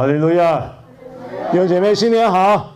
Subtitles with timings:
[0.00, 0.62] 哈利路亚！
[1.52, 2.72] 弟兄姐妹，新年好！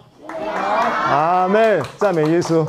[1.11, 1.83] 阿门！
[1.97, 2.69] 赞美耶稣！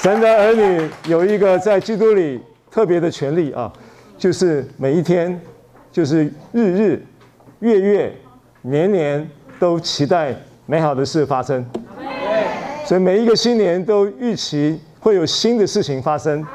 [0.00, 2.40] 神的儿女有一个在基督里
[2.70, 3.72] 特别的权利啊，
[4.16, 5.36] 就是每一天，
[5.90, 7.04] 就是日日、
[7.58, 8.16] 月月、
[8.62, 9.28] 年年
[9.58, 10.32] 都期待
[10.64, 11.68] 美好的事发生。
[12.84, 16.46] 所以每一个新年都预期会有新的事情发生。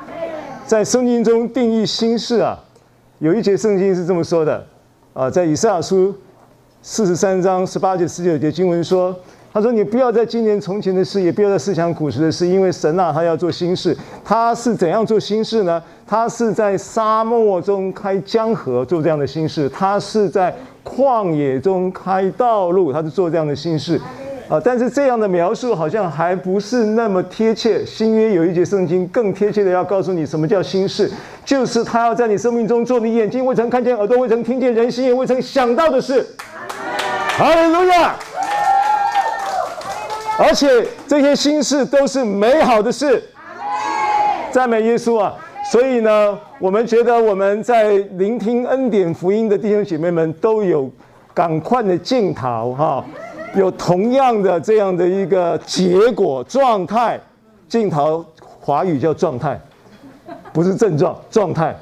[0.66, 2.58] 在圣经中定义新事啊，
[3.20, 4.66] 有一节圣经是这么说的
[5.14, 6.14] 啊，在以赛亚书。
[6.88, 9.12] 四十三章十八节、十九节经文说
[9.52, 13.98] ：“他说，你不要再纪念从前的事，也不要再思想古时的事，因为神啊，他要做新事。
[14.24, 15.82] 他是怎样做新事呢？
[16.06, 24.00] 他是在沙漠中开江河，做这样的新事；他是在旷野中开道路，他是做这样的新事。
[24.48, 27.86] 啊，但是这样的描述好像还不是那么贴切。
[27.86, 31.12] 新约有一节圣经更贴切的要告诉你什么叫心事，
[31.44, 36.26] 就是他要在你生命中做你眼睛未曾看见、耳朵未曾听见、人心也未曾想到的事。”
[37.38, 38.16] 哈利路亚！
[40.38, 43.24] 而且这些心事都是美好的事，
[44.52, 45.34] 赞美耶稣啊！
[45.72, 50.90] 所以呢，我们觉得我们在聆听恩典福音的弟兄姐妹们都有
[51.34, 53.04] 赶快的镜头哈，
[53.56, 57.20] 有同样的这样的一个结果状态。
[57.68, 59.60] 镜头华语叫状态，
[60.54, 61.76] 不是症状，状态。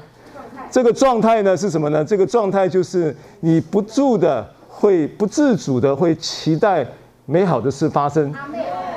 [0.70, 2.04] 这个状态呢是什么呢？
[2.04, 4.46] 这个状态就是你不住的。
[4.76, 6.84] 会不自主的会期待
[7.26, 8.34] 美好的事发生，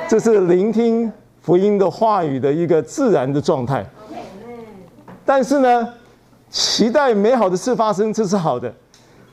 [0.09, 3.85] 这是聆听福音的话语的一个自然的状态。
[5.23, 5.87] 但是呢，
[6.49, 8.73] 期待美好的事发生，这是好的。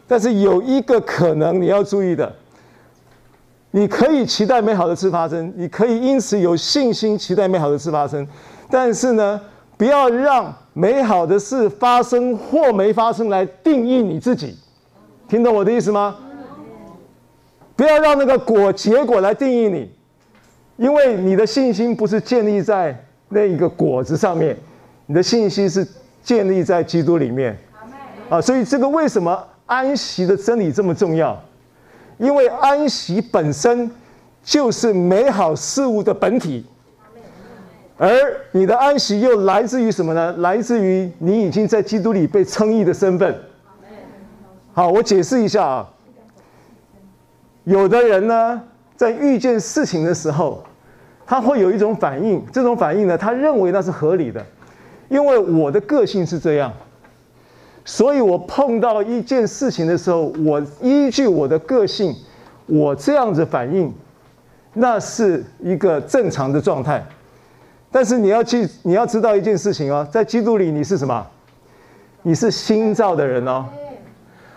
[0.06, 2.30] 但是有一个可能你要注意的，
[3.76, 8.24] 你可以期待美好的事发生，你可以因此有信心期待美好的事发生。
[8.70, 9.40] 但是呢，
[9.76, 14.56] 不要让美好的事发生或没发生来定义你自己。
[15.26, 16.14] 听懂我的意思吗？
[17.74, 19.90] 不要让那个果结果来定义你，
[20.76, 22.96] 因为你的信心不是建立在
[23.28, 24.56] 那一个果子上面，
[25.06, 25.84] 你的信心是
[26.22, 27.58] 建立在基督里面。
[28.28, 31.36] 啊，所以这个为什么安息的真理这么重要？
[32.18, 33.90] 因为安息本身
[34.42, 36.64] 就是美好事物的本体，
[37.96, 38.10] 而
[38.52, 40.32] 你的安息又来自于什么呢？
[40.38, 43.34] 来自于你已经在基督里被称义的身份。
[44.72, 45.90] 好，我解释一下啊。
[47.64, 48.60] 有的人呢，
[48.96, 50.62] 在遇见事情的时候，
[51.24, 54.44] 他会有一种反应，这种反应呢，他认为那是合理的，
[55.08, 56.70] 因为我的个性是这样，
[57.84, 62.14] 所以我碰到一件事情的时候，我依据我的个性，
[62.66, 63.92] 我这样子反应，
[64.72, 67.04] 那是一个正常的状态。
[67.90, 71.26] 但是你要记，你要知道一件事情哦，在基督里你是什么？
[72.22, 73.66] 你是新造的人哦。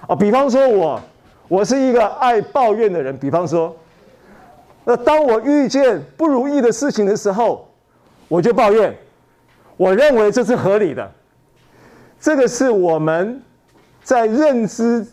[0.07, 0.99] 哦，比方说我。
[1.49, 3.73] 我是一个爱抱怨的人，比方说，
[4.83, 7.65] 那当我遇见不如意的事情的时候，
[8.27, 8.93] 我就抱怨，
[9.77, 11.09] 我认为这是合理的。
[12.19, 13.41] 这个是我们
[14.03, 15.05] 在认知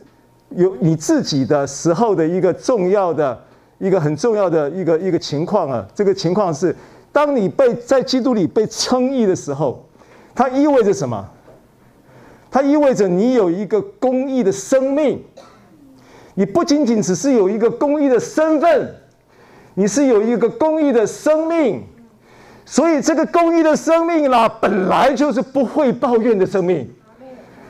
[0.50, 3.38] 有你自己的时候的一个重要的
[3.78, 5.86] 一个很重要的一个一个情况啊。
[5.94, 6.74] 这个情况是，
[7.12, 9.86] 当你被在基督里被称义的时候，
[10.34, 11.28] 它意味着什么？
[12.50, 15.22] 它意味着你有一个公义的生命。
[16.36, 18.94] 你不仅仅只是有一个公义的身份，
[19.74, 21.84] 你是有一个公义的生命，
[22.66, 26.90] 所以这个公义的生命啦，本来就是不会抱怨的生命。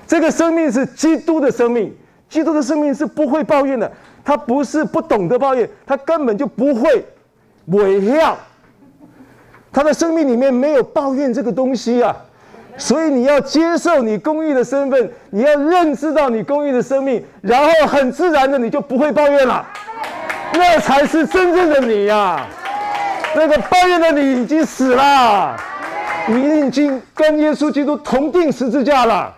[0.06, 1.94] 这个生命是基督的生命，
[2.28, 3.90] 基督的生命是不会抱怨的。
[4.24, 7.04] 他不是不懂得抱怨，他根本就不会
[7.66, 8.36] 违拗。
[9.72, 12.16] 他的生命里面没有抱怨这个东西啊。
[12.76, 19.66] 所以你要接受你公义的身份，你要认知到你公义的生命，然后很自然的你就不会抱怨了，
[20.54, 22.48] 那才是真正的你呀、啊！
[23.36, 25.56] 那个抱怨的你已经死了，
[26.28, 29.34] 你已经跟耶稣基督同钉十字架了。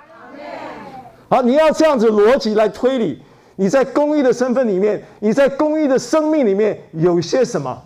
[1.29, 3.21] 好，你要这样子逻辑来推理，
[3.57, 7.77] 你在公义的身份里面，你在公义的生命里面有些什么？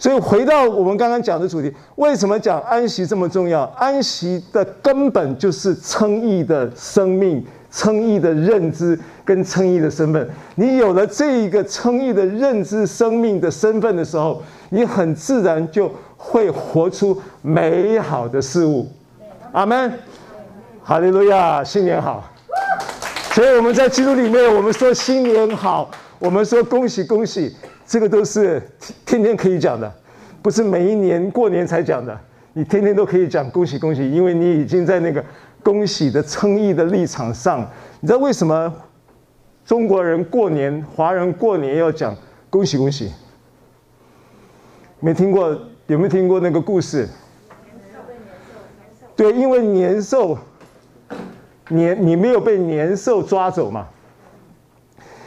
[0.00, 3.62] 所以回到我们刚刚讲的主题，为什么讲安息这么重要？
[3.76, 10.28] 安息的根本就是称义的生命、称义的认知跟称义的身份。
[10.54, 18.86] 你有了这一个称义的认知、生命的身份的时候，你很自然就会活出美好的事物。
[19.52, 19.92] 阿门，
[20.82, 22.24] 哈利路亚，新年好。
[23.32, 27.54] 所以我们在基督里面，我们说新年好，我们说恭喜恭喜。
[27.86, 28.60] 这个都是
[29.06, 29.90] 天天可以讲的，
[30.42, 32.18] 不是每一年过年才讲的。
[32.52, 35.24] 你天天都可以讲恭喜恭喜，因为你已经在那个
[35.62, 37.60] 恭喜的称义的立场上，
[38.00, 38.70] 你知道为什么
[39.64, 42.14] 中国人过年、华人过年要讲
[42.50, 43.10] 恭喜恭喜？
[45.00, 45.58] 没听过？
[45.86, 47.08] 有没有听过那个故事？
[49.16, 50.36] 对，因为年兽，
[51.68, 53.86] 年你没有被年兽抓走嘛，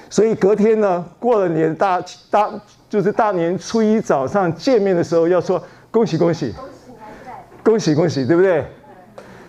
[0.09, 2.51] 所以隔天呢，过了年大大
[2.88, 6.53] 就是大年初一早上见面的时候要说恭喜恭喜，
[7.63, 8.63] 恭喜恭喜，对不对？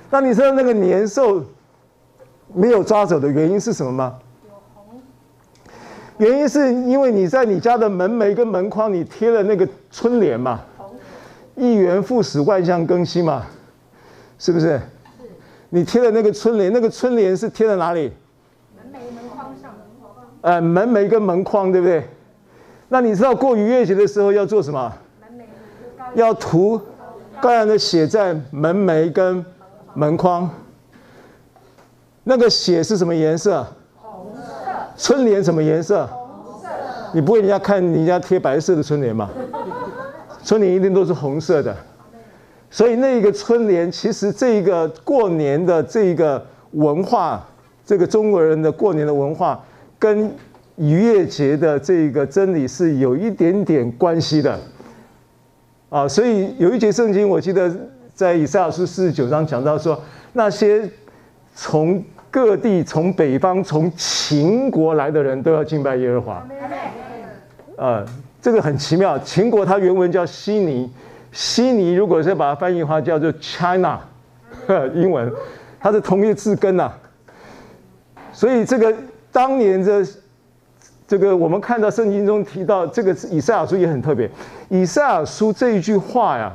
[0.08, 1.44] 那你知道那个年兽
[2.54, 4.18] 没有抓走的原因是什么吗？
[6.22, 10.60] 原因是因为你在你家的门楣跟门框，你贴了那个春联嘛，
[11.56, 13.44] 一元复始，万象更新嘛，
[14.38, 14.80] 是不是？
[15.70, 18.12] 你贴了那个春联，那个春联是贴在哪里？
[18.76, 19.74] 门楣门框上。
[20.42, 22.06] 呃，门楣跟门框，对不对？
[22.88, 24.92] 那你知道过逾越节的时候要做什么？
[26.14, 26.80] 要涂
[27.40, 29.44] 羔羊的血在门楣跟
[29.94, 30.48] 门框。
[32.22, 33.66] 那个血是什么颜色？
[34.96, 36.06] 春联什么颜色？
[36.06, 36.68] 红色。
[37.14, 39.30] 你不会人家看人家贴白色的春联吗？
[40.44, 41.76] 春联一定都是红色的。
[42.70, 47.46] 所以那个春联，其实这个过年的这个文化，
[47.84, 49.62] 这个中国人的过年的文化，
[49.98, 50.32] 跟
[50.76, 54.58] 逾越节的这个真理是有一点点关系的。
[55.90, 57.70] 啊，所以有一节圣经，我记得
[58.14, 60.00] 在以赛亚书四十九章讲到说，
[60.32, 60.88] 那些
[61.54, 62.02] 从
[62.32, 66.49] 各地从北方从秦国来的人都要敬拜耶和华，
[67.76, 68.02] 呃，
[68.40, 69.19] 这个很奇妙。
[69.19, 70.90] 秦国它原文叫西尼，
[71.31, 74.00] 西尼如果是把它翻译的话叫做 China，
[74.96, 75.31] 英文，
[75.79, 76.90] 它是同一个字根呐。
[78.32, 78.94] 所以这个
[79.31, 80.02] 当年的
[81.06, 84.31] 这个我们看到圣经中提到这个以赛亚书也很特别，
[84.70, 86.50] 以赛亚书这一句话呀，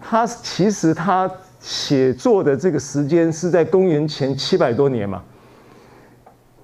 [0.00, 1.30] 它其实它。
[1.62, 5.22] 写作的这个时间是在公元前七百多年嘛？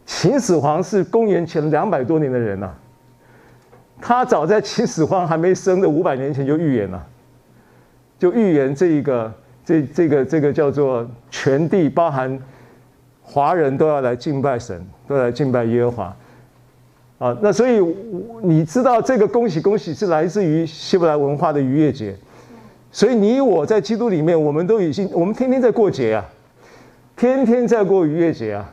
[0.04, 2.74] 秦始皇是公元前两百多年的人呐、
[4.00, 7.06] 他早在秦始皇还没生的五百年前就预言了，
[8.18, 9.32] 就预言这一个
[9.64, 12.36] 这这个这个叫做全地包含
[13.22, 16.16] 华人都要来敬拜神，都来敬拜耶和华
[17.18, 17.38] 啊。
[17.40, 17.78] 那所以
[18.42, 22.16] 你知道这个恭喜恭喜是来自于希伯来文化的逾越节。
[22.90, 26.24] 所以你我在基督里面，我们都已经，我们天天在过节啊，
[27.16, 28.68] 天天在过逾越节啊，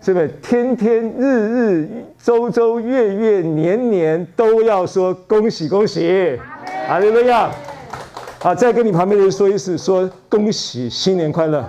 [0.00, 0.28] 是不是？
[0.42, 1.88] 天天日日
[2.22, 6.38] 周周月月年年都要说恭喜恭喜，
[6.88, 7.50] 阿利路亚！
[8.40, 11.64] 好，再跟你旁边的人说一次，说恭喜新年快乐。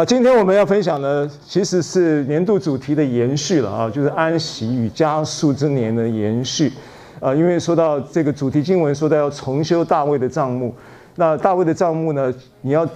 [0.00, 6.72] 啊，今天我们要分享的其实是年度主题的延续了啊，就是安息与加速之年的延续。
[7.20, 10.74] 啊，因为说到这个主题经文，说到要重修大卫的帐目，
[11.16, 12.32] 那大卫的帐目呢，
[12.62, 12.88] 你要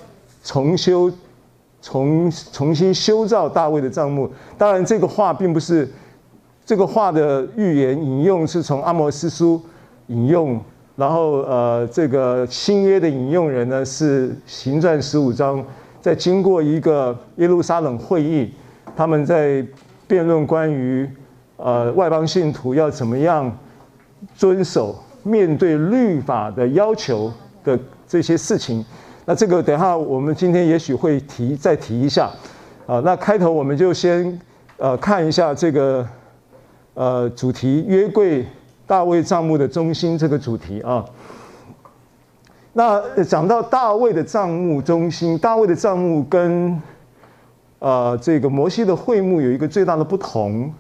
[0.43, 1.13] 重修、
[1.83, 4.33] 重重新修造大卫的帐目。
[4.57, 5.87] 当然，这个话并不是
[6.65, 9.61] 这个话的预言引用是从阿摩斯书
[10.07, 10.59] 引用，
[10.97, 15.63] 然后呃，这个新约的引用人呢是行传十五章。
[16.05, 18.53] 在经过一个耶路撒冷会议，
[18.95, 19.65] 他们在
[20.07, 21.09] 辩论关于
[21.57, 23.51] 呃外邦信徒要怎么样
[24.37, 27.33] 遵守面对律法的要求
[27.65, 28.85] 的这些事情。
[29.25, 32.31] 那这个等下我们今天也许会提再提一下
[32.87, 33.01] 啊。
[33.03, 34.39] 那开头我们就先
[34.77, 36.07] 呃看一下这个
[36.93, 38.45] 呃主题约柜
[38.87, 41.03] 大卫帐幕的中心这个主题啊。
[42.77, 46.77] 那讲到大卫的帐幕中心，大卫的帐幕跟
[47.79, 50.73] 呃这个摩西的会幕有一个最大的不同，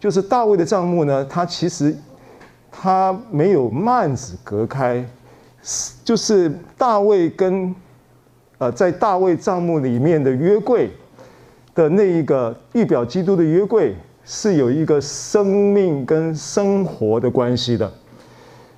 [0.00, 1.96] 就是大卫的帐幕呢，它其实
[2.72, 5.04] 它没有幔子隔开，
[5.62, 7.72] 是就是大卫跟
[8.58, 10.90] 呃在大卫帐幕里面的约柜
[11.76, 17.92] 的那一个预表基督的约柜是有一个生命跟生活的关系的。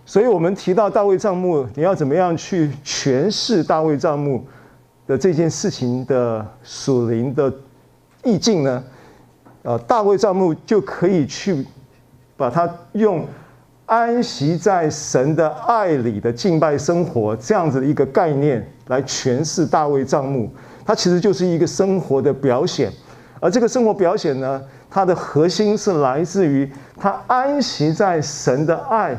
[0.09, 4.43] 所以，我们提到大卫帐幕，你要怎么样去诠释大卫帐幕
[5.07, 7.53] 的这件事情的属灵的
[8.25, 8.83] 意境呢？
[9.65, 11.63] 呃，大卫帐幕就可以去
[12.39, 13.27] 把它用
[13.85, 20.51] 安息在神的爱里的敬拜生活这样子的一个概念来诠释大卫帐幕。
[20.87, 22.91] 它其实就是一个生活的表显，
[23.41, 26.67] 而这个生活表显呢，它的核心是来自于
[26.99, 29.15] 他安息在神的爱。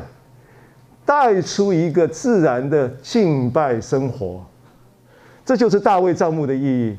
[1.10, 4.40] 带出一个自然的敬拜生活，
[5.44, 6.96] 这就是大卫帐幕的意义。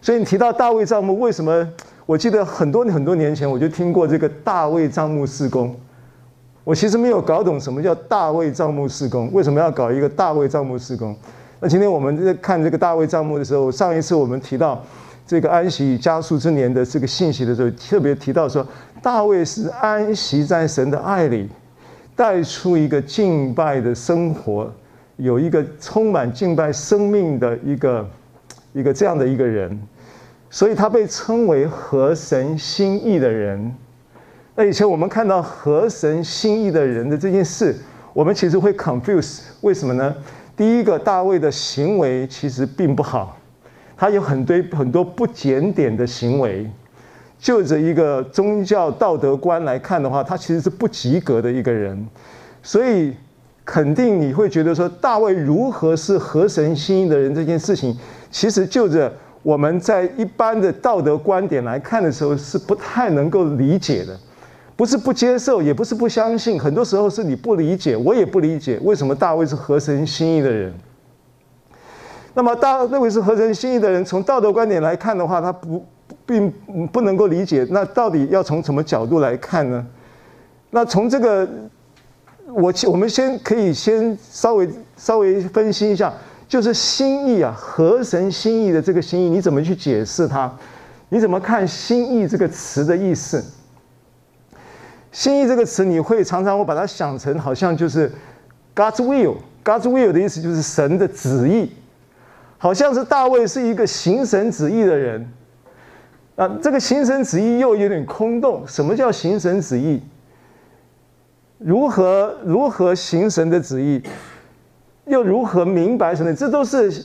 [0.00, 1.68] 所以你提到大卫帐幕，为什么？
[2.06, 5.74] 我记得很多很多年前我就听过这个大卫帐幕事工，
[6.62, 11.16] 我其实没有搞懂什么叫大卫帐幕事工，为什么要搞一个大卫帐幕事工？
[11.58, 14.80] 那今天我们在看这个大卫帐幕的时候，上一次我们提到
[15.26, 18.64] 这个安息与加速之年的这个信息的时候，特别提到说，
[19.02, 21.48] 大卫是安息在神的爱里，
[22.16, 24.72] 带出一个敬拜的生活，
[25.16, 28.08] 有一个充满敬拜生命的一个
[28.72, 29.78] 一个这样的一个人，
[30.48, 33.74] 所以他被称为合神心意的人。
[34.54, 37.74] 那以前我们看到合神心意的人的这件事，
[38.12, 40.14] 我们其实会 confuse，为什么呢？
[40.56, 43.36] 第一个，大卫的行为其实并不好，
[43.96, 46.70] 他有很多很多不检点的行为，
[47.44, 52.08] 就着一个宗教道德观来看的话，他其实是不及格的一个人，
[52.62, 53.12] 所以
[53.66, 57.94] 肯定你会觉得说，大卫如何是合神心意的人这件事情，
[58.30, 64.18] 其实就着我们在一般的道德观点来看的时候，是不太能够理解的。
[64.74, 70.72] 不是不接受，也不是不相信，很多时候是你不理解，我也不理解为什么大卫是合神心意的人。
[72.32, 75.84] 那么大卫是合神心意的人，从道德观点来看的话，他不
[76.26, 76.50] 并
[76.92, 77.66] 不能够理解。
[77.70, 79.86] 那到底要从什么角度来看呢？
[80.70, 81.48] 那从这个，
[82.48, 86.12] 我我们先可以先稍微稍微分析一下，
[86.48, 90.50] 就是心意啊，和神心意的这个心意，你怎么去解释它？
[91.10, 93.44] 你怎么看心意这个词的意思？
[95.12, 98.10] 心意这个词，你会常常会把它想成好像就是
[98.74, 101.70] God's will，God's will 的意思就是神的旨意，
[102.58, 105.24] 好像是大卫是一个行神旨意的人。
[106.36, 108.64] 啊，这个行神旨意又有点空洞。
[108.66, 110.00] 什么叫行神旨意？
[111.58, 114.02] 如何如何行神的旨意？
[115.06, 116.34] 又如何明白神的？
[116.34, 117.04] 这都是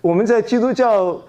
[0.00, 1.20] 我们在基督教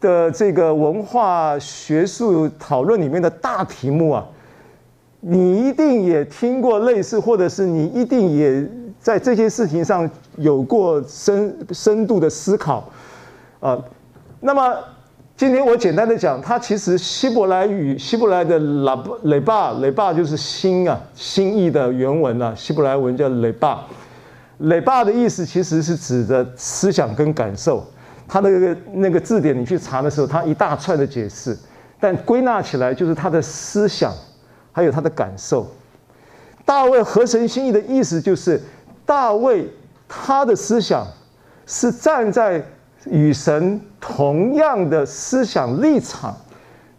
[0.00, 4.26] 的这个文化学术讨论里面的大题目啊。
[5.20, 8.64] 你一定也听过类似，或者是你一定也
[9.00, 12.88] 在这些事情上有过深深度的思考，
[13.58, 13.76] 啊，
[14.40, 14.76] 那么
[15.38, 23.86] 今天我简单的讲，它其实希伯来语希伯来的拉雷巴雷巴就是心啊，心意的原文啊，希伯来文叫雷巴，
[24.58, 27.86] 雷巴的意思其实是指的思想跟感受，
[28.26, 31.56] 它那个那个字典你去查的时候，它一大串的解释，
[32.00, 34.12] 但归纳起来就是他的思想。
[34.72, 35.68] 还有他的感受，
[36.64, 38.60] 大卫合神心意的意思就是，
[39.06, 39.68] 大卫
[40.08, 41.06] 他的思想
[41.64, 42.60] 是站在
[43.06, 46.36] 与神同样的思想立场，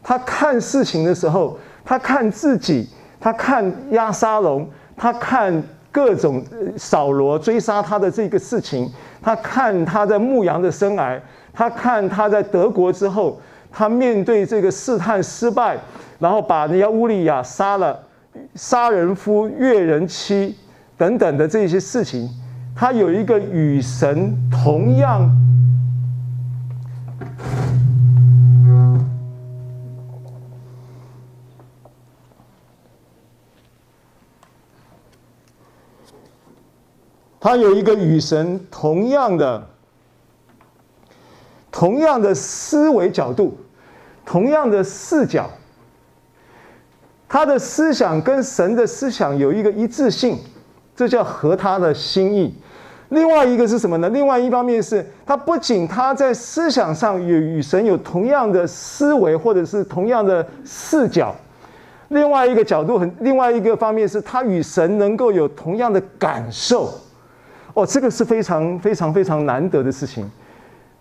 [0.03, 2.88] 他看事情的时候，他看自己，
[3.20, 6.44] 他看押沙龙，他看各种
[6.77, 8.91] 扫罗追杀他的这个事情，
[9.22, 11.20] 他看他在牧羊的生涯，
[11.53, 13.39] 他看他在德国之后，
[13.72, 15.77] 他面对这个试探失败。
[16.20, 17.98] 然后把人家乌利亚杀了，
[18.53, 20.53] 杀人夫、越人妻
[20.98, 22.29] 等等的这些事情，
[22.75, 25.32] 他有一个与神同样，
[37.39, 39.65] 他有一个与神同样的、
[41.72, 43.58] 同样的思维角度，
[44.25, 45.50] 同样的视角。
[47.29, 50.38] 他的思想跟神的思想有一个一致性，
[50.96, 52.53] 这叫合他的心意。
[53.10, 54.10] 另外一个是什么呢？
[54.10, 61.36] 另外一方面是他不仅他在思想上与与神有同样的思维，或者是同样的视角。
[62.10, 66.91] 另外一个角度很，另外一个方面是他与神能够有同样的感受。
[67.80, 70.30] 哦，这个是非常非常非常难得的事情。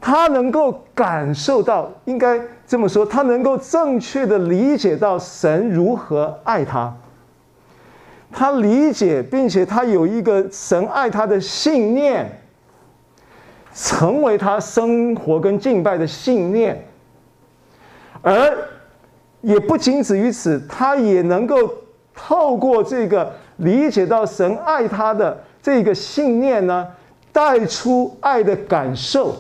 [0.00, 6.94] 他能够感受到，应该这么说，他能够正确的理解到神如何爱他。
[8.30, 12.30] 他理解，并且他有一个神爱他的信念，
[13.74, 16.80] 成为他生活跟敬拜的信念。
[18.22, 18.56] 而
[19.40, 21.56] 也不仅止于此，他也能够
[22.14, 26.88] 透过这个理解到神爱他的这个信念呢，
[27.30, 29.36] 带出爱的感受。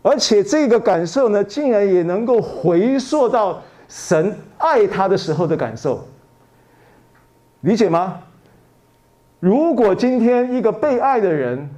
[0.00, 6.06] 而且这个感受呢，竟然也能够回溯到神爱他的时候的感受，
[7.62, 8.20] 理解吗？
[9.40, 11.68] 如果今天一个被爱的人，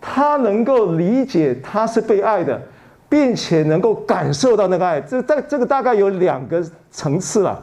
[0.00, 2.62] 他能够理解他是被爱的，
[3.08, 7.60] 并且能够感受到那个爱，这这这个大概有两个层次了。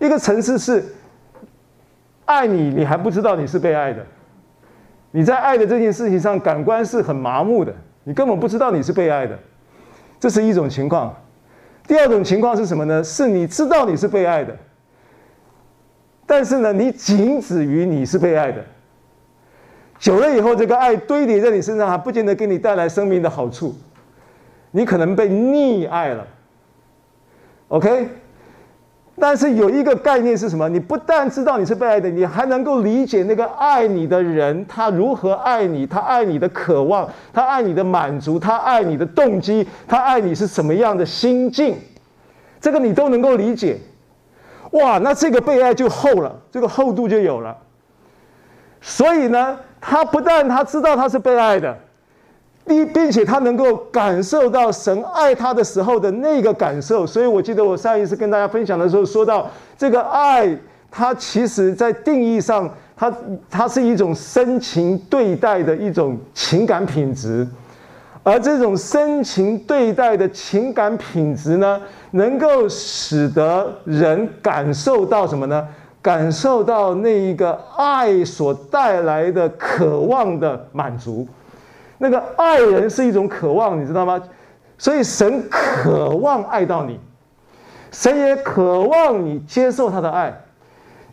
[0.00, 0.84] 一个层次是
[2.24, 4.04] 爱你，你还不知道你是被爱的，
[5.10, 7.74] 你在爱的这件事情上感官是很麻木的。
[8.04, 9.38] 你根本不知道你是被爱的，
[10.18, 11.14] 这是一种情况。
[11.86, 13.04] 第二种情况是什么呢？
[13.04, 14.56] 是你知道你是被爱的，
[16.24, 18.64] 但是呢，你仅止于你是被爱的。
[19.98, 23.74] 久了以后，这个爱堆叠在你身上，还不见得给你带来生命的好处。
[24.70, 26.26] 你可能被溺爱了
[27.68, 28.08] ，OK？
[29.20, 30.68] 但是有一个概念是什么？
[30.68, 41.76] 你不但知道你是被爱的，你还能够理解那个爱你的人，他如何爱你，他爱你的渴望，他爱你的满足，他爱你的动机，他爱你是什么样的心境，
[42.60, 43.78] 这个你都能够理解。
[44.72, 47.56] 哇，那这个被爱就厚了，这个厚度就有了。
[48.80, 51.76] 所以呢，他不但他知道他是被爱的。
[52.66, 60.56] 并并且他能够感受到神爱他的时候的那个感受，所以我记得我上一次跟大家分享的时候说到，这个爱，
[60.90, 63.12] 它其实在定义上，它
[63.50, 67.46] 它是一种深情对待的一种情感品质，
[68.22, 71.80] 而这种深情对待的情感品质呢，
[72.12, 75.66] 能够使得人感受到什么呢？
[76.02, 81.26] 感受到那一个爱所带来的渴望的满足。
[82.02, 84.18] 那个爱人是一种渴望，你知道吗？
[84.78, 86.98] 所以神渴望爱到你，
[87.92, 90.34] 神也渴望你接受他的爱。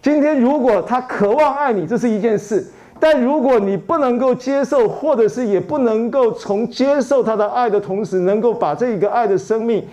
[0.01, 2.61] 今天如果他渴望爱你，这是一件事；
[3.01, 9.85] 但如果你不能够接受，或者是也不能够从接受他的爱的同时，能够把这一个爱的生命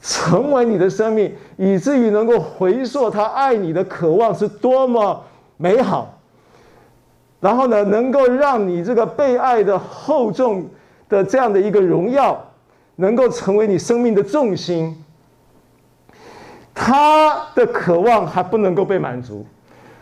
[0.00, 5.20] 成为你的生命，以至于能够回溯他爱你的渴望是多么
[5.56, 6.15] 美好。
[7.40, 10.68] 然后呢，能够让你这个被爱的厚重
[11.08, 12.42] 的这样的一个荣耀，
[12.96, 14.96] 能够成为你生命的重心。
[16.74, 19.46] 他的渴望还不能够被满足，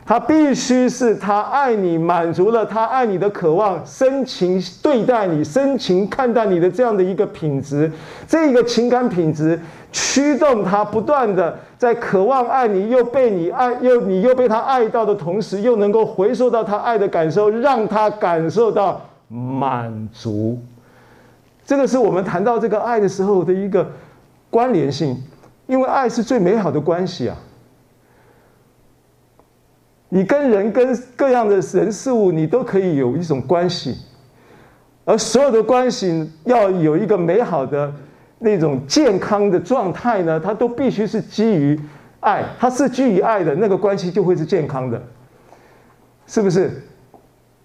[0.07, 7.91] 他必须是他爱你，满足了他爱你的渴望，深情对待你，深情看待你的这样的一个品质，
[8.29, 9.59] 这个情感品质
[9.91, 11.59] 驱动他不断的。
[11.79, 20.59] 在渴望爱你，又被你爱，又你又被他爱到的同时，又能够回收到他爱的感受，让他感受到满足。
[21.67, 23.87] 这个是我们谈到这个爱的时候的一个
[24.51, 25.17] 关联性，
[25.67, 27.37] 因为爱是最美好的关系啊。
[30.15, 33.97] 你跟人、跟各样的人事物，你都可以有一种关系，
[35.05, 37.93] 而所有的关系要有一个美好的。
[38.39, 41.81] 那种健康的状态呢，它都必须是基于
[42.21, 45.03] 爱，它是基于爱的那个关系就会是健康的，
[46.27, 46.71] 是不是？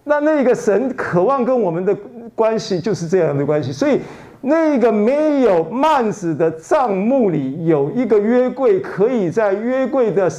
[0.05, 1.95] 那那个神渴望跟我们的
[2.33, 3.99] 关系就是这样的关系，所以
[4.41, 10.29] 那个没有幔子的帐幕里有一个约柜，可以在约柜的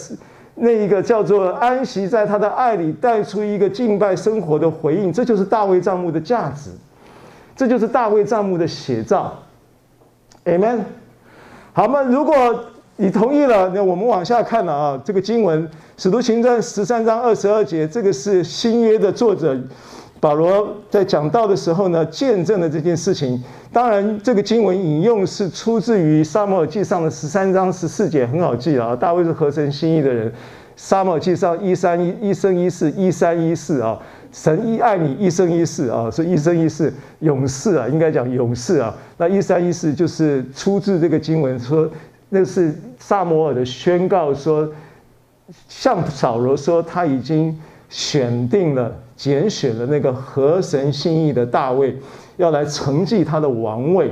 [0.62, 6.70] 那一个叫做安息在他的爱里带出一个敬拜生活的回应，这就是大卫帐幕的价值，
[7.56, 9.32] 这就是大卫帐幕的写照。
[10.44, 10.80] Amen。
[11.72, 12.34] 好嘛，如果
[12.96, 15.00] 你同意了，那我们往下看了啊。
[15.02, 19.58] 这个经文《使徒行传》十三章二十二节，这个是新约的作者
[20.20, 23.42] 保罗在讲道的时候呢，见证了这件事情。
[23.72, 28.94] 当然，这个经文引用是出自于《撒母耳记上》的十三章十四节，很好记啊。
[28.94, 30.30] 大卫是合神心意的人，
[30.76, 33.98] 《撒母耳记上》一三一一生一世一三一四啊。
[34.32, 38.94] 神一爱你一生一世啊，是一生一世永世啊，应该讲永世啊。
[39.16, 41.88] 那一三一四就是出自这个经文说，
[42.28, 44.68] 那是撒母耳的宣告说，
[45.68, 51.94] 向扫罗说他已经选定了、拣选了那个合神心意的大卫，
[52.38, 54.10] 要来承继他的王位。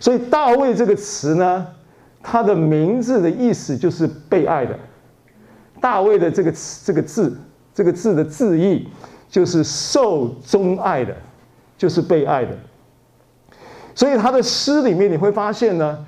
[0.00, 1.66] 所以大卫这个词呢，
[2.22, 4.74] 他的名字的意思就是被爱的。
[5.78, 7.36] 大卫的这个词这个字。
[7.74, 8.88] 这个字的字义
[9.28, 11.14] 就是受钟爱的，
[11.76, 12.56] 就是被爱的。
[13.94, 15.98] 所以他的诗里面你会发现呢，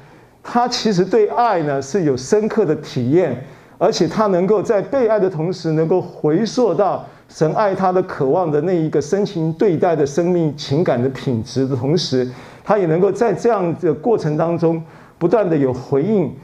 [0.43, 3.45] 他其实对爱呢是有深刻的体验，
[3.77, 12.29] 而且他能够在被爱的同时，能够回溯到神爱他的渴望的那一个深情对待的生命情感的品质的同时，
[12.65, 14.83] 他也能够在这样的过程当中
[15.19, 16.35] 不断的有回应，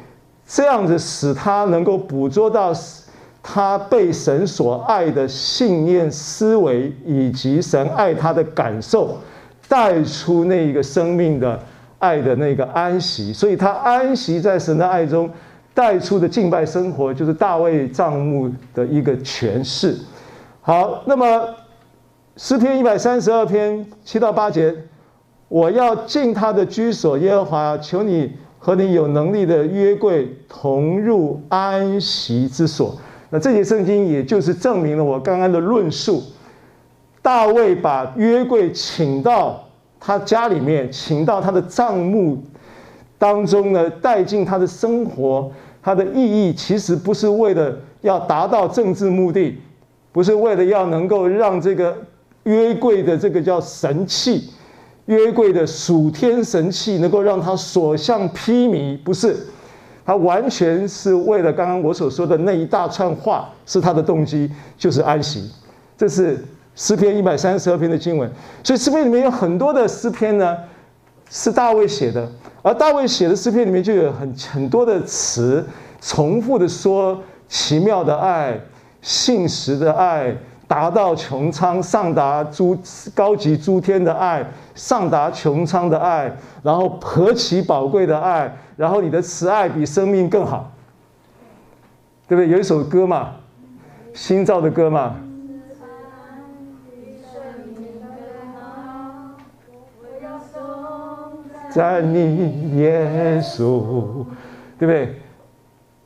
[0.46, 2.72] 这样子使他能够捕捉到。
[3.46, 9.18] 他被神所爱的信念、思维，以及神爱他的感受，
[9.68, 11.60] 带出那一个生命的
[11.98, 13.34] 爱的那个安息。
[13.34, 15.28] 所以，他安息在神的爱中，
[15.74, 19.94] 带出的敬拜生活，就是大卫帐幕的一个诠释。
[20.66, 21.54] 好，那么
[22.38, 24.74] 诗篇一百三十二篇七到八节，
[25.48, 32.96] 我要进他的居所，耶和华，求你和你有能力的约柜同入安息之所。
[33.28, 36.22] 那这节圣经也就是证明了我刚刚的论述。
[37.20, 39.62] 大卫把约柜请到
[40.00, 42.42] 他家里面，请到他的帐幕
[43.18, 49.58] 当中呢，带进他的生活，它的意义其实不是为了要达到政治目的，
[50.14, 51.92] 不是为了要能够让这个
[52.44, 54.48] 约柜的这个叫神器，
[55.06, 59.36] 约柜的属天神器能够让他所向披靡，不是，
[60.06, 64.48] 他完全是为了刚刚我所说的那一大串话是他的动机，
[64.78, 65.50] 就是安息。
[65.98, 66.38] 这是
[66.76, 68.30] 诗篇一百三十二篇的经文，
[68.62, 70.56] 所以诗篇里面有很多的诗篇呢，
[71.28, 72.30] 是大卫写的。
[72.62, 75.66] 而大卫写的诗篇里面就有很很多的词，
[76.00, 78.58] 重复的说奇妙的爱、
[79.04, 80.34] 信实的爱、
[80.66, 82.74] 达到穹苍、上达诸
[83.14, 84.42] 高级诸天的爱、
[84.74, 90.72] 上达穹苍的爱，然后何其宝贵的爱，然后你的慈爱比生命更好，
[92.26, 92.48] 对不对？
[92.48, 93.32] 有一首歌嘛，
[94.14, 95.16] 新造的歌嘛。
[101.70, 104.24] 在你耶稣，
[104.78, 105.20] 对不对？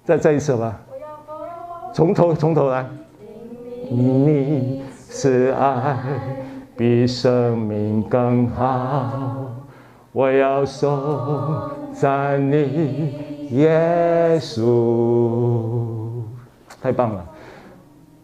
[0.02, 0.80] 再再一次吧，
[1.98, 2.86] 从头从头来。
[3.90, 5.98] 你是爱
[6.76, 9.50] 比生命更好，
[10.12, 10.96] 我要颂
[11.92, 13.14] 赞你
[13.50, 16.22] 耶稣。
[16.80, 17.24] 太棒了！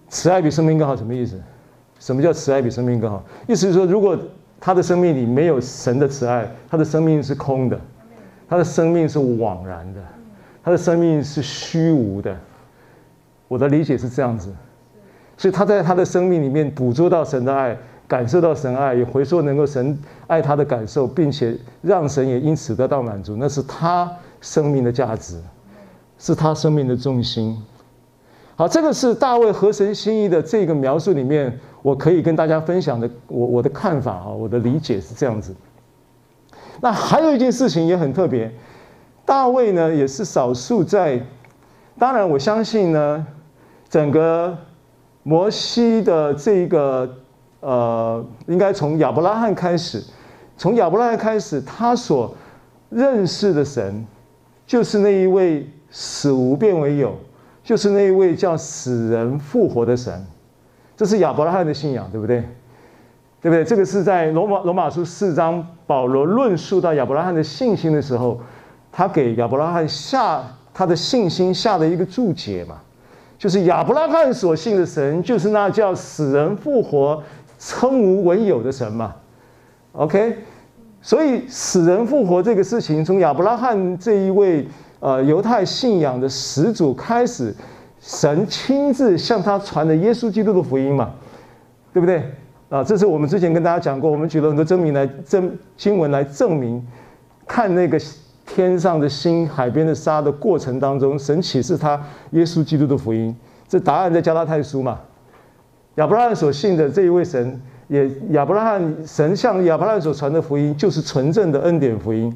[0.09, 1.43] 慈爱比生命更好，什么意思？
[1.99, 3.25] 什么叫慈爱比生命更好？
[3.49, 4.17] 意思是说，如果
[4.61, 7.81] 他的生命里没有神的慈爱，他的生命是空的，
[8.49, 10.01] 他的生命是枉然的，
[10.63, 12.33] 他的生命是虚无的。
[13.49, 14.53] 我的理解是这样子，
[15.37, 17.77] 所以他在他的生命里面捕捉到神的爱，
[18.07, 25.41] 感受到神爱，也回溯能够神爱他的感受，并且让神也因此得到满足，那是他生命的价值，
[26.19, 27.57] 是他生命的重心。
[28.57, 31.59] 好，这个是大卫合神心意的这个描述里面。
[31.83, 35.55] 我可以跟大家分享的，我我的看法啊，我的理解是这样子。
[36.81, 38.51] 那还有一件事情也很特别，
[39.27, 41.21] 大卫呢也是少数在，
[41.99, 43.27] 当然我相信呢，
[43.89, 44.57] 整个
[45.23, 47.09] 摩西的这个
[47.61, 50.03] 呃，应该从亚伯拉罕开始，
[50.57, 52.35] 从亚伯拉罕开始，他所
[52.91, 54.05] 认识的神，
[54.67, 57.15] 就是那一位死无变为有，
[57.63, 60.27] 就是那一位叫死人复活的神。
[60.97, 62.41] 这是亚伯拉罕的信仰，对不对？
[63.41, 63.65] 对不对？
[63.65, 68.41] 这个是在罗马罗马书四章，保罗论述到亚伯拉罕的信心的时候，
[68.93, 70.43] 他给亚伯拉罕下
[70.75, 72.77] 他的信心下的一个注解嘛，
[73.39, 77.23] 就是亚伯拉罕所信的神，就是那叫死人复活、
[77.59, 79.15] 称无为有的神嘛。
[79.93, 80.37] OK，
[81.01, 84.67] 所以死人复活这个事情，从亚伯拉罕这一位
[84.99, 87.55] 呃犹太信仰的始祖开始。
[88.01, 91.11] 神亲自向他传的耶稣基督的福音嘛，
[91.91, 92.23] 对不对？
[92.69, 96.87] 啊，这是我们之前跟大家讲过，我们举了很多证明来证经文来证明，
[97.47, 97.99] 看那个
[98.47, 103.35] 天上的星、海边的沙的过程当中，神启示他耶稣基督的福音。
[103.69, 105.01] 这答案在加拉太书嘛。
[105.97, 112.35] 亚伯拉罕所信的这一位神，也亚伯拉罕神向亚伯拉罕所传的福音，就是纯正的恩典福音。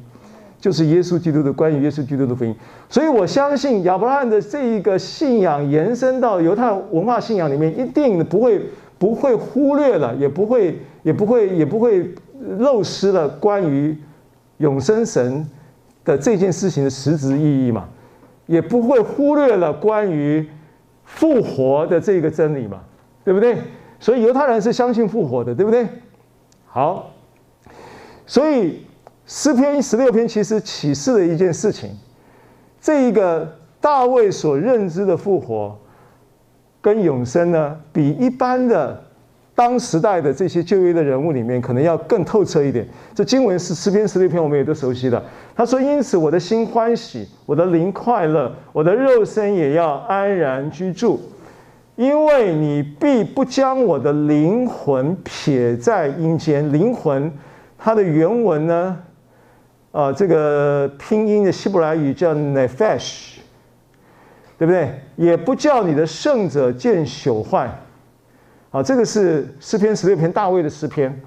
[0.61, 2.53] 就是耶稣基督的关于耶稣基督的福音，
[2.89, 8.61] 所以我相信亚伯拉罕的这一个信仰延伸到犹太文化信仰里面，一定不会
[8.97, 12.13] 不会忽略了，也不会也不会也不会
[12.57, 13.97] 漏失了关于
[14.57, 15.47] 永生神
[16.09, 17.87] 的这件事情的实质意义嘛，
[18.47, 20.49] 也不会忽略了关于
[21.05, 22.81] 复活的这个真理嘛，
[23.23, 23.57] 对不对？
[23.99, 25.87] 所以犹太人是相信复活的，对不对？
[26.65, 27.11] 好，
[28.25, 28.85] 所以。
[29.31, 31.95] 诗篇十六篇其实启示了一件事情，
[32.81, 33.47] 这一个
[33.79, 35.77] 大卫所认知的复活
[36.81, 38.99] 跟永生呢，比一般的
[39.59, 42.87] 当时代的这些旧约的人物里面可能要更透彻一点。
[43.13, 45.21] 这经文是诗篇十六篇，我们也都熟悉的。
[45.53, 51.19] 他说：“因此我的心欢喜，我的灵快乐，我的肉身也要安然居住，
[51.97, 56.71] 因为你必不将我的灵魂撇在阴间。
[56.71, 57.29] 灵魂，
[57.77, 58.97] 它的原文呢？”
[59.91, 63.39] 啊，这个拼音的希伯来语叫 nephesh，
[64.57, 65.01] 对不对？
[65.17, 67.69] 也不叫你的圣者见朽坏。
[68.71, 71.21] 啊，这个是诗篇十六篇大卫的诗篇。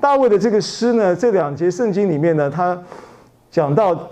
[0.00, 2.80] 大卫的这个诗呢，这两节圣经里面呢，他
[3.50, 4.08] 讲到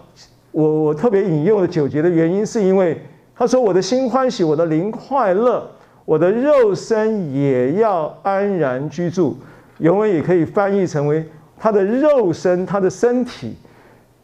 [0.50, 3.00] 我我特别引用了九节的原因，是因为
[3.37, 5.64] 他说：“我的心欢喜，我的灵快乐，
[6.05, 9.37] 我的肉身也要安然居住。”
[9.79, 11.24] 原文也可以翻译成为
[11.59, 13.57] 他的肉身，他的身体。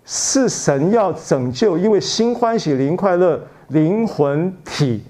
[0.05, 5.01] 是神要拯救，因为心欢喜，灵快乐，灵魂体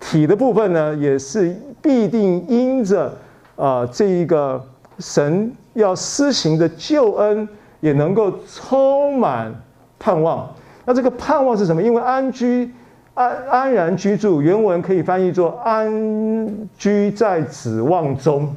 [0.00, 3.12] 体的部分呢，也是必定因着、
[3.56, 4.64] 呃、这一个
[4.98, 7.48] 神要施行的救恩，
[7.80, 9.52] 也能够充满
[9.98, 10.48] 盼望。
[10.84, 11.82] 那这个盼望是什么？
[11.82, 12.72] 因为安居
[13.14, 18.54] 安安然居住，原文可以翻译作安居在指望中，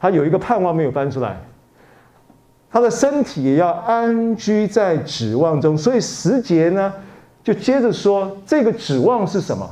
[0.00, 1.36] 他有一个盼望没有翻出来。
[2.70, 6.92] 他的身体也要安居在指望中，所以十节呢，
[7.44, 9.68] 就接着说这个指望是什么？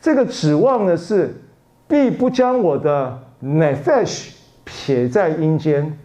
[0.00, 1.34] 这个指望呢是
[1.88, 4.28] 必不将我的 nephesh
[4.64, 5.98] 撇在阴间。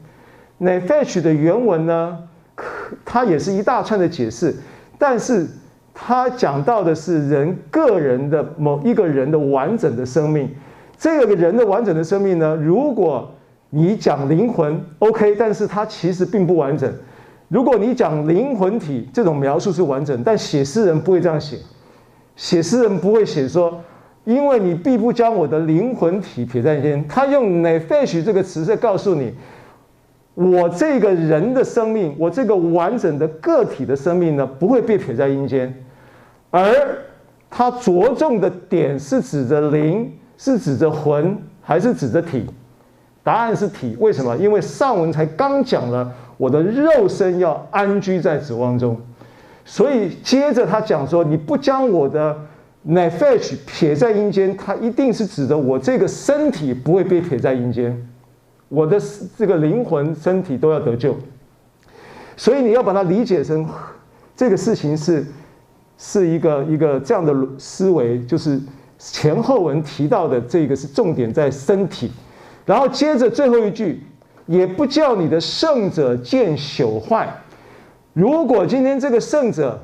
[0.59, 2.17] nephesh 的原文呢，
[2.55, 4.55] 可它也是一大串的解释，
[4.97, 5.45] 但是
[5.93, 10.49] 它讲到的是人个人的某一个人的完整的生命。
[10.97, 13.29] 这个人的完整的生命呢，如果
[13.71, 16.89] 你讲灵魂，OK，但是它其实并不完整。
[17.49, 21.57] 如果你讲灵魂体，这种描述是完整，但写诗人不会这样写。
[22.35, 23.81] 写诗人不会写说，
[24.25, 27.07] 因为你必不将我的灵魂体撇在阴间。
[27.07, 29.33] 他用 nephesh 这个词在告诉你，
[30.33, 35.73] 我这个人的生命，我这个完整的个体的生命呢，不会被撇在阴间。
[36.49, 36.73] 而
[37.49, 42.45] 他着重的点是指着灵，是指着魂，还是指着体？
[43.23, 44.35] 答案是体，为什么？
[44.37, 48.99] 因为上文才刚讲了我的肉身要安居在指望中，
[49.63, 52.35] 所以接着他讲说，你不将我的
[52.87, 58.09] nephesh 撇在阴间，他一定是指的我这个身体不会被撇在阴间，
[58.67, 59.01] 我的
[59.37, 61.15] 这个灵魂身体都要得救，
[62.35, 63.65] 所以你要把它理解成
[64.35, 65.25] 这个事情是
[65.97, 68.59] 是一个一个这样的思维，就是
[68.97, 72.11] 前后文提到的这个是重点在身体。
[72.65, 74.01] 然后接着最后一句，
[74.45, 77.33] 也不叫你的圣者见朽坏。
[78.13, 79.81] 如果今天这个圣者，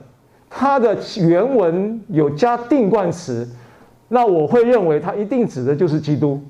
[0.50, 3.48] 他的原文有加定冠词，
[4.08, 6.42] 那我会认为他一定指的就是基督。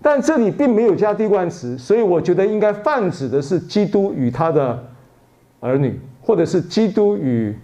[0.00, 4.82] 但这里并没有加定冠词，所以我觉得应该泛指的是基督与他的
[5.60, 7.54] 儿女，或者是基督与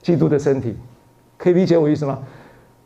[0.00, 0.76] 基督的身体，
[1.38, 2.18] 可以理解我意思吗？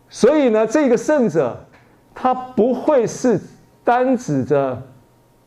[0.09, 1.67] 所以呢，这个圣者
[2.15, 3.41] 他不会是。
[3.87, 4.83] 单指着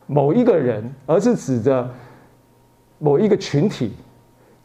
[0.08, 1.94] 某一个人，而是指着
[2.98, 3.92] 某一个群体，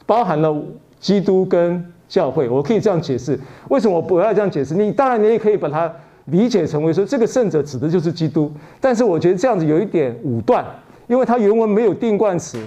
[0.07, 0.57] 包含了
[1.05, 2.49] 基督跟教会。
[2.49, 3.39] 我可以这样解释，
[3.69, 4.75] 为什么我不要这样解释？
[4.75, 5.93] 你当然你也可以把它
[6.25, 8.51] 理解成为说，这个圣者指的就是基督。
[8.81, 10.65] 但是我觉得这样子有一点武断，
[11.07, 12.59] 因为他原文没有定冠词，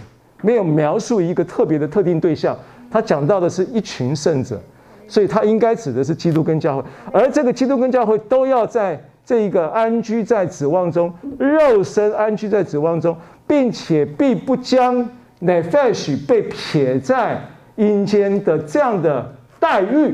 [0.44, 2.56] 没有描述一个特别的特定对象，
[2.92, 4.62] 他讲到的是一群圣者，
[5.08, 9.02] 所以他应该指的是基督跟教会，而这个基督跟教会都要在。
[9.28, 13.14] 这一个安居在指望中，肉身安居在指望中，
[13.46, 15.06] 并且必不将
[15.42, 17.38] nephesh 被撇在
[17.78, 20.14] 阴间的这样的待遇，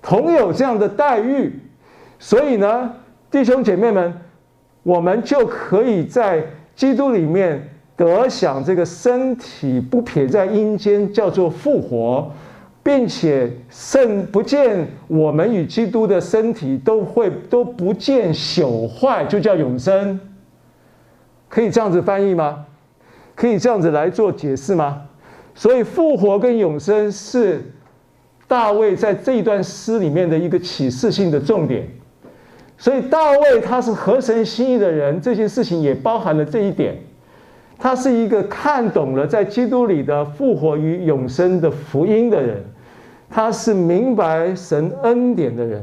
[0.00, 1.52] 同有这样的待遇，
[2.18, 2.94] 所以呢，
[3.30, 4.14] 弟兄姐妹们，
[4.84, 6.42] 我们就可以在
[6.76, 12.30] 基督里面得享这个身体不撇在阴间，叫做复活。
[12.84, 20.18] 并且甚不见我们与基督的身体都会都不见朽坏，就叫永生。
[21.48, 22.66] 可以这样子翻译吗？
[23.36, 25.02] 可以这样子来做解释吗？
[25.54, 27.62] 所以复活跟永生是
[28.46, 31.88] 大卫在这一段诗里面的一个启示性的重点。
[32.78, 36.96] 所以大卫他是合神心意的人，这件事情也包含了这一点。
[37.78, 42.64] 他是一个看懂了在基督里的复活与永生的福音的人。
[43.34, 45.82] 他是明白神恩典的人，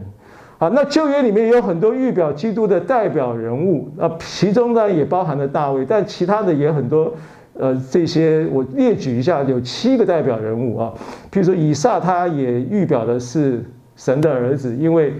[0.60, 7.12] 啊，那旧约里面有很多预表基督的代表人物，啊，其中呢也包含了大卫，但其他的也很多，
[7.60, 10.94] 呃，这些我列举一下，有七个代表人物啊，
[11.30, 13.66] 譬如说以撒，他也预表的是
[13.98, 15.14] 神的儿子，因为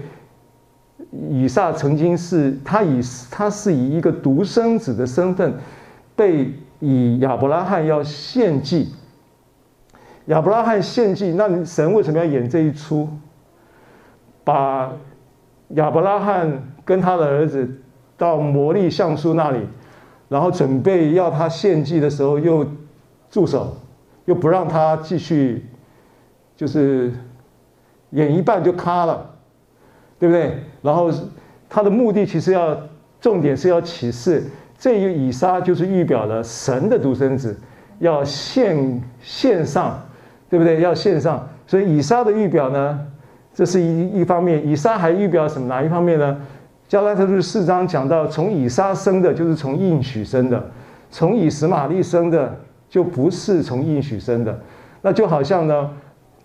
[1.28, 3.00] 以撒曾经是他以
[3.30, 5.52] 他是以一个独生子的身份
[6.16, 8.88] 被以亚伯拉罕要献祭。
[10.26, 13.06] 亚伯拉罕献祭，那神为什么要演这一出？
[14.44, 14.92] 把
[15.74, 17.68] 亚伯拉罕跟他的儿子
[18.16, 19.58] 到摩利橡树那里，
[20.30, 22.66] 然后准备要他献祭的时候，又
[23.30, 23.76] 住手，
[24.24, 25.66] 又不让他继续，
[26.56, 27.12] 就是
[28.12, 29.30] 演一半就卡了，
[30.18, 30.64] 对不对？
[30.80, 31.10] 然后
[31.68, 32.74] 他的目的其实要
[33.20, 34.44] 重点是要启示，
[34.78, 37.58] 这一以撒就是预表了神的独生子，
[37.98, 40.02] 要献献上。
[40.50, 40.80] 对不对？
[40.80, 43.06] 要献上，所以以撒的预表呢，
[43.54, 44.66] 这是一一方面。
[44.66, 45.68] 以撒还预表什么？
[45.68, 46.40] 哪一方面呢？
[46.90, 50.58] 加拉太书四章讲到，从以撒生的，就是从应许生的；
[51.08, 52.52] 从以实玛利生的，
[52.88, 54.58] 就不是从应许生的。
[55.00, 55.88] 那就好像呢，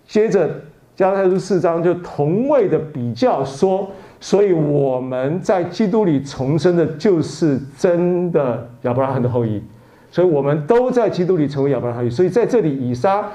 [0.07, 0.47] 接着
[0.95, 9.59] 加拉太书四章就同位的比较说，所以我们在基督里重生的，就是真的亚伯拉罕的后裔。
[10.11, 12.09] 所以我们都在基督里成为亚伯拉罕后裔。
[12.11, 13.25] 所以在这里，以撒。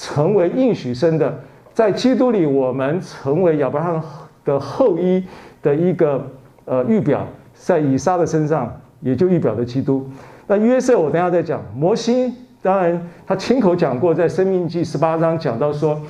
[0.00, 1.40] 成为应许生的，
[1.74, 4.02] 在基督里，我们成为亚伯拉罕
[4.44, 5.24] 的后裔
[5.60, 6.24] 的一个
[6.68, 10.06] 呃预表，在以撒的身上，也就预表的基督。
[10.46, 11.62] 那约瑟，我等下再讲。
[11.74, 16.00] 摩西，当然他亲口讲过，在《申命记》十八章讲到说，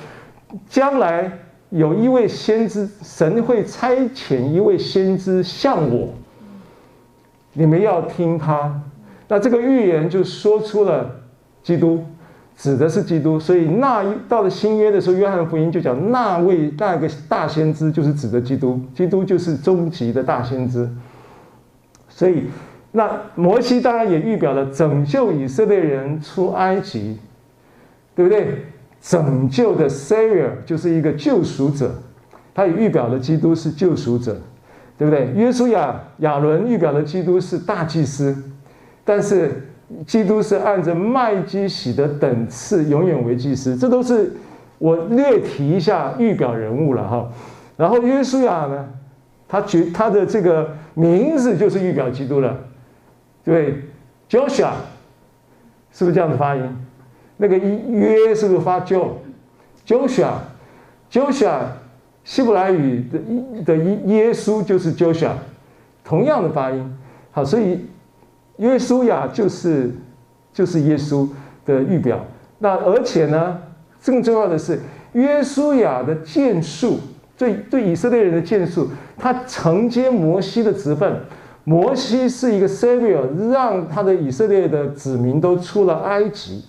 [0.67, 1.31] 将来
[1.69, 6.09] 有一位先知，神会差遣一位先知向我，
[7.53, 8.81] 你们要听他。
[9.27, 11.09] 那这个预言就说出了
[11.63, 12.03] 基督。
[12.61, 20.89] 指的是基督，所以那一到了新约的时候，约翰福音就讲那位那个大先知就是指的基督，基督就是终极的大先知。
[22.09, 22.47] 所以，
[22.91, 27.17] 那摩西当然也预表了拯救以色列人出埃及，
[28.13, 28.65] 对不对？
[28.99, 31.95] 拯救的 Savior 就是一个救赎者，
[32.53, 34.35] 他也预表了基督是救赎者，
[34.97, 35.31] 对不对？
[35.33, 38.35] 约书亚亚伦预表了基督是大祭司，
[39.05, 39.63] 但是。
[40.05, 44.31] 基督是按着麦基洗德等次永远为祭司，这都是
[44.77, 47.27] 我略提一下预表人物了哈。
[47.75, 48.87] 然后约书亚呢，
[49.47, 52.55] 他觉他的这个名字就是预表基督了，
[53.43, 53.81] 对
[54.29, 54.73] ，Joshua
[55.91, 56.61] 是不是这样子发音？
[57.37, 61.61] 那个约是不是发 Jo？Joshua，Joshua，
[62.23, 63.17] 希伯来语的
[63.65, 63.75] 的
[64.05, 65.31] 耶稣就是 Joshua，
[66.03, 66.95] 同样的发音。
[67.31, 67.87] 好，所以。
[68.59, 69.91] 约书亚就是
[70.53, 71.27] 就是耶稣
[71.65, 72.25] 的预表，
[72.59, 73.57] 那而且呢，
[74.05, 74.79] 更重要的是，
[75.13, 76.99] 约书亚的建树，
[77.37, 81.21] 对对以色列人的建树，他承接摩西的职分。
[81.63, 86.65] 摩西是一个 Savior，让他的以色列的子民都出了埃及，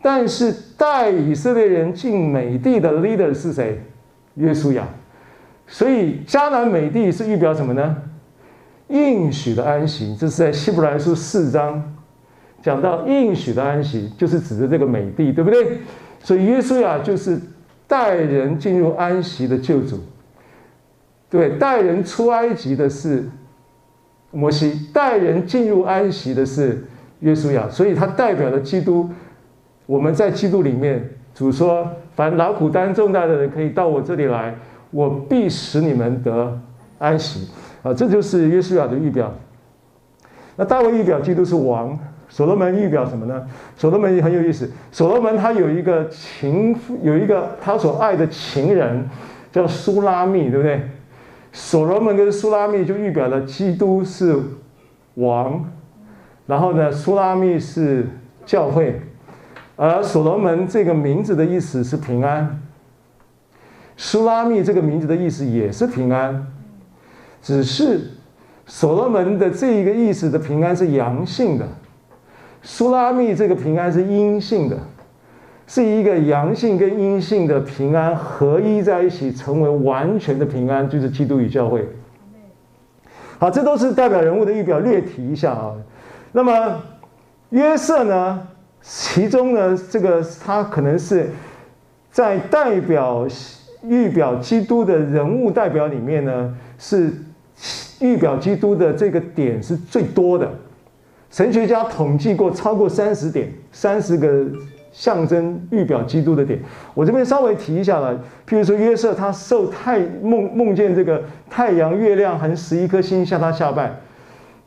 [0.00, 3.82] 但是带以色列人进美地的 leader 是谁？
[4.34, 4.88] 约书亚。
[5.66, 7.96] 所以迦南美地是预表什么呢？
[8.88, 11.94] 应许的安息，这是在希伯来书四章
[12.62, 15.78] 讲到应许的安息，就是指的这个美地，对不对？
[16.22, 17.40] 所以耶稣啊就是
[17.86, 20.00] 带人进入安息的救主，
[21.28, 23.28] 对，带人出埃及的是
[24.30, 26.84] 摩西，带人进入安息的是
[27.20, 29.08] 约书亚，所以他代表了基督。
[29.86, 34.54] 我们在基督里面，主说：“凡劳苦担重担的人，可以到我这里来，
[34.90, 36.58] 我必使你们得
[36.98, 37.46] 安息。”
[37.84, 39.32] 啊，这就是约书亚的预表。
[40.56, 41.96] 那大卫预表基督是王，
[42.28, 43.46] 所罗门预表什么呢？
[43.76, 44.68] 所罗门也很有意思。
[44.90, 49.06] 所罗门他有一个情，有一个他所爱的情人，
[49.52, 50.80] 叫苏拉密，对不对？
[51.52, 54.34] 所罗门跟苏拉密就预表了基督是
[55.14, 55.70] 王，
[56.46, 58.06] 然后呢，苏拉密是
[58.46, 59.00] 教会，
[59.76, 62.60] 而所罗门这个名字的意思是平安，
[63.96, 66.46] 苏拉密这个名字的意思也是平安。
[67.44, 68.00] 只是
[68.66, 71.68] 所罗门的这一个意思的平安是阳性的，
[72.62, 74.78] 苏拉密这个平安是阴性的，
[75.66, 81.86] 是一个阳性跟阴性的平安合一在一起，成为完全的平安，就是基督与教会。
[83.38, 85.74] 好，这都是代表人物的预表，略提一下啊。
[86.32, 86.80] 那么
[87.50, 88.48] 约瑟呢？
[88.80, 91.28] 其中呢，这个他可能是
[92.10, 93.28] 在代表
[93.82, 97.12] 预表基督的人物代表里面呢，是。
[98.04, 100.46] 预表基督的这个点是最多的，
[101.30, 104.44] 神学家统计过超过三十点，三十个
[104.92, 106.60] 象征预表基督的点。
[106.92, 108.14] 我这边稍微提一下了，
[108.46, 113.90] 譬如说约瑟他受太梦梦见这个太阳、月亮和十一颗星向他下拜，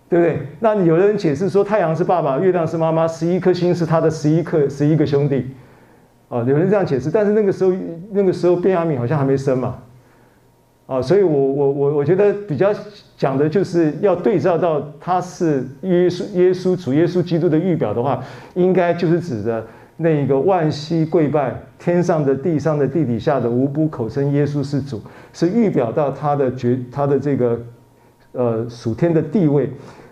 [0.09, 0.39] 对不对？
[0.59, 5.45] 那有的人解释说太阳是爸爸，月亮是妈妈，十一颗星是他的十一颗十一个兄弟，
[6.27, 7.11] 啊，有人这样解释。
[7.11, 7.71] 但是那个时候
[8.11, 9.77] 那个时候便雅悯好像还没生嘛。
[10.87, 12.73] 啊，所以我我我我觉得比较
[13.17, 19.65] 讲的就是要对照到他是耶稣耶稣主耶稣基督的预表的话，应该就是指的
[19.97, 25.01] 那一个万膝跪拜天上的地上的地底下的无不口称耶稣是主，
[25.33, 27.59] 是预表到他的绝他的这个
[28.33, 29.67] 呃属天的地位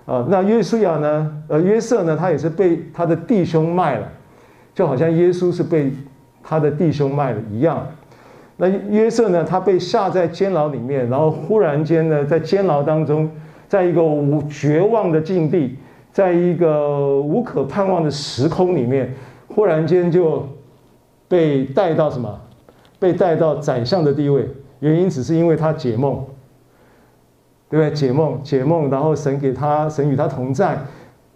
[0.08, 0.26] 啊。
[0.28, 4.08] 那约书亚呢，呃约瑟呢，他也是被他的弟兄卖了，
[4.74, 5.94] 就好像耶稣是被
[6.42, 7.88] 他的弟兄卖了一样。
[8.58, 9.44] 那约瑟呢？
[9.44, 13.30] 他被下在监牢里面，然后忽然间呢，在监牢当中，
[13.68, 15.78] 在一个无绝望的境地，
[16.12, 19.14] 在一个无可盼望的时空里面，
[19.50, 20.48] 忽然间就
[21.28, 22.40] 被带到什么？
[22.98, 24.48] 被带到宰相的地位。
[24.80, 26.24] 原因只是因为他解梦，
[27.70, 27.92] 对不对？
[27.92, 30.78] 解梦，解梦，然后神给他，神与他同在。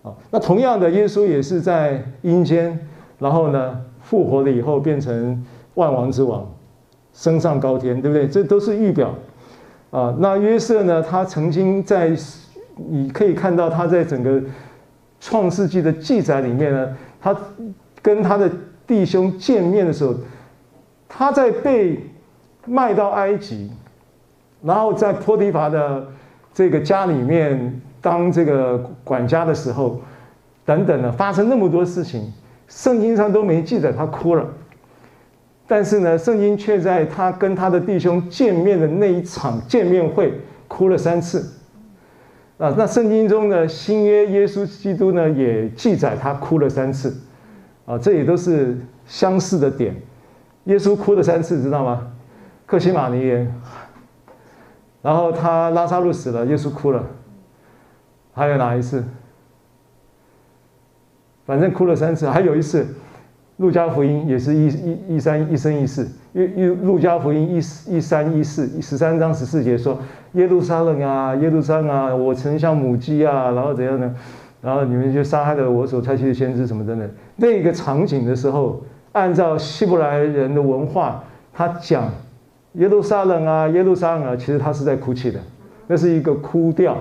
[0.04, 2.80] 啊，那同样的，耶稣也是在阴间，
[3.18, 6.50] 然后呢，复活了以后变成万王之王。
[7.14, 8.28] 升上高天，对不对？
[8.28, 9.14] 这都是预表
[9.92, 10.16] 啊。
[10.20, 11.02] 那约瑟呢？
[11.02, 12.16] 他曾经在，
[12.76, 14.42] 你可以看到他在整个
[15.20, 17.36] 创世纪的记载里面呢，他
[18.02, 18.50] 跟他的
[18.88, 20.16] 弟兄见面的时候，
[21.08, 22.00] 他在被
[22.66, 23.72] 卖到埃及，
[24.62, 26.08] 然后在波提乏的
[26.54, 30.00] 这个家里面当这个管家的时候，
[30.66, 32.32] 等等的发生那么多事情，
[32.68, 34.46] 圣经上都没记载他哭了。
[35.70, 40.34] 但是呢，圣经却在他跟他的弟兄见面的那一场见面会
[40.68, 41.48] 哭了三次。
[42.58, 47.16] 啊，那圣经中的新约耶稣基督呢，也记载他哭了三次。
[47.86, 49.96] 啊，这也都是相似的点。
[50.64, 52.08] 耶稣哭了三次，知道吗？
[52.66, 53.56] 克西马尼园，
[55.04, 57.06] 然后他拉撒路死了，耶稣哭了。
[58.34, 59.04] 还有哪一次？
[61.46, 62.28] 反正哭了三次。
[62.28, 62.88] 还有一次，
[63.60, 67.58] 路加福音也是一一一三一生一世，因为路加福音一
[67.96, 69.98] 一三一四十三章十四节说：
[70.34, 74.14] 耶路撒冷啊，耶路撒冷啊，我曾像母鸡啊，然后怎样呢？
[74.62, 77.10] 然后你们就杀害了我所差去的先知什么等等。
[77.38, 78.82] 那个场景的时候。
[79.12, 82.08] 按照希伯来人的文化，他讲
[82.74, 85.40] 耶路撒冷啊，耶路撒冷啊，其实他是在哭泣的，
[85.88, 86.96] 那是一个哭调。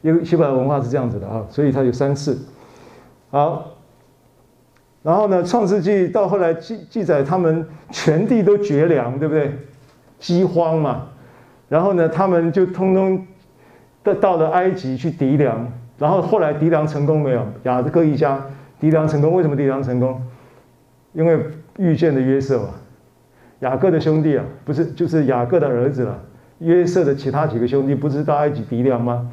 [0.00, 2.38] 因为希伯来文化是这样子的啊，所以他有三次。
[3.30, 3.66] 好，
[5.02, 9.50] 然后呢，《创世纪》到后来记记载，他们全地都绝粮，对不对？
[10.18, 11.08] 饥荒嘛。
[11.68, 13.26] 然后呢，他们就通通
[14.02, 15.66] 到到了埃及去糴粮，
[15.98, 17.46] 然后后来糴粮成功没有？
[17.62, 18.44] 雅各一家
[18.80, 20.20] 糴粮成功，为什么糴粮成功？
[21.12, 21.38] 因为
[21.78, 22.68] 遇见了约瑟嘛，
[23.60, 26.18] 雅各的兄弟啊，不是就是雅各的儿子了。
[26.58, 29.30] 约瑟的其他几个兄弟不是到埃及糴粮吗？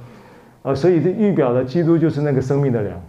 [0.61, 3.01] 啊，所以这预表了基督就是那个生命的粮。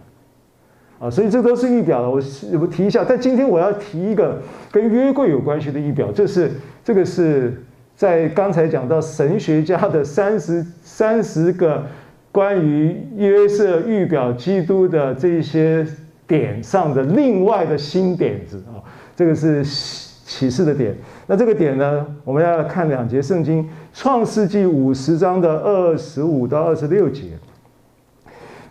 [0.99, 2.09] 啊，所以这都是预表了。
[2.09, 2.21] 我
[2.61, 4.41] 我提一下，但今天我要提一个
[4.71, 6.51] 跟约柜有关系的预表，这是
[6.83, 7.63] 这个是
[7.95, 11.85] 在刚才讲到神学家的三十三十个
[12.31, 15.87] 关于约瑟预表基督的这些。
[16.29, 18.77] 点上的另外的新点子啊，
[19.15, 20.95] 这个是启示的点。
[21.25, 23.63] 那这个点呢，我们要看两节圣经，
[23.95, 27.23] 《创世纪》五十章的二十五到二十六节。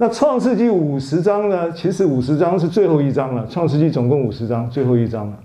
[0.00, 5.36] 那《创世纪》五十章呢，其实五十章是最后一章了，《创世纪》总共五十章，最后一章了。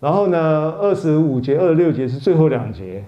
[0.00, 3.04] 然后呢，二十五节、二十六节是最后两节。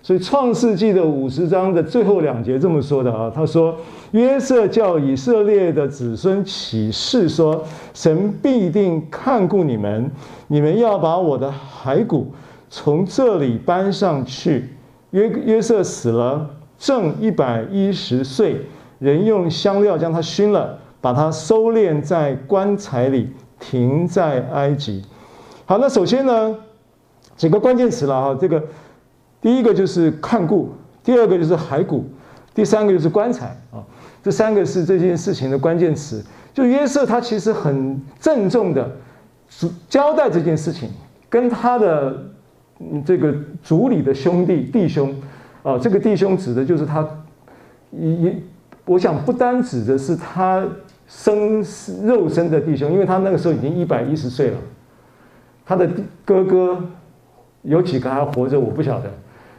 [0.00, 3.76] 所以《创世纪》的五十章的最后两节这么说的啊，他说
[4.12, 7.64] ：“约瑟叫以色列的子孙起誓说，
[7.94, 10.08] 神必定看顾你们，
[10.46, 12.32] 你们要把我的骸骨
[12.70, 14.70] 从这里搬上去。”
[15.10, 18.56] 约约瑟死了，正一百一十岁，
[19.02, 25.04] 人用香料将它熏了，把它收敛在棺材里，停在埃及。
[25.66, 26.56] 好，那首先呢，
[27.36, 28.62] 几个关键词了哈，这个。
[29.40, 30.70] 第一个就是看顾，
[31.02, 32.04] 第二个就是骸骨，
[32.54, 33.82] 第三个就是棺材啊，
[34.22, 36.24] 这三个是这件事情的关键词。
[36.54, 38.88] 就约瑟他其实很郑重的
[39.88, 40.88] 交代这件事情，
[41.28, 42.16] 跟他的
[43.04, 43.34] 这个
[43.64, 45.12] 族里的兄弟弟兄
[45.64, 47.04] 啊，这个弟兄指的就是他，
[47.90, 48.40] 一
[48.84, 50.66] 我想不单指的是他
[51.06, 51.64] 生
[52.04, 54.56] 肉身的弟兄，因为他那个时候已经一百一十岁了，
[55.64, 55.88] 他的
[56.24, 56.82] 哥哥
[57.62, 59.10] 有几个还活着，我不晓得。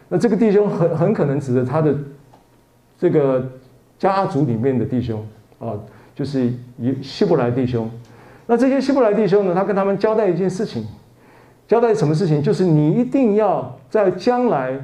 [0.10, 1.96] 那这个弟兄很很可能指的他的
[3.00, 3.44] 这个
[3.98, 5.26] 家族里面的弟兄
[5.60, 5.74] 啊，
[6.14, 7.90] 就是以希伯来弟兄。
[8.46, 10.86] 那这些希伯来弟兄呢，他跟他们交代一件事情，
[11.68, 12.44] 交代什么事情？
[12.44, 14.78] 就是你一定要在将来，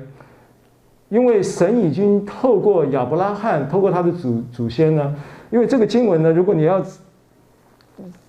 [1.10, 5.16] 因为神已经透过亚伯拉罕，透过他的祖祖先呢，
[5.50, 6.82] 因为这个经文呢，如果你要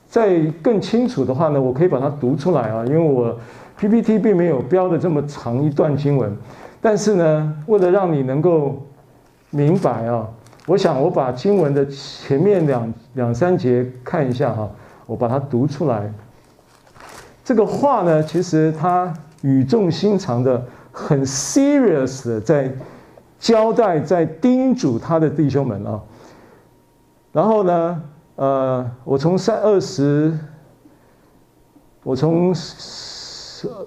[0.09, 3.39] 再更清楚的话呢，我可以把它读出来啊，因为我
[3.79, 6.37] PPT 并没有标的这么长一段经文。
[6.81, 8.83] 但是呢，为了让你能够
[9.51, 10.27] 明白啊，
[10.67, 14.69] 我想我把经文的前面两两三节看一下哈，
[15.07, 16.11] 我把它读出来。
[17.45, 19.13] 这个话呢，其实他
[19.43, 20.65] 语重心长的、
[21.11, 22.73] 很 serious 的在
[23.37, 26.01] 交代、在叮嘱他的弟兄们啊。
[27.33, 28.03] 然后呢，
[28.37, 30.33] 呃，我从三二十，
[32.05, 32.55] 我从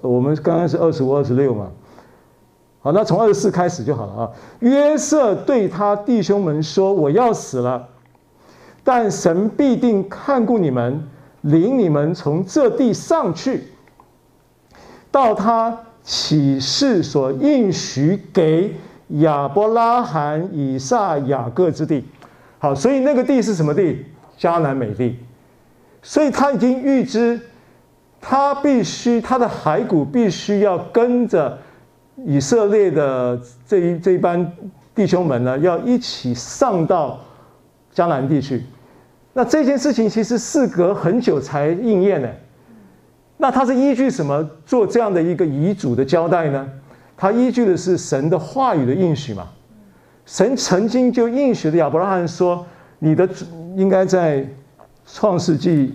[0.02, 1.72] 我们刚刚是二十五、二十六嘛。
[2.82, 4.32] 好，那从二十四开始就好了啊。
[4.60, 7.88] 约瑟对他弟兄们说：“我要死了，
[8.84, 11.08] 但神必定看顾你们，
[11.40, 13.70] 领你们从这地上去，
[15.10, 18.76] 到他启示所应许给
[19.20, 22.06] 亚伯拉罕、以撒、雅各之地。”
[22.60, 24.06] 好，所以那个地是什么地？
[24.38, 25.18] 迦南美地。
[26.02, 27.40] 所以他已经预知，
[28.22, 31.58] 他必须他的骸骨必须要跟着。
[32.28, 34.54] 以色列的这一这一班
[34.94, 37.20] 弟兄们呢，要一起上到
[37.94, 38.64] 迦南地去。
[39.34, 42.30] 那这件事情其实事隔很久才应验呢。
[43.44, 46.66] 那他是依据什么做这样的一个遗嘱的交代呢？
[47.18, 49.50] 他依据的是神的话语的应许嘛。
[50.26, 52.66] 神曾经就应许的亚伯拉罕说
[53.00, 53.28] ：“你的
[53.76, 54.48] 应该在
[55.06, 55.94] 创世纪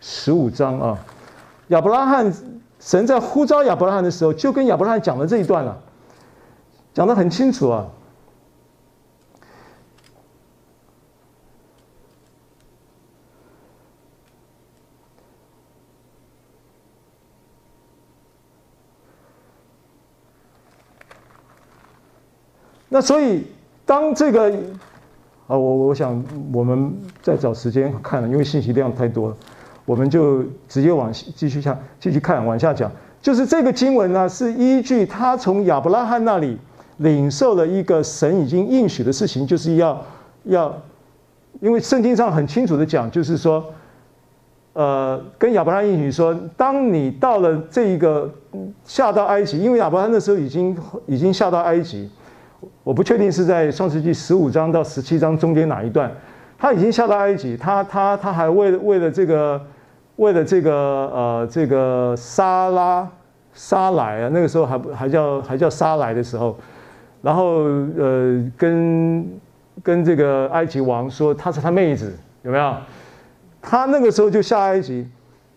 [0.00, 0.98] 十五章啊。”
[1.68, 2.32] 亚伯拉罕，
[2.80, 5.78] 神在呼召亚伯拉罕的时候，就跟亚伯拉罕讲了这一段了，
[6.94, 7.86] 讲得很清楚啊。
[22.92, 23.42] 那所以，
[23.86, 24.52] 当这个，
[25.46, 26.22] 啊，我我想
[26.52, 29.36] 我们再找时间看了，因为信息量太多了，
[29.86, 32.92] 我们就直接往继续下继续看往下讲。
[33.22, 36.58] 就是这个经文呢，是依据他从亚伯拉罕那里
[36.98, 40.04] 领受了一个神已经应许的事情，就是要
[40.44, 40.76] 要，
[41.60, 43.64] 因为圣经上很清楚的讲，就是说，
[44.74, 48.30] 呃，跟亚伯拉罕应许说，当你到了这一个
[48.84, 50.76] 下到埃及，因为亚伯拉罕那时候已经
[51.06, 52.10] 已经下到埃及。
[52.84, 56.10] 我不确定是在创世纪十五章到十七章中间哪一段，
[56.58, 59.60] 他已经下到埃及，他他他还为为了这个
[60.16, 63.08] 为了这个呃这个沙拉
[63.52, 66.56] 沙莱啊，那个时候还还叫还叫沙莱的时候，
[67.20, 67.64] 然后
[67.98, 69.26] 呃跟
[69.82, 72.74] 跟这个埃及王说他是他妹子有没有？
[73.60, 75.06] 他那个时候就下埃及，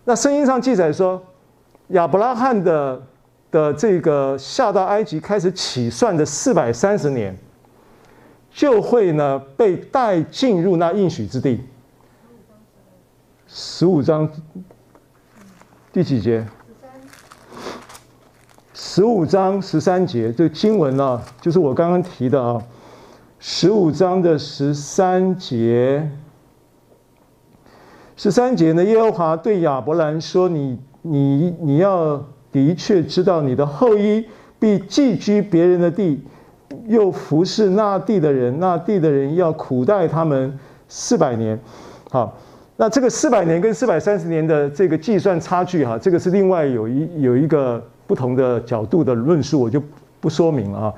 [0.04, 1.22] 那圣经上记载说
[1.88, 3.00] 亚伯拉罕的。
[3.56, 7.34] 的这个下到埃及开始起算的四百三十年，
[8.50, 11.62] 就会呢被带进入那应许之地。
[13.46, 14.30] 十五章
[15.90, 16.46] 第几节？
[18.74, 22.62] 十五章十三节，这经文呢，就是我刚刚提的啊。
[23.38, 26.10] 十五章的十三节，
[28.16, 32.22] 十三节呢，耶和华对亚伯兰说：“你你你要。”
[32.56, 34.26] 的确知道你的后裔
[34.58, 36.18] 必寄居别人的地，
[36.86, 41.58] 又服侍那地的人，那地的人要苦待他们四百年。
[42.10, 42.34] 好，
[42.78, 49.82] 那这个四百年跟四百三十年的这个计算差距，哈，这个是另外有一有一个不同的角度的论述，我就
[50.18, 50.94] 不说明了啊。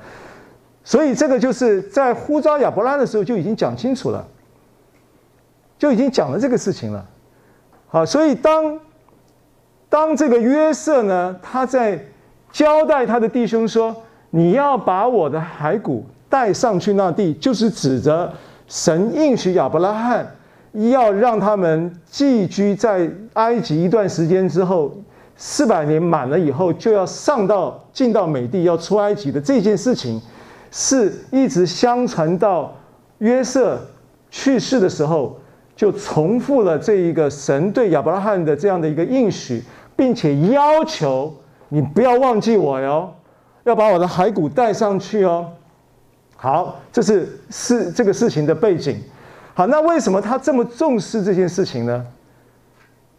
[0.85, 4.25] 所以这个就是在呼召亚伯拉的时候就已经讲清楚了，
[5.77, 7.05] 就已经讲了这个事情了。
[7.89, 8.79] 好，所以当。
[9.89, 11.99] 当这个约瑟呢，他在
[12.51, 13.95] 交代他的弟兄说
[14.29, 18.31] ：“你要把我的骸骨带上去那地，就是指着
[18.67, 20.35] 神应许亚伯拉罕
[20.91, 24.95] 要让他们寄居在埃及一段时间之后，
[25.35, 30.21] 四百年满了以后，就要上到进到美地，要出埃及的这件事情，
[30.69, 32.75] 是一直相传到
[33.17, 33.79] 约瑟
[34.29, 35.39] 去世的时候，
[35.75, 39.63] 就重复了这一个神对亚伯拉罕的这样的一个应许。”
[39.99, 41.35] 并且要求
[41.67, 43.13] 你不要忘记我哟，
[43.65, 45.45] 要把我的骸骨带上去哦。
[46.37, 48.97] 好，这是是这个事情的背景。
[49.53, 52.05] 好，那为什么他这么重视这件事情呢？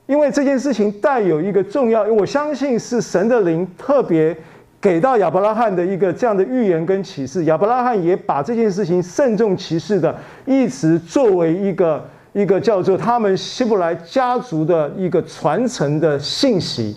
[0.06, 4.34] 因为这件事情带有一个重要，我相信是神的灵特别
[4.80, 7.44] 给到亚伯拉罕的一个这样的预言跟启示。
[7.44, 10.16] 亚伯拉罕也把这件事情慎重其事的，
[10.46, 12.02] 一直作为一个。
[12.32, 16.96] 一个叫做他们希伯来家族的一个传承的信息，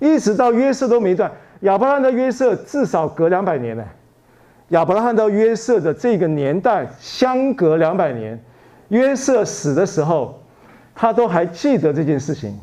[0.00, 1.30] 一直到约瑟都没断。
[1.60, 3.84] 亚伯拉罕到约瑟至少隔两百年呢。
[4.68, 8.38] 亚伯拉罕到约瑟的这个年代相隔两百年，
[8.88, 10.42] 约瑟死的时候，
[10.94, 12.58] 他都还记得这件事情。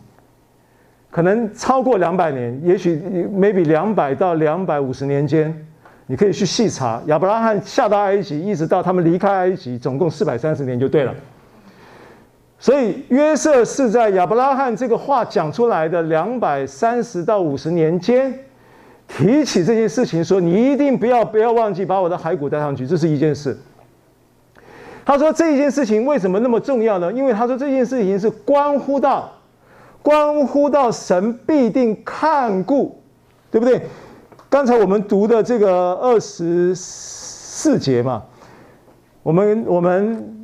[1.09, 2.95] 可能超过两百年，也许
[3.34, 5.53] maybe 两百到两百五十年间，
[6.07, 7.01] 你可以去细查。
[7.07, 11.13] 亚伯拉罕下到埃及，一直到他们离开埃及，总共四百三十年就对了。
[12.64, 18.32] 所以约瑟是在亚伯拉罕这个话讲出来的两百三十到五十年间，
[19.07, 23.57] 提起这件事情，说你一定不要不要忘记把我的骸骨带上去，这是一件事。
[25.03, 27.12] 他说这件事情为什么那么重要呢？
[27.12, 29.32] 因为他说这件事情是关乎到，
[30.03, 33.01] 关乎到神必定看顾，
[33.49, 33.82] 对不对？
[34.51, 38.22] 刚才我们读的这个二十四节嘛，
[39.24, 40.38] 我们我们。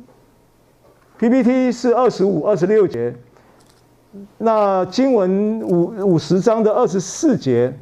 [1.18, 3.12] PPT 是二十五、二十六节，
[4.38, 7.76] 那经文五五十章的二十四节，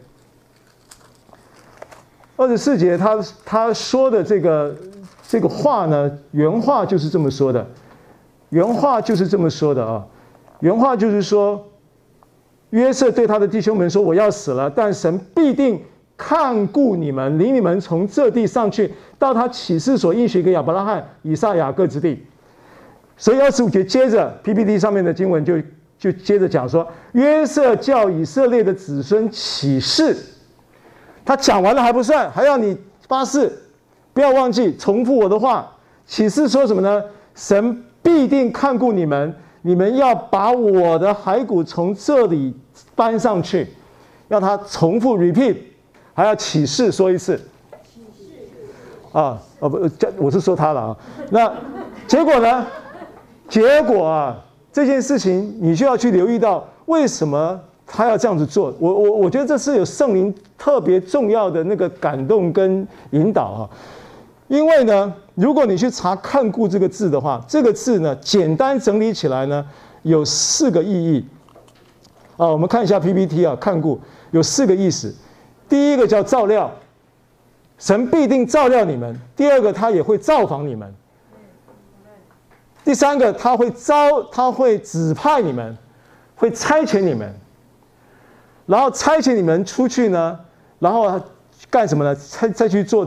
[2.37, 4.74] 二十四节他他说的这个
[5.28, 7.66] 这个话呢，原话就是这么说的，
[8.49, 10.07] 原话就是这么说的啊，
[10.61, 11.62] 原话就是说，
[12.70, 15.78] 约瑟对他的弟兄们说：“我要死了，但神必定
[16.16, 22.24] 看顾你们，领你们从这地上去，到他启示所应许给亚伯拉罕、以撒、雅各之地。”
[23.16, 25.54] 所以二十五节接着 PPT 上面的经文就
[25.98, 30.14] 就接着讲说，约瑟叫以色列的子孙起誓，
[31.24, 32.76] 他讲完了还不算，还要你
[33.08, 33.50] 发誓，
[34.12, 35.72] 不要忘记重复我的话。
[36.06, 37.02] 起誓说什么呢？
[37.34, 42.54] 神必定看顾你们，你们要把我的骸骨从这里
[42.94, 43.66] 搬上去，
[44.28, 45.56] 要他重复 repeat，
[46.12, 47.36] 还要起誓说一次。
[47.82, 49.80] 起誓啊，哦不，
[50.18, 50.96] 我是说他了啊。
[51.30, 51.50] 那
[52.06, 52.66] 结果呢？
[53.49, 54.42] 结果啊。
[54.72, 58.70] 这件事情你就要去留意到，为什么他要这样子做？
[58.78, 63.70] 我我我觉得这是有圣灵特别重要的那个感动跟引导啊。
[64.49, 69.64] 因为呢，如果你去查“看顾”这个字的话，这个字呢，简单整理起来呢，
[70.03, 71.24] 有四个意义。
[72.36, 73.99] 啊，我们看一下 PPT 啊，“看顾”
[74.30, 75.14] 有四个意思。
[75.70, 76.70] 第一个叫照料，
[77.78, 80.94] 神必定照料你们；第二个，他也会造访你们。
[82.87, 85.76] 第三个，他会招，他会指派你们，
[86.37, 87.28] 会差遣你们，
[88.64, 90.39] 然后差遣你们出去呢，
[90.78, 91.20] 然后
[91.68, 92.14] 干什么呢？
[92.14, 93.05] 再再去做，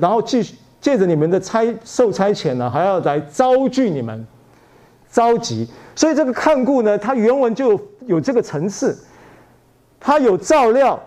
[0.00, 4.26] 然后继续借着你们的差受差遣呢，还要来招聚你们，
[5.08, 5.68] 召集。
[5.94, 8.98] 所以这个看顾呢，它原文就，有这个层次，
[10.00, 10.98] 它有照料，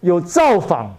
[0.00, 0.94] 有造访，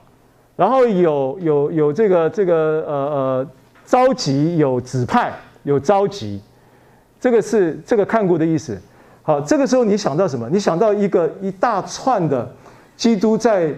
[0.55, 3.47] 然后有有有这个这个呃呃
[3.85, 5.31] 召集，有指派。
[5.63, 6.41] 有着急，
[7.19, 8.77] 这个是这个看顾的意思。
[9.21, 10.49] 好，这个时候你想到什么？
[10.49, 12.49] 你想到一个一大串的
[12.95, 13.71] 基督在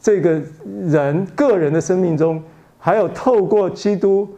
[0.00, 0.40] 这个
[0.86, 2.42] 人个人的生命中，
[2.78, 4.28] 还有透过基督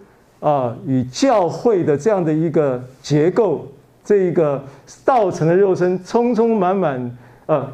[0.41, 3.67] 啊与教会的这样的一个结构，
[4.03, 4.65] 这一个
[5.05, 7.71] 道成的肉身，充充满满呃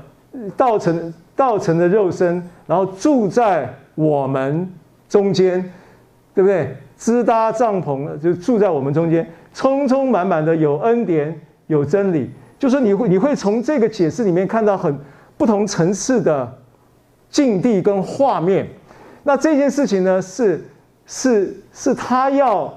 [0.56, 4.70] 道成道成的肉身，然后住在我们
[5.08, 5.72] 中间，
[6.34, 6.76] 对不对？
[6.96, 12.30] 支搭帐篷，就住在我们中间，充充满满的有恩典，有真理。
[12.58, 14.96] 就是你会，你会从这个解释里面看到很
[15.36, 16.50] 不同层次的
[17.28, 18.66] 境地跟画面。
[19.24, 20.64] 那这件事情呢，是
[21.04, 22.72] 是是他要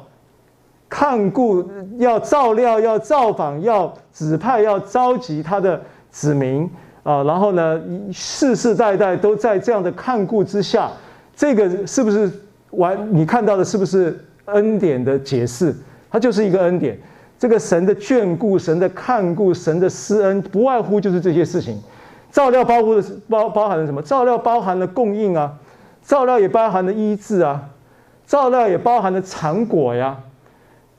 [0.89, 1.63] 看顾，
[1.99, 6.69] 要照料，要造访，要指派，要召集他的子民
[7.03, 7.23] 啊。
[7.23, 10.89] 然后呢，世世代代都在这样的看顾之下，
[11.35, 12.29] 这个是不是？
[12.71, 15.73] 完，你看到的是不是恩典的解释？
[16.09, 16.97] 它就是一个恩典。
[17.39, 21.79] 这个神的眷顾、神的看顾、神的施恩，不外乎就是这些事情。
[22.31, 24.01] 照料包括的是包包含了什么？
[24.01, 25.53] 照料包含了供应啊，
[26.03, 27.69] 照料也包含了医治啊，
[28.25, 30.17] 照料也包含了产果呀，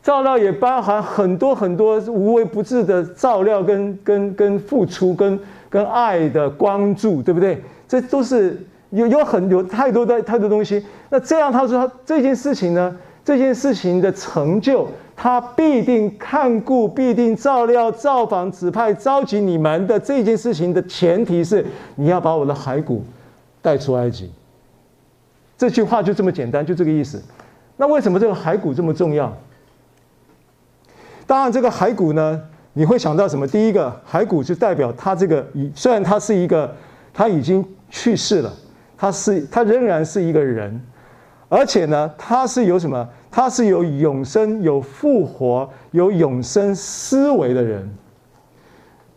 [0.02, 5.38] 照料也包含很多很多无微不至的照料跟跟跟付出跟
[5.68, 7.62] 跟爱的关注，对不对？
[7.88, 8.56] 这都是。
[8.90, 21.64] 有有很有太多的太多东西，那这样他说他这件事情呢，这件事情的成就，他必定看顾，必定照料、造访、指派、召集你们的这件事情的前提是，
[21.96, 23.04] 你要把我的骸骨
[23.60, 24.30] 带出埃及。
[25.58, 27.22] 这句话就这么简单，就这个意思。
[27.76, 29.36] 那为什么这个骸骨这么重要？
[31.26, 32.40] 当然，这个骸骨呢，
[32.72, 33.46] 你会想到什么？
[33.46, 36.74] 第一个，骸骨就代表他这个，虽然他是一个，
[37.12, 38.50] 他已经去世了。
[38.98, 40.82] 他是他仍然是一个人，
[41.48, 43.08] 而且呢，他是有什么？
[43.30, 47.88] 他是有永生、有复活、有永生思维的人，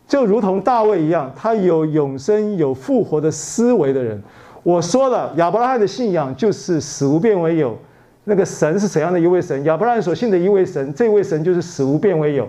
[0.06, 4.22] 就如同大卫一样，他有永生、有复活的思维的人。
[4.62, 7.76] 我说了，亚伯拉罕的信仰就是死无变为有。
[8.24, 9.64] 那个神是怎样的一位神？
[9.64, 12.48] 亚伯拉罕所信的一位神，这位神就是死无变为有，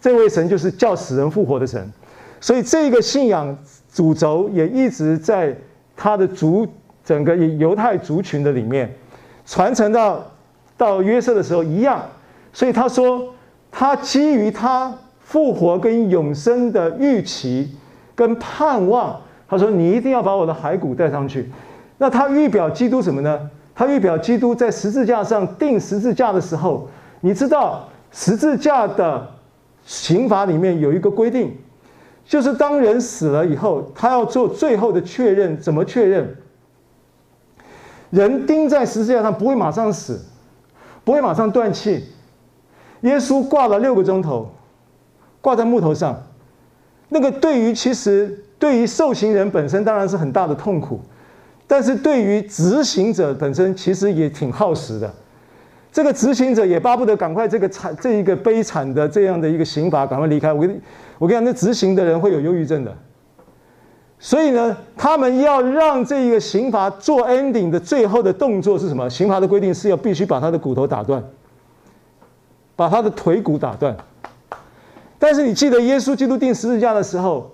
[0.00, 1.92] 这位神就是叫死人复活的神。
[2.40, 3.58] 所以这个信仰
[3.92, 5.54] 主轴也一直在。
[6.02, 6.66] 他的族
[7.04, 8.90] 整个犹太族群的里面，
[9.44, 10.24] 传承到
[10.74, 12.00] 到约瑟的时候一样，
[12.54, 13.22] 所以他说，
[13.70, 17.76] 他基于他复活跟永生的预期
[18.14, 21.50] 跟盼望，他说你一定要把我的骸骨带上去。
[21.98, 23.50] 那他预表基督什么呢？
[23.74, 26.88] 他预表基督在十字架上钉十字架的时候，
[27.20, 29.28] 你知道十字架的
[29.84, 31.54] 刑罚里面有一个规定。
[32.30, 35.58] 就是当人死了以后，他要做最后的确认。
[35.58, 36.36] 怎么确认？
[38.10, 40.20] 人钉在十字架上不会马上死，
[41.02, 42.04] 不会马上断气。
[43.00, 44.48] 耶稣挂了六个钟头，
[45.40, 46.22] 挂在木头上。
[47.08, 51.00] 那个对于其实对于受刑人本身当然是很大的痛苦，
[51.66, 55.12] 但是对于执行者本身其实也挺耗时的。
[55.90, 60.52] 这个执行者也巴不得赶快这个惨这一个悲惨的这样的一个刑罚赶快离开。
[60.52, 60.80] 我跟你。
[61.20, 62.96] 我跟你讲，那执行的人会有忧郁症的，
[64.18, 69.06] 所以呢，他们要让这个刑罚做 ending 的最后的动作是什么？
[69.10, 71.22] 刑罚的规定是要必须把他的骨头打断，
[72.74, 73.94] 把他的腿骨打断。
[75.18, 77.50] 但是你记得耶稣基督钉十字架的时候，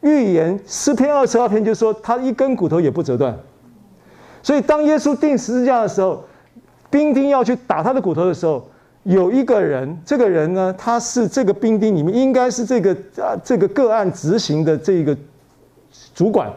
[0.00, 3.38] 预言诗篇二十二篇就说他一根骨头也不折断。
[4.42, 6.24] 所以当耶稣钉十字架的时候，
[6.90, 8.68] 兵丁要去打他的骨头的时候，
[9.04, 15.16] 有一个人，这个人呢，他是这个兵丁里面应该是这个啊这个个案执行的这个
[16.14, 16.52] 主管。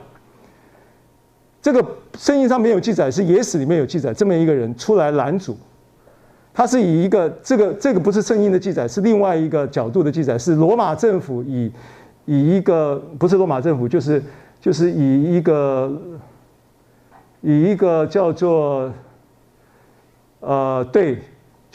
[1.62, 1.86] 这个
[2.18, 5.58] 圣经上没有记载，是野史里面有记载，这么一个人出来拦阻。
[6.54, 11.72] 他是以一个这个这个不是圣经的记载，是另外一个角度的记载，是罗马政府以
[12.26, 14.24] 以一个不是罗马政府，就是
[14.62, 16.02] 就是以一个
[17.42, 18.92] 以一个叫做
[20.40, 21.20] 呃对，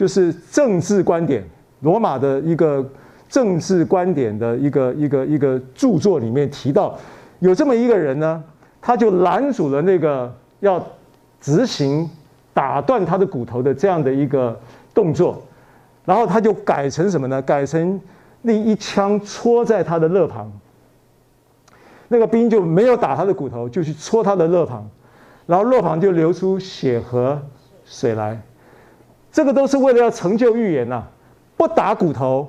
[0.03, 1.44] 就是政治观点，
[1.82, 2.84] 罗马的一个
[3.28, 6.98] 政治观点的一个一个一个著作里面提到，
[7.38, 8.42] 有这么一个人呢。
[8.80, 10.84] 他就拦阻了那个要
[11.40, 12.11] 执行
[12.53, 14.59] 打断他的骨头的这样的一个
[14.92, 15.40] 动作，
[16.05, 17.40] 然后他就改成什么呢？
[17.42, 18.00] 改成
[18.40, 20.50] 那一枪戳在他的肋旁，
[22.09, 24.90] 那个兵就没有打他的骨头，就去戳他的肋旁，
[25.46, 27.40] 然后肋旁就流出血和
[27.84, 28.42] 水来。
[29.33, 31.09] 这个都是为了要成就预言呐、啊，
[31.57, 32.47] 不打骨头，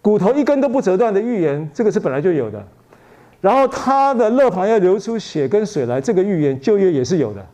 [0.00, 2.64] 骨头一根都不折断的预言，这个是本来就有的。
[3.42, 7.44] 然后他的肋旁要流出血跟水来，这个预言旧约也是有的，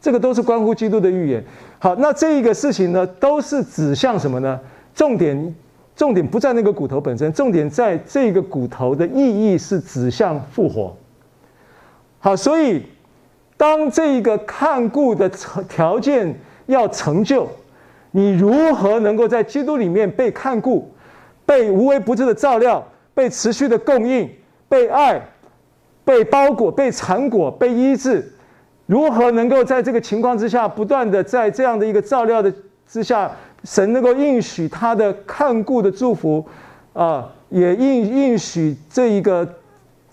[0.00, 1.44] 这个都是关乎基督的预言。
[1.78, 4.60] 好，那这一个事情呢，都是指向什么呢？
[4.94, 5.54] 重点
[5.96, 10.94] 重点不在那个骨头本身，重点在这个骨头的意义是指向复活。
[12.20, 12.84] 好，所以
[13.56, 15.28] 当这一个看顾的
[15.68, 16.38] 条件
[16.68, 17.46] 要成就，
[18.12, 20.90] 你如何能够在基督里面被看顾，
[21.44, 24.30] 被无微不至的照料，被持续的供应？
[24.68, 25.20] 被爱、
[26.04, 28.32] 被包裹、被缠裹、被医治，
[28.84, 32.52] 如何能够在这个情况之下，不断的在这样的一个照料的
[32.86, 33.30] 之下，
[33.64, 36.46] 神能够应许他的看顾的祝福，
[36.92, 39.48] 啊，也应应许这一个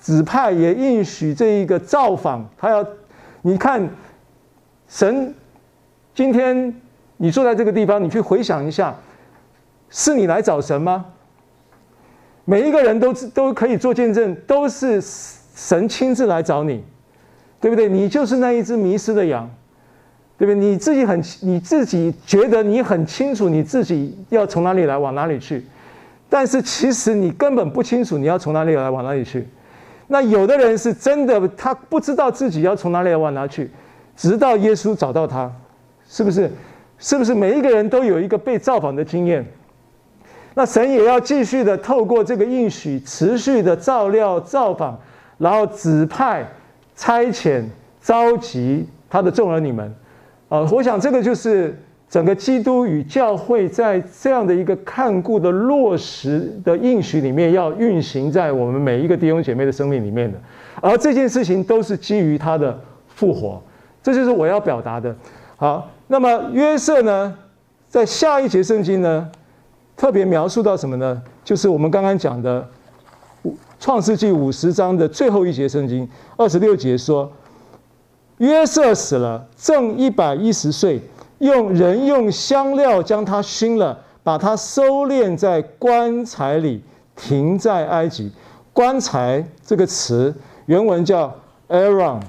[0.02, 2.86] 指派，也应许这一个造访，他要
[3.42, 3.90] 你看，
[4.88, 5.36] 神
[6.16, 6.74] 今天
[7.18, 8.96] 你坐在这个地方，你去回想一下，
[9.90, 11.06] 是你来找神吗？
[12.46, 16.82] 每一个人都都可以做见证，都是神亲自来找你，
[17.60, 17.90] 对不对？
[17.90, 19.50] 你就是那一只迷失的羊，
[20.38, 20.56] 对不对？
[20.56, 25.66] 你自己很，你自己觉得你很清楚你自己要从哪里来，往哪里去，
[26.30, 29.46] 但是其实你根本不清楚你要从哪里来，往哪里去。
[30.08, 33.70] 那有的人是真的，他不知道自己要从哪里来，往哪去，
[34.16, 35.52] 直到耶稣找到他，
[36.16, 36.50] 是不是？
[36.98, 39.46] 是不是每一个人都有一个被造访的经验？
[40.54, 44.98] 那神也要继续的透过这个应许，持续的照料、造访，
[45.38, 46.48] 然后指派、
[46.96, 47.62] 差遣、
[48.00, 49.94] 召集他的众儿女们。
[50.48, 60.40] 啊，我想这个就是整个基督与教会在这样的一个看顾的落实的应许里面，要运行在我们每一个弟兄姐妹的生命里面的。
[60.80, 63.62] 而这件事情都是基于他的复活，
[64.02, 65.14] 这就是我要表达的。
[65.58, 67.36] 好，那么约瑟呢，
[67.88, 69.30] 在下一节圣经呢，
[69.98, 71.22] 特别描述到什么呢？
[71.44, 72.68] 就是我们刚刚讲的
[73.80, 77.32] 《创世纪》五十章的最后一节圣经二十六节说
[78.38, 81.02] ：“约瑟死了，正一百一十岁，
[81.40, 86.84] 用人用香料将他熏了，把他收敛在棺材里，
[87.16, 88.32] 停在埃及。
[88.74, 90.36] 棺材这个词
[90.66, 91.34] 原文叫
[91.70, 92.20] “Aaron”，。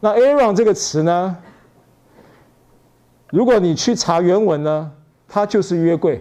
[0.00, 1.36] 那 “Aaron” 这个词呢，
[3.32, 4.92] 如果你去查原文呢，
[5.26, 6.20] 它就是约柜。”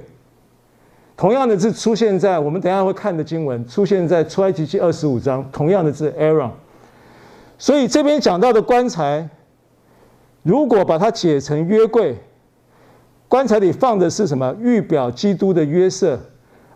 [1.17, 5.45] 同样的字出现在我们等下会看的经文，出现在出埃及记二十五章。
[5.51, 6.49] 同样的字 Aaron，
[7.59, 9.29] 所以这边讲到的棺材，
[10.41, 12.17] 如果把它解成约柜，
[13.27, 14.55] 棺材里放的是什么？
[14.59, 16.17] 预表基督的约瑟，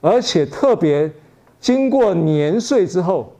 [0.01, 1.11] 而且特别
[1.59, 3.33] 经过年岁之后，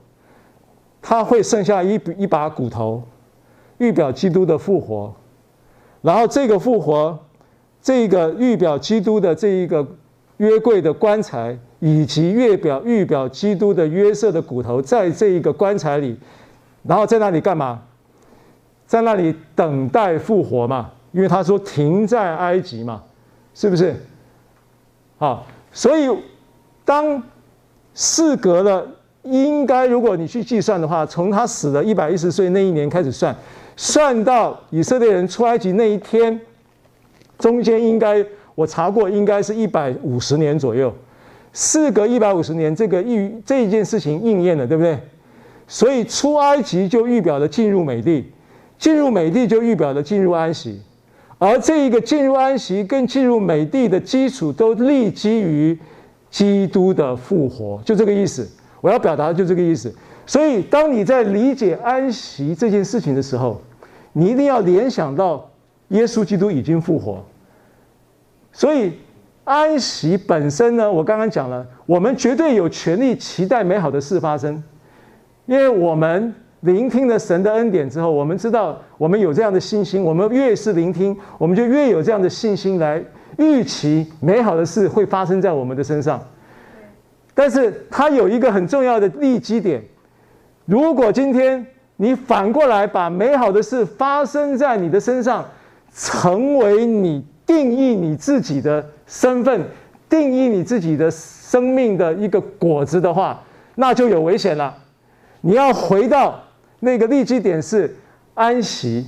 [1.00, 3.04] 他会剩下一一把骨头，
[3.78, 5.14] 预表基督的复活。
[6.06, 7.18] 然后这个复活，
[7.82, 9.84] 这个预表基督的这一个。
[10.38, 16.14] 约柜的棺材，以及预表预表基督的约瑟的骨头，在这一个棺材里，
[16.82, 17.80] 然后在那里干嘛？
[18.86, 20.90] 在那里等待复活嘛？
[21.12, 23.02] 因为他说停在埃及嘛，
[23.54, 23.96] 是不是？
[25.16, 26.06] 好，所以
[26.84, 27.22] 当
[27.94, 28.86] 事隔了，
[29.22, 33.34] 应该如果你去计算的话，从他死了一百一十岁那一年开始算，
[33.76, 36.40] 算到以色列人出埃及那一天，
[37.38, 38.24] 中间应该。
[38.56, 40.90] 我查过，应该是一百五十年左右。
[41.52, 44.98] 事隔一百五十年，这个预这一件事情应验了，对不对？
[45.68, 48.32] 所以出埃及就预表了进入美地，
[48.78, 50.80] 进入美地就预表了进入安息。
[51.36, 55.78] 而这一个进入安息跟进入美地的基础，都立基于
[56.30, 58.48] 基督的复活，就这个意思。
[58.80, 59.94] 我要表达的就这个意思。
[60.24, 63.60] 所以，当你在理解安息这件事情的时候，
[64.18, 65.46] 你一定要联想到
[65.88, 67.22] 耶稣基督已经复活。
[68.50, 68.94] 所以，
[69.44, 74.64] 安息本身呢，我刚刚讲了，我们绝对有权利期待美好的事发生，
[75.44, 83.04] 因为我们聆听了神的恩典之后，我们知道我们有这样的信心，我们越是聆听，我们就越有这样的信心来
[83.36, 86.18] 预期美好的事会发生在我们的身上。
[87.34, 89.84] 但是，它有一个很重要的立基点，
[90.64, 95.44] 如果今天你反过来把美好的事发生在你的身上，
[95.94, 97.24] 成为你。
[97.46, 99.64] 定义你自己的身份，
[100.08, 103.40] 定义你自己的生命的一个果子的话，
[103.76, 104.76] 那就有危险了。
[105.42, 106.40] 你要回到
[106.80, 107.96] 那个立基点是
[108.34, 109.06] 安息。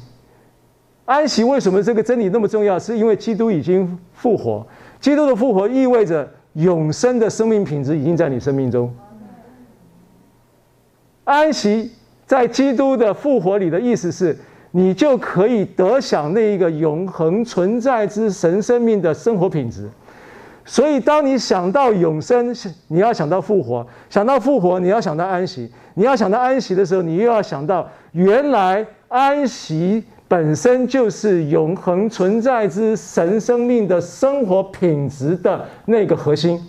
[1.05, 2.79] 安息为什么这个真理那么重要？
[2.79, 4.65] 是因为基督已经复活。
[5.01, 8.95] 基督的复活意味着永生的生命品质已经在你生命中。
[11.25, 11.91] 安息
[12.29, 14.39] 在基督的复活里的意思是。
[14.71, 19.89] 你就可以得享那一个永恒存在之神生命的生活品质。
[20.63, 22.55] 所以，当你想到永生，
[22.89, 25.73] 你要想到复活；想到复活，你要想到安息。
[25.95, 36.61] 你要想到安息的时候，你又要想到原来安息本身就是永恒存在之神生命的生活品质的那个核心。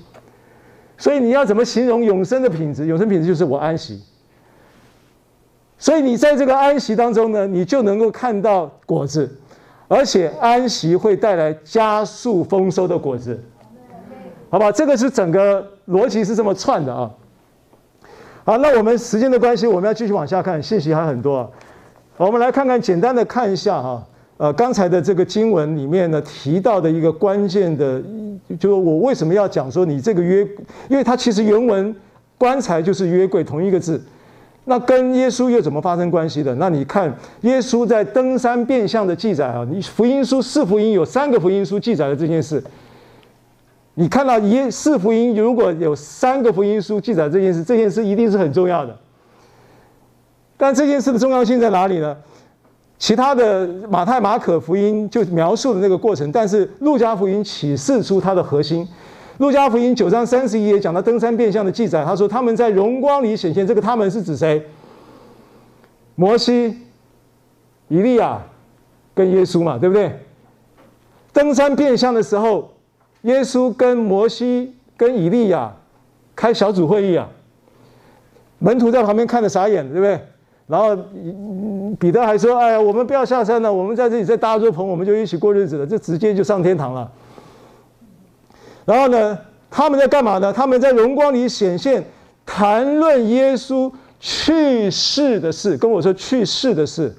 [0.98, 2.88] 所以，你要怎么形容永生的品质？
[2.88, 4.02] 永生品质就是我安息。
[5.82, 9.34] 所以你在这个安息当中呢，你就能够看到果子，
[9.88, 13.42] 而且安息会带来加速丰收的果子，
[14.50, 14.70] 好吧？
[14.70, 17.10] 这个是整个逻辑是这么串的啊。
[18.44, 21.50] 好，那我们时间的关系，我们要继续往下看，信息还很多啊。
[22.18, 24.06] 我们来看看，简单的看一下哈，
[24.36, 28.04] 呃，刚才的这个经文里面呢提到的一个关键的，
[28.60, 30.46] 就是我为什么要讲说你这个约，
[30.90, 31.96] 因为它其实原文
[32.38, 34.04] 棺材就是约柜同一个字。
[34.70, 36.54] 那跟耶稣又怎么发生关系的？
[36.56, 37.12] 那你看
[37.42, 42.64] 耶稣在登山变相的记载啊，你福音书四福音有三个福音书记载了这件事。
[43.96, 48.96] 你看到耶四福音如果有三个福音书记载这件事，这件事一定是很重要的。
[50.56, 52.16] 但这件事的重要性在哪里呢？
[53.00, 58.88] 其他的马太、马可福音就描述的那个过程，但是路加福音启示出它的核心。
[59.40, 64.62] 路加福音九章三十一节讲到登山变相的记载，他说他们在荣光里显现，这个他们是指谁？
[66.16, 66.78] 摩西、
[67.88, 68.42] 以利亚
[69.16, 70.12] 跟耶稣嘛，对不对？
[71.32, 72.70] 登山变相的时候，
[73.22, 75.74] 耶稣跟摩西跟以利亚
[76.36, 77.30] 开小组会议啊，
[78.58, 80.20] 门徒在旁边看着傻眼，对不对？
[80.68, 80.94] 然后
[81.98, 87.10] 彼得还说：“哎呀，我们不要下山了，我们在这里再搭一座棚，我们就一起过日子了，就直接就上天堂了。”
[88.90, 89.38] 然后呢，
[89.70, 90.52] 他们在干嘛呢？
[90.52, 92.04] 他们在荣光里显现，
[92.44, 95.78] 谈论耶稣去世的事。
[95.78, 97.14] 跟我说去世的事。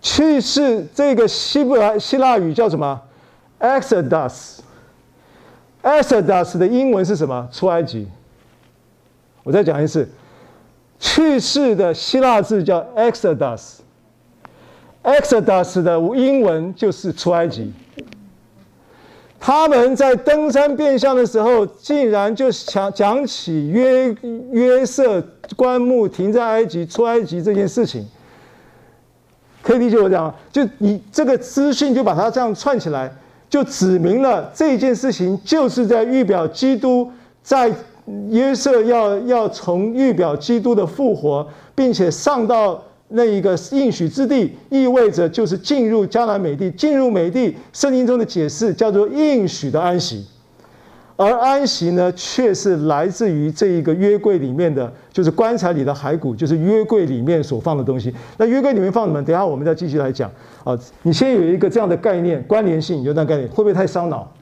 [0.00, 2.98] 去世这个希伯来希腊语叫什么
[3.60, 4.60] ？Exodus。
[5.82, 7.46] Exodus 的英文是什么？
[7.52, 8.08] 出埃及。
[9.42, 10.08] 我再讲一次，
[10.98, 13.80] 去世的希腊字叫 Exodus。
[15.02, 17.70] Exodus 的英文就是出埃及。
[19.46, 24.10] 他们在登山变相的时候，竟然就讲讲起约
[24.50, 25.22] 约瑟
[25.54, 28.06] 棺木停在埃及出埃及这件事情，
[29.62, 30.34] 可以理解我讲？
[30.50, 33.14] 就你这个资讯就把它这样串起来，
[33.50, 37.70] 就指明了这件事情就是在预表基督在
[38.30, 42.82] 约瑟要要从预表基督的复活，并且上到。
[43.08, 46.70] 那一个应许之地，意味着就是进入迦南美地。
[46.70, 50.26] 进入美地，圣经中的解释叫做应许的安息，
[51.14, 58.12] 而安息呢，却是来自于这一个约柜里面的，就是棺材里的骸骨，就是约柜里面所放的东西。
[58.36, 59.22] 那约柜里面放什么？
[59.22, 60.30] 等下我们再继续来讲
[60.64, 60.76] 啊。
[61.02, 64.32] 你先有一个这样的概念，关联性有那概念，会不会太烧脑？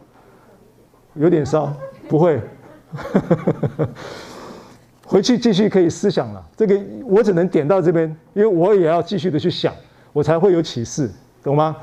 [1.14, 1.70] 有点烧，
[2.08, 2.40] 不会。
[5.12, 9.70] 回去继续可以思想了，这个我只能点到这边，因为我也要继续的去想，
[10.14, 11.10] 我才会有启示，
[11.42, 11.76] 懂吗？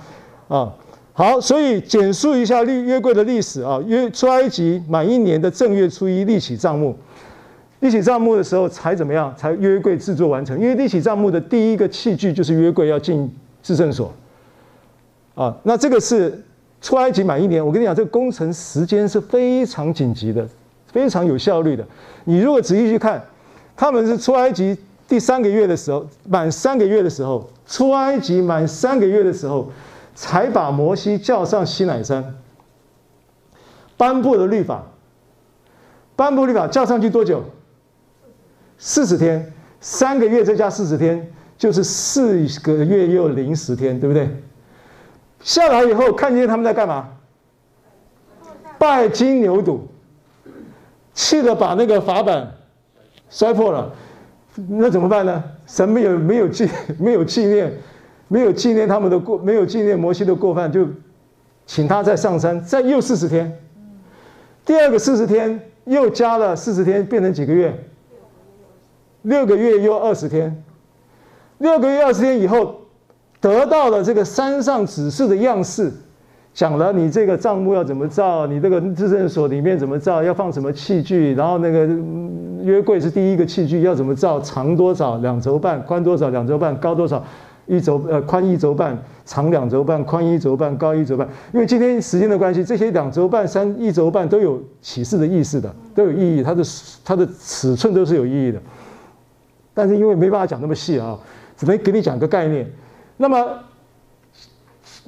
[0.48, 0.74] 啊，
[1.14, 6.98] 好，所以简述一下立约柜的历史啊，约出埃及满一年的正月初一立起帐幕，
[7.82, 9.32] 立起帐幕的时候才怎么样？
[9.38, 14.12] 才约柜制作完成，因为立起帐幕的第一个器具就是约柜要进制圣所，
[15.36, 16.44] 啊，那这个是
[16.82, 20.50] 出埃及满一年，我跟你讲，这个工程时间是非常紧急的。
[20.92, 21.86] 非常有效率的。
[22.26, 23.24] 你如果仔细去看，
[23.76, 24.78] 他们是出埃及
[25.08, 29.72] 第三个月的时候，满三个月的时候，出埃及满三个月的时候，
[30.14, 32.36] 才把摩西叫上西乃山，
[33.98, 34.84] 颁布了律法，
[36.16, 37.44] 颁布律法叫上去多久？
[38.78, 44.30] 四十天，三个月再加四十天，就是四个月又零十天，对不对？
[45.42, 47.10] 下来以后，看见他们在干嘛？
[48.78, 49.80] 拜金牛犊，
[51.20, 52.50] 气得把那个法板
[53.30, 53.94] 摔破了。
[54.70, 55.44] 那怎么办呢？
[55.68, 56.66] 神没有没有纪
[56.98, 57.74] 没有纪念，
[58.30, 60.88] 没有纪念他们的过，没有纪念摩西的过犯，就
[61.66, 63.54] 请他再上山，再又四十天。
[64.66, 67.78] 第二个四十天又加了四十天，变成几个月？
[69.24, 70.64] 六个月又二十天，
[71.58, 72.80] 六个月二十天以后，
[73.42, 75.92] 得到了这个山上指示的样式，
[76.54, 81.88] 讲了你这个账目要怎么造，你这个至圣所里面怎么造，要放什么器具，然后那个
[82.64, 87.24] 约柜是第一个器具，要怎么造，长多少，两轴半，宽多少，两轴半，高多少，
[87.66, 91.26] 一轴呃宽一轴半，长两轴半，宽一轴半，高一轴半。
[91.54, 96.64] 因为今天时间的关系，这些两轴半、三一轴半都有启示的意思的，都有意义，它的
[97.06, 98.60] 它的尺寸都是有意义的。
[99.74, 101.18] 但是因为没办法讲那么细啊，
[101.56, 102.70] 只能给你讲个概念。
[103.16, 103.48] 那么，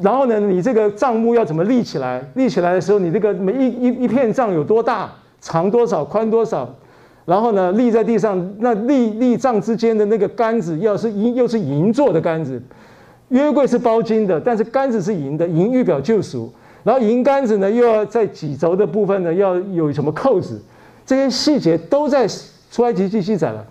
[0.02, 2.22] 然后呢，你这个帐幕要怎么立起来？
[2.36, 6.68] 立起来的时候，你这个每一一一片帐有多大，长多少，宽多少？
[7.26, 12.62] 然后呢，立在地上，那立立帐之间的那个杆子，要是银，又是银做的杆子。
[13.30, 16.52] 约柜是包金的，但是杆子是银的，银预表救赎。
[16.84, 20.60] 然后银杆子呢，又要在几轴的部分呢，要有什么扣子？
[21.06, 22.28] 这些细节都在
[22.72, 23.64] 出埃及记记载了。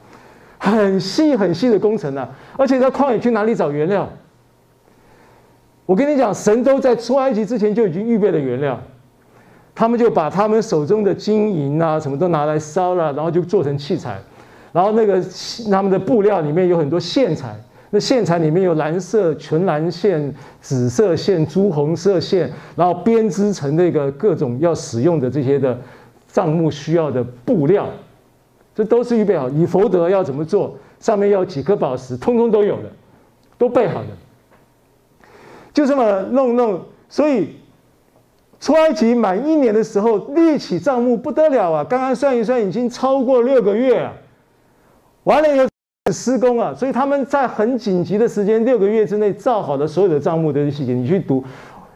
[0.58, 4.08] 很细很细的工程啊，而且在旷野去哪里找原料？
[5.90, 8.80] 我跟你讲，神都在出埃及之前就已经预备了原料，
[9.74, 14.16] 他们就把他们手中的金银啊什么都拿来烧了，然后就做成器材。
[14.70, 15.20] 然后那个
[15.68, 17.56] 他们的布料里面有很多线材，
[17.90, 25.76] 那线材里面有蓝色纯蓝线、紫色线、朱红色线，然后编织成那个各种要使用的这些的
[26.28, 27.88] 帐幕需要的布料。
[28.76, 32.84] 这都是预备好，以佛德要怎么做，上面要几颗宝石，通通都有的，
[33.58, 34.08] 都备好的，
[35.72, 36.80] 就这么弄弄。
[37.08, 37.56] 所以
[38.58, 41.84] 出埃及满一年的时候，立起账目不得了啊！
[41.84, 44.12] 刚刚算一算，已经超过六个月啊。
[45.24, 45.66] 完了以后
[46.12, 50.92] 施工啊，所以他们在很紧急的时间，六个月之内造好了所有的帐幕的细节。
[50.92, 51.44] 你去读，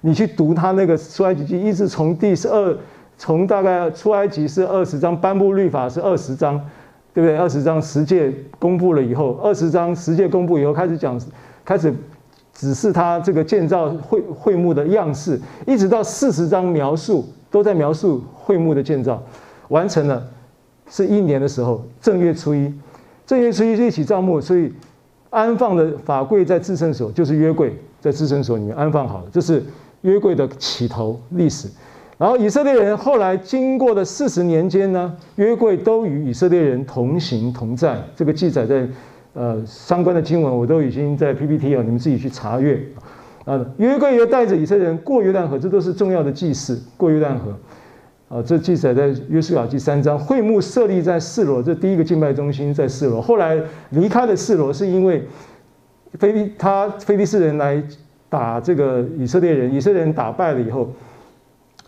[0.01, 2.77] 你去读他那个出埃及记，一直从第十二。
[3.17, 6.61] 从大概出埃及是二十章，颁布律法是二十章，
[7.13, 7.39] 对不对？
[7.39, 11.17] 二十章十诫公布了以后，二十章十诫公布以后，开始讲，
[11.65, 11.95] 开始
[12.55, 19.21] 只是他这个建造会会幕的样式，一直到四十章描述都在描述会幕的建造，
[19.69, 20.25] 完成了，
[20.89, 22.73] 是一年的时候，正月初一，
[23.27, 24.73] 正月初一一起帐幕，所以
[25.31, 29.63] 安放的法柜在至圣所，就是约柜在至圣所里面安放好了，这是
[30.03, 31.69] 约柜的起头历史。
[32.17, 38.01] 然后以色列人后来经过的四十年间呢，约柜都与以色列人同行同在。
[38.15, 38.87] 这个记载在
[39.35, 42.83] 呃相关的经文，我都已经在 PPT 啊，你们自己去查阅。
[43.45, 46.81] 啊，约柜又带着以色列人过约旦河，这都是重要的祭事。
[46.97, 47.55] 过约旦河，
[48.29, 50.19] 啊，这记载在约书亚记三章。
[50.19, 53.21] 会幕设立在示罗，这第一个敬拜中心在示罗。
[53.21, 53.61] 后来
[53.91, 55.23] 离开了示罗，是因为
[56.15, 57.83] 非利他非利士人来
[58.31, 60.89] 打这个以色列人，以色列人打败了以后。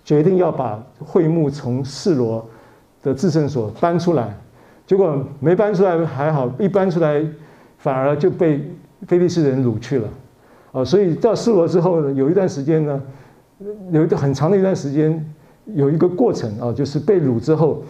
[0.04, 2.48] 决定要把会幕从示罗
[3.02, 4.38] 的制圣所搬出来，
[4.86, 7.24] 结果没搬出来还好，一搬出来
[7.78, 8.70] 反而就被
[9.06, 10.08] 菲利士人掳去了，
[10.72, 13.02] 啊，所以到示罗之后呢，有一段时间呢，
[13.90, 15.34] 有一个很长的一段时间，
[15.74, 17.82] 有一个过程啊，就是被掳之后，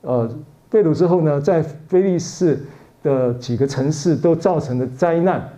[0.00, 0.28] 呃，
[0.68, 2.58] 被掳之后呢，在菲利士
[3.02, 5.48] 的几个城市都造成了灾难，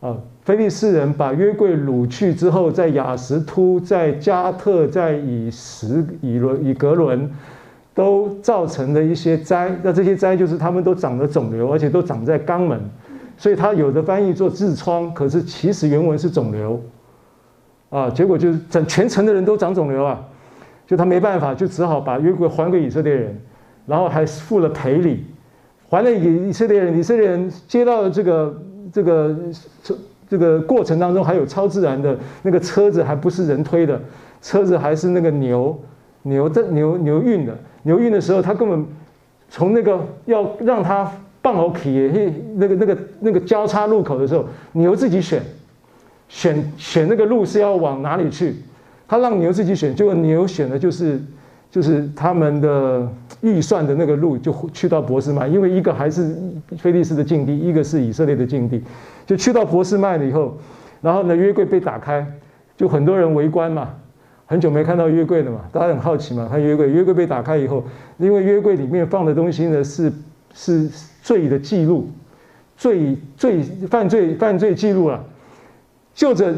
[0.00, 0.16] 啊。
[0.42, 7.30] 菲利士人把约柜掳去之后，在雅什突、在加特、在以实、以伦、以格伦，
[7.94, 9.70] 都造成了一些灾。
[9.82, 12.80] 那这些灾就是他们都长了肿瘤，而且都长在肛门，
[13.36, 16.80] 所以他有的翻译做痔疮，可是其实原文是肿瘤。
[17.88, 20.20] 啊，结果就是整全城的人都长肿瘤啊，
[20.86, 23.40] 就他没办法，就只好把约柜还给以色列人，
[23.86, 25.24] 然后还付了赔礼，
[25.88, 26.98] 还了给以色列人。
[26.98, 28.62] 以色列人接到了这个
[28.92, 29.36] 这个
[29.82, 29.94] 这。
[30.30, 34.00] 这个过程当中还有超自然的那个车子，还不是人推的，
[34.40, 35.76] 车子还是那个牛
[36.22, 37.52] 牛的牛牛运的。
[37.82, 38.84] 牛运的时候，他根本
[39.48, 41.10] 从那个要让他
[41.42, 42.10] 放好皮，
[42.56, 45.42] 那个那个那个交叉路口的时候，牛自己选
[46.28, 48.56] 选选那个路是要往哪里去，
[49.08, 51.20] 他让牛自己选，结果牛选的就是
[51.70, 53.08] 就是他们的
[53.40, 56.36] 预算的那个路，就去到伯示麦，因为一个还是
[56.76, 58.82] 菲利斯的境地，一个是以色列的境地。
[59.26, 60.58] 就去到伯示麦了以后，
[61.00, 62.26] 然后呢，约柜被打开，
[62.76, 63.90] 就很多人围观嘛，
[64.50, 67.84] 很久没看到约柜了嘛，大家很好奇嘛，看约柜，约柜被打开以后，
[68.18, 70.12] 因为约柜里面放的东西呢是
[70.52, 70.90] 是
[71.22, 72.08] 罪的记录，
[72.76, 75.22] 罪罪犯罪犯罪记录啊，
[76.12, 76.52] 就着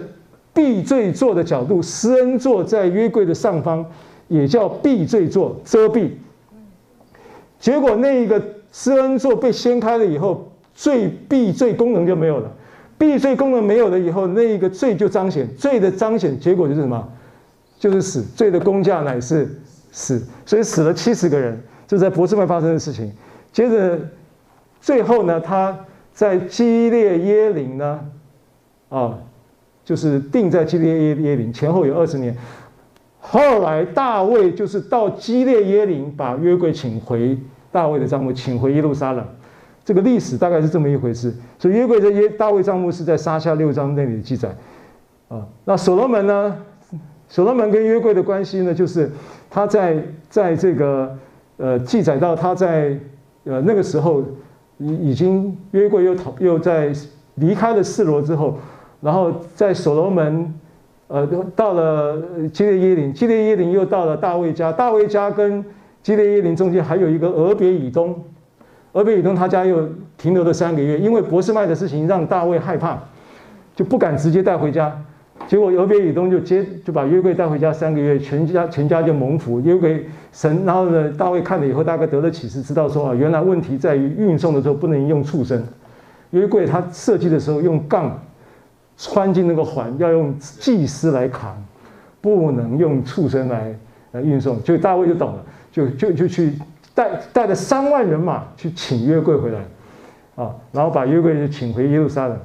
[0.54, 3.84] 避罪座的角度，施恩座在约柜的上方，
[4.28, 6.08] 也叫避罪座，遮蔽。
[7.60, 12.50] 结果那一个施恩座被掀开了以后，罪避罪功能就没有了。
[12.96, 17.06] 避罪功能没有了以后，那一个罪就彰显，罪的彰显结果就是什么？
[17.82, 18.22] 就是死。
[18.22, 19.60] 罪的工价乃是
[19.90, 23.12] 死，所以死了七十个人，这在伯示麦发生的事情。
[23.50, 23.98] 接着
[24.80, 25.76] 最后呢，他
[26.12, 28.00] 在基列耶林呢，
[28.88, 29.18] 啊，
[29.84, 32.36] 就是定在基列耶耶琳前后有二十年。
[33.18, 37.36] 后来大卫就是到基列耶林把约柜请回。
[37.72, 39.26] 大卫的帐幕请回耶路撒冷，
[39.84, 41.34] 这个历史大概是这么一回事。
[41.58, 44.54] 所以约柜在耶大卫帐幕是在撒下六章那里的记载
[45.28, 45.44] 啊。
[45.64, 46.56] 那所罗门呢？
[47.32, 49.10] 所罗门跟约柜的关系呢，就是
[49.48, 49.96] 他在
[50.28, 51.16] 在这个
[51.56, 52.94] 呃记载到他在
[53.44, 54.22] 呃那个时候
[54.76, 56.92] 已已经约柜又逃又在
[57.36, 58.58] 离开了示罗之后，
[59.00, 60.54] 然后在所罗门
[61.06, 61.26] 呃
[61.56, 62.22] 到了
[62.52, 65.64] 基列耶林，基列耶林又到了大卫家，大卫家跟
[66.02, 68.22] 基列耶林中间还有一个俄别以东，
[68.92, 72.98] 俄别以东他家又停留了三个月，因为博士麦的事情让大卫害怕，
[73.74, 74.94] 就不敢直接带回家。
[75.48, 79.60] 结果俄别以东就接就把约柜带回家三个月，全家全家就蒙福。
[79.60, 85.62] 约柜神，然后呢，大卫看了以后大概得了启示，知道说啊，原来问题在于运送的时候不能用畜生。
[86.30, 88.18] 约柜他设计的时候用杠
[88.96, 91.56] 穿进那个环，要用祭司来扛，
[92.20, 93.74] 不能用畜生来
[94.12, 94.62] 来运送。
[94.62, 95.44] 就大卫就懂了。
[95.72, 96.52] 就就就去
[96.94, 99.58] 带带了三万人马去请约柜回来，
[100.36, 102.38] 啊，然后把约柜就请回耶路撒冷。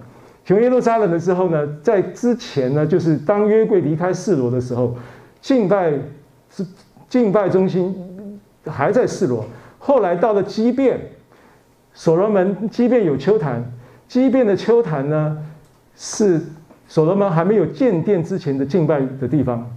[0.47, 4.95] 雄耶路撒冷了之后呢，在之前呢，就是当约柜离开示罗的时候，
[5.41, 5.91] 敬拜
[6.49, 6.65] 是
[7.09, 9.45] 敬拜中心还在示罗。
[9.77, 10.97] 后来到了基遍，
[11.93, 13.61] 所罗门基遍有丘坛，
[14.07, 15.37] 基遍的丘坛呢
[15.97, 16.39] 是
[16.87, 19.69] 所罗门还没有建殿之前的敬拜的地方。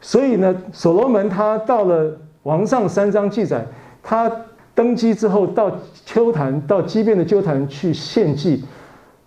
[0.00, 3.64] 所以呢，所罗门他到了王上三章记载，
[4.02, 4.28] 他
[4.74, 5.70] 登基之后到
[6.04, 8.64] 丘坛，到基遍的丘坛去献祭，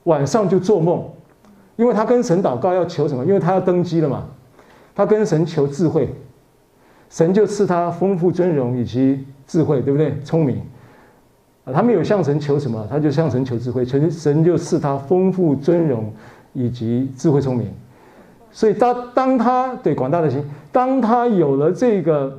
[0.04, 1.04] 晚上就做梦，
[1.76, 3.26] 因为他跟神祷告要求什么？
[3.26, 4.26] 因为他要登基了嘛，
[4.96, 6.10] 他跟神求智慧，
[7.10, 10.18] 神就赐他丰富尊荣以及智慧，对不对？
[10.24, 10.62] 聪明
[11.66, 16.12] 啊，他没有向神求什么，他就向神求智慧，神神就赐他丰富尊荣
[16.54, 17.72] 以及智慧聪明。
[18.52, 22.38] 所以当当他对广大的心，当他有了这个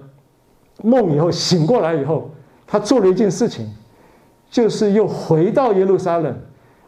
[0.83, 2.31] 梦以后，醒过来以后，
[2.67, 3.67] 他做了一件事情，
[4.51, 6.37] 就是又回到耶路撒冷，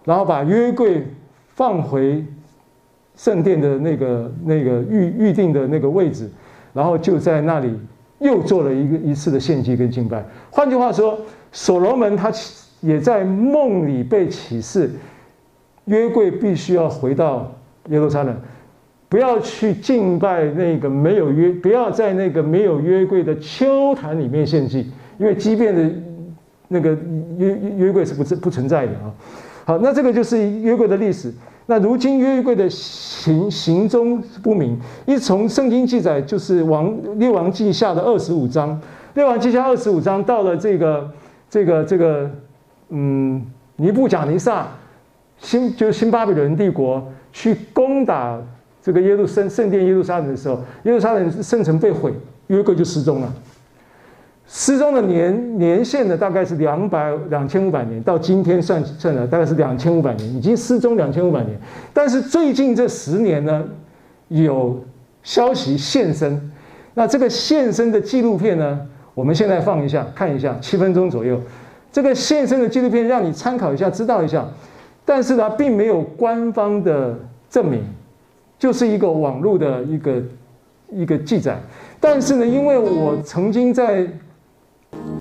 [0.05, 1.07] 然后把约柜
[1.49, 2.25] 放回
[3.17, 6.31] 圣殿的那个那个预预定的那个位置，
[6.73, 7.73] 然后就在那里
[8.19, 10.25] 又做了一个一次的献祭跟敬拜。
[10.51, 11.19] 换句话说，
[11.53, 12.31] 所罗门他
[12.81, 14.91] 也在梦里被启示，
[15.87, 17.51] 约柜必须要回到
[17.89, 18.37] 耶路撒冷。
[19.09, 25.89] 不要去敬拜那个没有约，不要在那个没有约柜的丘坛里面献祭，因为即便的
[26.67, 26.99] 那个
[27.39, 29.15] 约约柜是不不存在的啊。
[29.65, 31.33] 好，那这个就是约柜的历史。
[31.67, 38.79] 那如今约柜的行行踪不明，一从圣经记载，就是王列王记下的二十五章，
[39.15, 41.11] 列王记下二十五章到了这个
[41.49, 42.31] 这个这个
[42.91, 43.45] 嗯
[43.77, 44.69] 尼布甲尼撒
[45.39, 47.03] 新就是新巴比伦帝国
[47.33, 48.39] 去攻打。
[48.83, 52.13] 这个耶路圣圣殿耶路撒冷的时候，耶路撒冷圣城被毁，
[52.49, 53.33] 约柜就失踪了。
[54.47, 61.59] 失踪的年年限呢，大概是两百两千五百年，到今天算算了，大概是两千五百年，已经失踪两千五百年。
[61.93, 63.65] 但是最近这十年呢，
[64.29, 64.83] 有
[65.23, 66.51] 消息现身。
[66.95, 68.81] 那这个现身的纪录片呢，
[69.15, 71.41] 我们现在放一下看一下，七分钟左右。
[71.91, 74.47] 这个现身的纪录片让你参考一下，知道一下。
[75.05, 77.19] 但是呢，并没有官方的
[77.49, 77.83] 证明。
[78.57, 80.23] 就是一个网络的一个
[80.91, 81.59] 一个记载，
[82.01, 84.07] 但是呢，因为我曾经在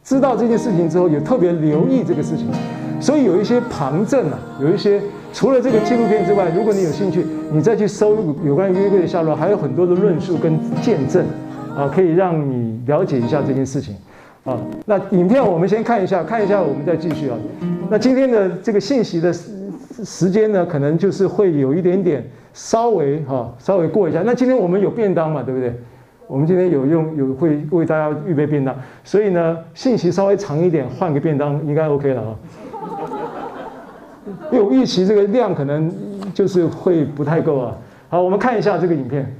[0.03, 2.47] 知道这件事情之后，有特别留意这个事情，
[2.99, 5.01] 所以有一些旁证啊，有一些
[5.31, 11.25] 除了这个纪录片之外，如果你有兴趣，你再去搜有关于约柜的下落，还有很多的论述跟见证
[11.75, 13.95] 啊，可以让你了解一下这件事情
[14.43, 14.57] 啊。
[14.85, 17.37] 那影片我们先看一下，看一下我们再继续啊。
[17.89, 19.49] 那今天的这个信息的时
[20.03, 22.23] 时间呢，可能就是会有一点点。
[22.55, 24.21] 稍微哈，稍微过一下。
[24.23, 25.73] 那今天我们有便当嘛，对不对？
[26.33, 32.35] 我们今天有用有会为大家预备便当，所以呢，信息稍微长一点，换个便当应该 OK 了啊。
[34.51, 35.93] 因为我预期这个量可能
[36.33, 37.77] 就是会不太够啊。
[38.09, 39.31] 好，我们看一下这个影片。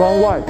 [0.00, 0.48] Water，Run White，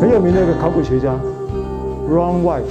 [0.00, 1.14] 很有名的一个考古学家
[2.08, 2.62] ，Run White。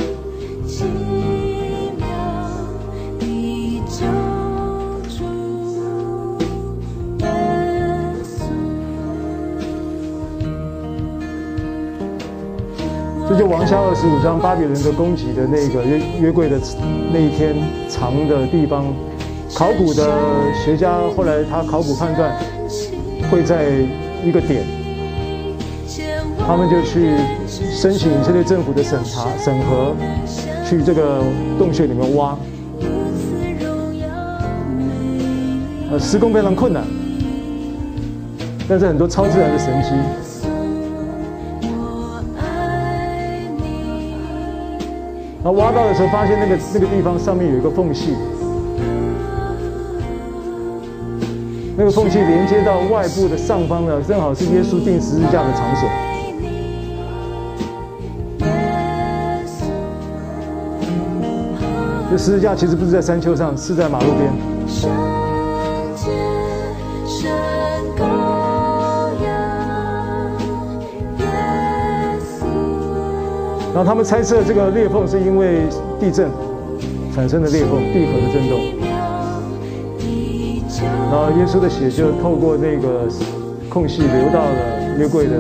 [13.30, 16.60] 这就王下二十五章巴比伦的攻击的那个约约柜的
[17.12, 17.56] 那一天
[17.88, 18.86] 藏的地方，
[19.56, 20.04] 考古的
[20.54, 22.36] 学家后来他考古判断
[23.30, 23.70] 会在
[24.24, 24.66] 一个点，
[26.46, 27.16] 他们就去
[27.52, 29.96] 申请以色列政府的审查审核，
[30.68, 31.22] 去这个
[31.60, 32.38] 洞穴里面挖，
[35.92, 36.84] 呃，施工非常困难，
[38.68, 39.90] 但是很多超自然的神迹。
[45.44, 48.16] 然后挖到的时候，发现那个那个地方上面有一个缝隙，
[51.84, 55.90] 那个缝隙连接到外部的上方呢，正好是耶稣钉十字架的场所。
[62.10, 64.32] 这十字架其实不是在山丘上，是在马路边。
[73.74, 75.64] 然后他们猜测这个裂缝是因为
[76.00, 76.32] 地震
[77.14, 78.83] 产生的裂缝，地壳的震动。
[81.14, 83.08] 然后耶稣的血就透过那个
[83.70, 85.38] 空隙流到了约柜的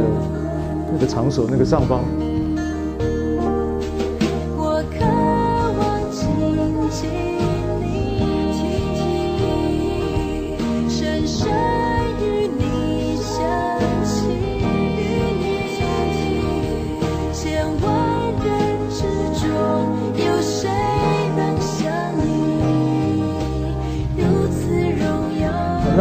[0.91, 2.03] 那个场所那个上方。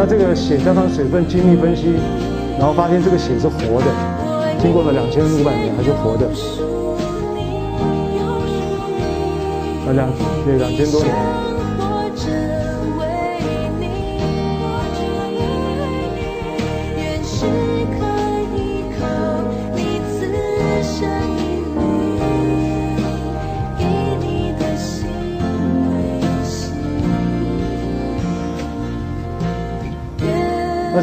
[0.05, 1.93] 那这个血加上水分精密分析，
[2.59, 3.85] 然后发现这个血是活的，
[4.61, 6.27] 经过了两千五百年还是活的，
[9.87, 10.09] 啊两
[10.43, 11.52] 对两千多年。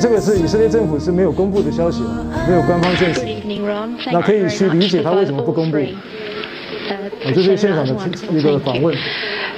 [0.00, 2.02] 这个是以色列政府是没有公布的消息，
[2.48, 3.20] 没有官方证实。
[4.10, 5.78] 那可以去理解他为什么不公布。
[7.24, 7.92] 我这是现场的
[8.32, 8.96] 一个访问。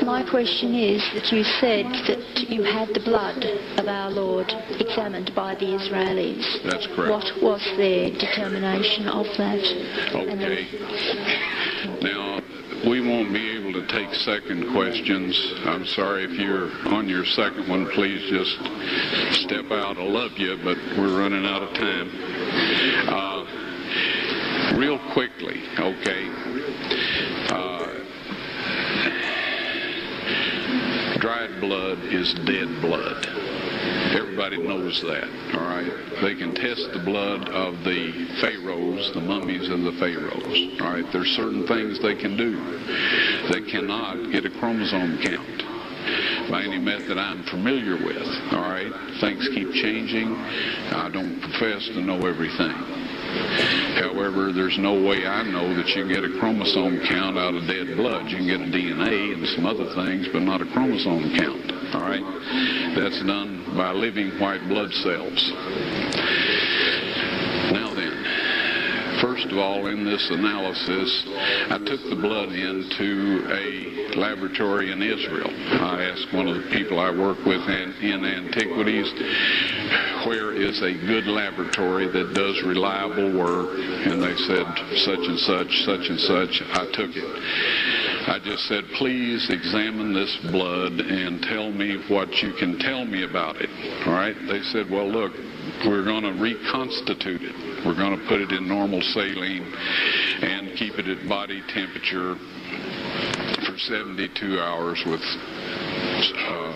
[0.04, 3.46] My question is that you said that you had the blood
[3.76, 6.44] of our Lord examined by the Israelis.
[6.64, 7.08] That's correct.
[7.08, 9.62] What was their determination of that?
[10.12, 10.66] Okay.
[12.02, 12.40] Now.
[12.84, 13.41] We won't be
[13.92, 15.52] take second questions.
[15.66, 18.56] I'm sorry if you're on your second one, please just
[19.44, 19.98] step out.
[19.98, 22.10] I love you, but we're running out of time.
[23.06, 23.44] Uh,
[24.78, 26.30] real quickly, okay.
[27.50, 27.86] Uh,
[31.18, 33.31] dried blood is dead blood.
[34.14, 35.90] Everybody knows that, all right?
[36.22, 41.04] They can test the blood of the pharaohs, the mummies of the pharaohs, all right?
[41.12, 42.56] There's certain things they can do.
[43.50, 45.62] They cannot get a chromosome count
[46.50, 48.92] by any method I'm familiar with, all right?
[49.20, 50.36] Things keep changing.
[50.92, 52.76] I don't profess to know everything.
[53.96, 57.66] However, there's no way I know that you can get a chromosome count out of
[57.66, 58.28] dead blood.
[58.30, 61.71] You can get a DNA and some other things, but not a chromosome count.
[61.94, 62.24] All right?
[62.96, 65.52] That's done by living white blood cells.
[67.72, 71.24] Now then, first of all, in this analysis,
[71.70, 75.50] I took the blood into a laboratory in Israel.
[75.80, 79.10] I asked one of the people I work with in, in antiquities,
[80.26, 83.70] where is a good laboratory that does reliable work?
[83.78, 84.66] And they said,
[84.98, 86.62] such and such, such and such.
[86.74, 88.01] I took it.
[88.26, 93.24] I just said, please examine this blood and tell me what you can tell me
[93.24, 93.68] about it.
[94.06, 94.36] All right?
[94.46, 95.32] They said, well, look,
[95.86, 97.84] we're going to reconstitute it.
[97.84, 99.64] We're going to put it in normal saline
[100.42, 102.36] and keep it at body temperature
[103.66, 106.72] for 72 hours with uh,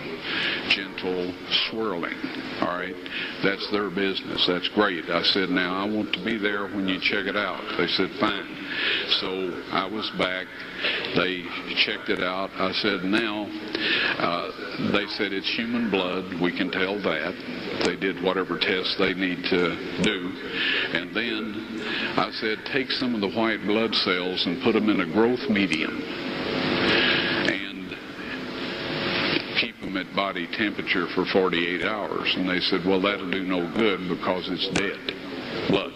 [0.69, 1.33] gentle
[1.69, 2.15] swirling.
[2.61, 2.95] All right,
[3.43, 4.45] that's their business.
[4.47, 5.09] That's great.
[5.09, 7.63] I said, now I want to be there when you check it out.
[7.77, 8.57] They said, fine.
[9.19, 10.47] So I was back.
[11.15, 11.43] They
[11.75, 12.51] checked it out.
[12.55, 13.47] I said, now,
[14.19, 16.39] uh, they said it's human blood.
[16.41, 17.83] We can tell that.
[17.85, 20.31] They did whatever tests they need to do.
[20.93, 21.81] And then
[22.17, 25.49] I said, take some of the white blood cells and put them in a growth
[25.49, 26.26] medium
[29.97, 32.35] at body temperature for 48 hours.
[32.35, 34.99] And they said, well, that'll do no good because it's dead
[35.69, 35.93] blood.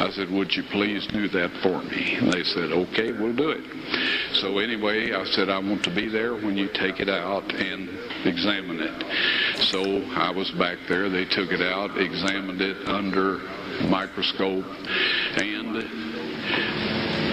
[0.00, 2.16] I said, would you please do that for me?
[2.16, 3.64] And they said, okay, we'll do it.
[4.34, 7.88] So anyway, I said, I want to be there when you take it out and
[8.24, 9.04] examine it.
[9.64, 11.08] So I was back there.
[11.08, 13.38] They took it out, examined it under
[13.88, 14.64] microscope,
[15.36, 15.76] and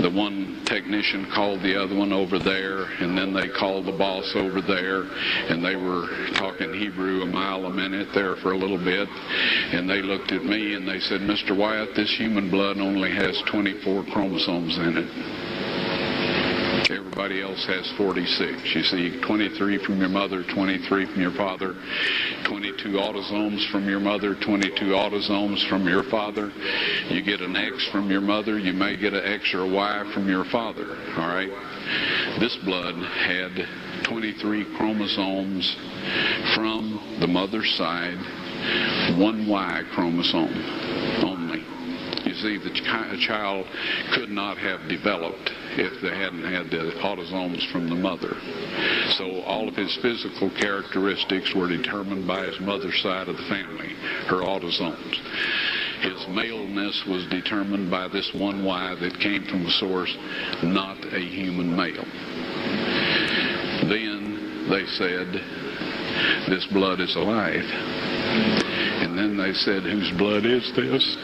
[0.03, 4.33] the one technician called the other one over there, and then they called the boss
[4.35, 5.03] over there,
[5.49, 9.89] and they were talking Hebrew a mile a minute there for a little bit, and
[9.89, 11.55] they looked at me and they said, Mr.
[11.55, 16.14] Wyatt, this human blood only has 24 chromosomes in it.
[16.75, 18.75] Everybody else has 46.
[18.75, 21.73] You see 23 from your mother, 23 from your father,
[22.47, 26.51] 22 autosomes from your mother, 22 autosomes from your father.
[27.09, 30.11] You get an X from your mother, you may get an X or a Y
[30.13, 30.85] from your father.
[31.17, 31.49] All right?
[32.39, 33.67] This blood had
[34.03, 35.75] 23 chromosomes
[36.55, 38.17] from the mother's side,
[39.17, 41.74] one Y chromosome only.
[42.35, 43.65] You see, the child
[44.13, 48.35] could not have developed if they hadn't had the autosomes from the mother.
[49.15, 53.87] So all of his physical characteristics were determined by his mother's side of the family,
[54.27, 55.15] her autosomes.
[56.01, 60.13] His maleness was determined by this one Y that came from a source
[60.61, 62.05] not a human male.
[63.87, 65.31] Then they said,
[66.49, 68.74] this blood is alive.
[69.17, 71.15] And then they said, whose blood is this?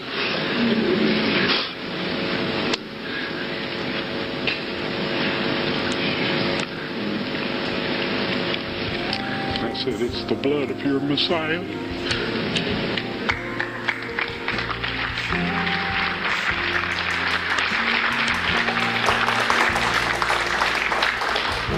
[9.59, 11.59] I said, It's the blood of your Messiah.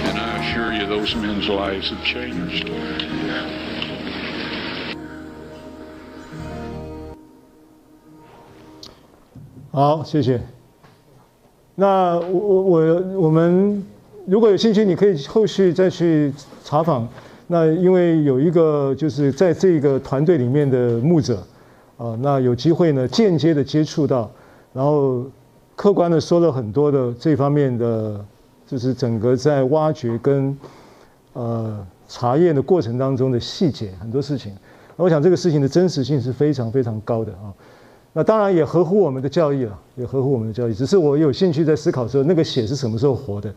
[0.04, 2.70] And I assure you, those men's lives have changed.
[9.76, 10.40] 好，谢谢。
[11.74, 13.84] 那我我我们
[14.28, 16.32] 如果有兴趣，你可以后续再去
[16.64, 17.08] 查访。
[17.48, 21.44] 那因为有一个就是在这个团队里面的牧者，
[21.98, 24.30] 啊，那有机会呢间接的接触到，
[24.74, 25.26] 然后
[25.76, 28.24] 客观的说了很多的这方面的，
[28.68, 30.56] 就是整个在挖掘跟
[31.34, 34.54] 呃查验的过程当中的细节很多事情，
[34.98, 37.50] 我想这个事情的真实性是非常非常高的啊。
[38.14, 40.74] 那当然也合乎我们的教义了，也合乎我们的教义。
[40.74, 43.54] 只是我有兴趣在思考说，那个血是什么时候活的？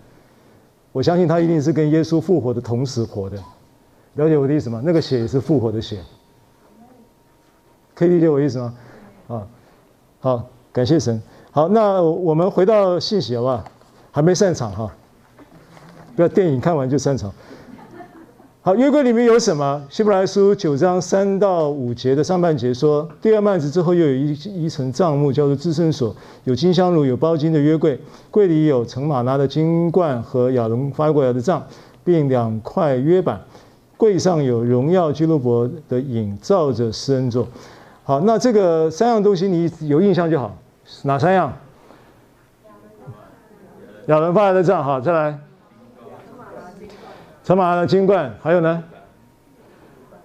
[0.92, 3.36] 我相信他一定是跟耶稣复活的同时活的。
[4.14, 4.80] 了解我的意思吗？
[4.82, 6.00] 那个血也是复活的血，
[7.94, 8.74] 可以理解我意思吗？
[9.28, 9.46] 啊，
[10.20, 11.20] 好，感谢神。
[11.50, 13.62] 好，那我们回到信息好不好？
[14.10, 14.90] 还没散场哈，
[16.16, 17.30] 不要电影看完就散场。
[18.66, 19.80] 好，约柜里面有什么？
[19.88, 24.32] 希伯来书九章三到五节的上半节说，第二幔子之后又有一
[24.64, 26.12] 一层帐幕，叫做至圣所，
[26.43, 27.97] 有金香炉，有包金的约柜，
[28.28, 31.64] 柜里有盛吗哪的金罐和亚伦发过来的杖，
[32.02, 33.40] 并两块约板。
[33.97, 37.47] 柜上有荣耀基路伯的影照着施恩座。
[38.02, 40.52] 好，那这个三样东西你有印象就好。
[41.05, 41.52] 哪三样？
[44.09, 45.38] 亚伦发来的杖，好，再来。
[47.47, 48.82] 盛吗哪的金冠，还有呢？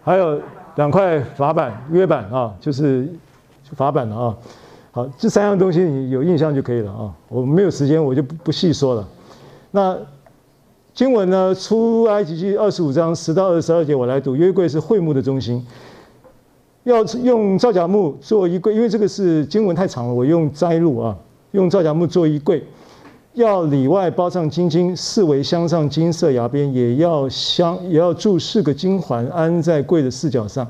[0.02, 0.42] 还有
[0.74, 3.08] 两块法板约板啊，就是
[3.76, 4.36] 法板的啊。
[4.92, 7.14] 好，这三样东西你有印象就可以了啊。
[7.28, 9.08] 我没有时间，我就不不细说了。
[9.70, 9.96] 那。
[10.94, 14.36] 经文呢，出埃及记二十五章十到二十二节，我来读。
[14.36, 15.66] 约柜是会幕的中心，
[16.84, 21.16] 要用皂荚木做衣柜，因为这个是经文太长了，我用摘录啊。
[21.52, 22.62] 用皂荚木做衣柜，
[23.34, 30.68] 要里外包上金金，四围镶上金色牙边，也要镶，也要铸四个金环，安在柜的四角上，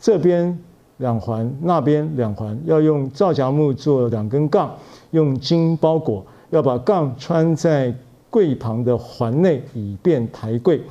[0.00, 0.58] 这边
[0.98, 4.74] 两环，那边两环，要用皂荚木做两根杠，
[5.10, 7.94] 用金包裹，要把杠穿在。
[8.30, 10.82] 柜旁的环内，以便抬柜。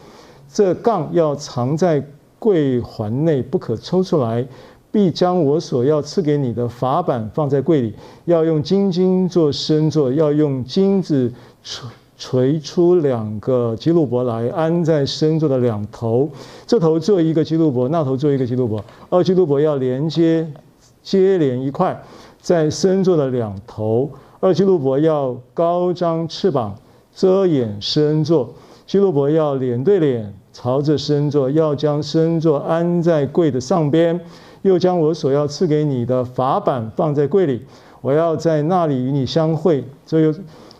[0.47, 2.01] 这杠要藏在
[2.39, 4.47] 柜环内，不可抽出来。
[4.93, 7.93] 必将我所要赐给你的法版放在柜里。
[8.23, 11.29] 要用金金做施恩座，要用金子
[11.63, 16.29] 锤锤出两个基路伯来，安在施恩座的两头。
[16.65, 18.85] 这头做一个基路伯，那头做一个基路伯。
[19.09, 20.47] 二基路伯要连接
[21.01, 22.01] 接连一块，
[22.39, 24.09] 在施恩座的两头。
[24.39, 26.73] 二基路伯要高张翅膀。
[27.15, 28.51] 遮掩施恩座，
[28.87, 34.19] 基路伯要脸对脸朝着施恩座，要将施恩座安在柜的上边，
[34.63, 37.61] 又将我所要赐给你的法版放在柜里。
[38.01, 39.81] 我要在那里与你相会。
[40.05, 40.33] 这又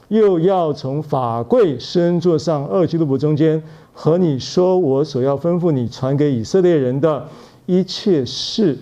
[0.09, 7.25] 又要从法柜施恩座上二基路伯中间和你说我所要吩咐你传给以色列人的
[7.65, 8.77] 一切事。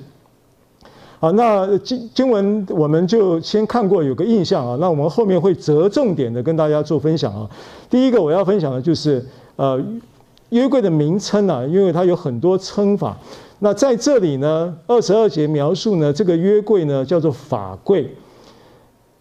[1.19, 4.75] 好，那经经文我们就先看过，有个印象啊。
[4.81, 7.47] 那我们后面会择重点的跟大家做分享啊。
[7.89, 9.23] 第一个我要分享的就是
[9.55, 9.79] 呃
[10.49, 13.15] 约柜的名称啊，因为它有很多称法。
[13.63, 18.11] 那在这里呢，二十二节描述呢，这个约柜呢叫做法柜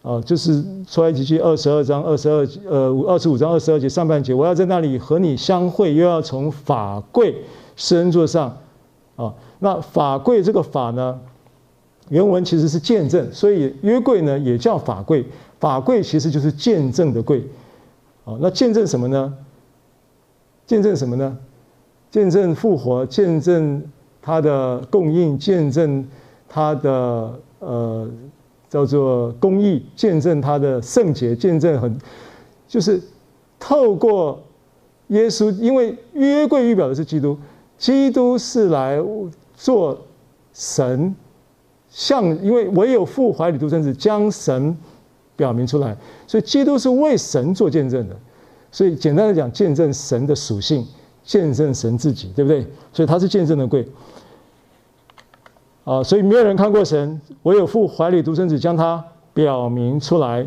[0.00, 7.34] 啊，就是出来几句二十二章二十二呃二十五章二十二节上半节，我要在那里和你相会，又要从法柜
[7.76, 8.56] 施恩座上
[9.16, 9.34] 啊。
[9.58, 11.20] 那法柜这个法呢？
[12.08, 15.24] 原文其实是见证，所以约柜呢也叫法柜。
[15.60, 17.46] 法柜其实就是见证的柜。
[18.24, 19.34] 啊，那见证什么呢？
[20.66, 21.36] 见证什么呢？
[22.10, 23.82] 见证复活，见证
[24.22, 26.06] 他的供应，见证
[26.48, 28.08] 他的呃
[28.68, 31.96] 叫做公义，见证他的圣洁，见证很
[32.68, 33.00] 就是
[33.58, 34.40] 透过
[35.08, 37.36] 耶稣，因为约柜预表的是基督，
[37.78, 38.98] 基督是来
[39.54, 39.98] 做
[40.52, 41.14] 神。
[41.92, 44.76] 像，因为唯有父怀里独生子将神
[45.34, 48.16] 表明出来，所以基督是为神做见证的。
[48.70, 50.86] 所以简单的讲，见证神的属性，
[51.30, 52.66] 见证神自己，对不对？
[52.92, 53.86] 所以他是见证的贵。
[55.84, 59.00] 啊，所以没有人看过神，唯有父怀里独生子将他
[59.32, 60.44] 表明出来。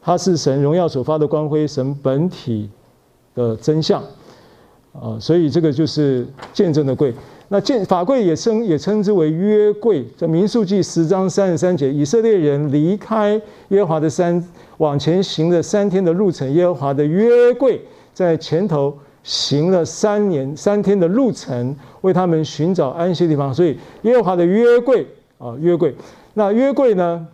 [0.00, 2.70] 他是神荣耀所发的光辉，神本体
[3.34, 4.02] 的真相。
[4.94, 7.12] 啊，所以这个就是见证的贵。
[7.48, 13.38] 那见法柜也称也称之为约柜，在民数记十章三十三节，以色列人离开
[13.68, 14.42] 耶和华的山，
[14.78, 17.78] 往前行了三天的路程，耶和华的约柜
[18.14, 23.54] 在前头行了三年三天的路程，为他们寻找安息地方。
[23.54, 25.06] 所以耶和华的约柜
[25.38, 25.94] 啊，约柜。
[26.34, 27.26] 那约柜呢，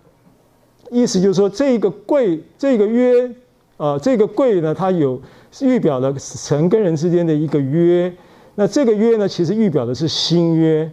[0.90, 3.30] 意思就是说这个柜这个约
[3.76, 5.20] 啊，这个柜呢，它有
[5.60, 8.12] 预表了神跟人之间的一个约。
[8.56, 10.90] 那这个约呢，其实预表的是新约，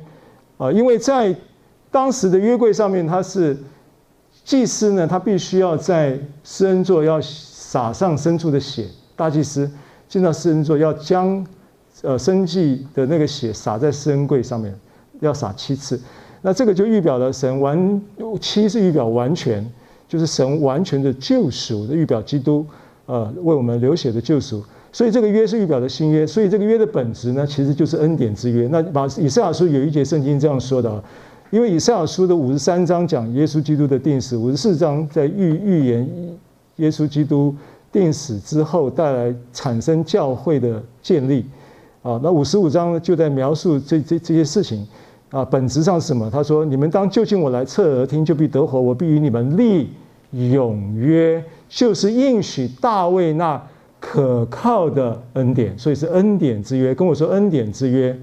[0.57, 1.35] 啊，因为在
[1.89, 3.57] 当时的约柜上面，它是
[4.43, 8.85] 祭司呢，他必须要在施恩座要洒上牲畜的血，
[9.15, 9.69] 大祭司
[10.07, 11.45] 进到施恩座要将
[12.01, 14.73] 呃生祭的那个血洒在施恩柜上面，
[15.19, 15.99] 要洒七次。
[16.41, 18.01] 那这个就预表了神完，
[18.39, 19.65] 七是预表完全，
[20.07, 22.65] 就是神完全的救赎的预表，基督
[23.07, 24.63] 呃为我们流血的救赎。
[24.91, 28.65] 所以这个约是预表的新约，所以这个约的本质呢，其实就是恩典之约。
[28.67, 31.03] 那把以赛亚书有一节圣经这样说的，
[31.49, 36.09] 因为以赛亚书的五十三章讲耶稣基督的定死，五十四章在预预言
[36.77, 37.53] 耶稣基督
[37.95, 41.45] 定死之后带来产生教会的建立，
[42.03, 44.85] 啊，那五十五章就在描述这这这些事情，
[45.31, 46.29] 啊，本质上是什么？
[46.29, 49.89] 他说：你们当就近我来，侧耳听，就必得活，我必与你们立
[50.31, 53.61] 永约，就是应许大卫那。
[53.97, 56.93] 可靠的恩典，所以是恩典之约。
[56.93, 58.15] 跟我说恩典之约。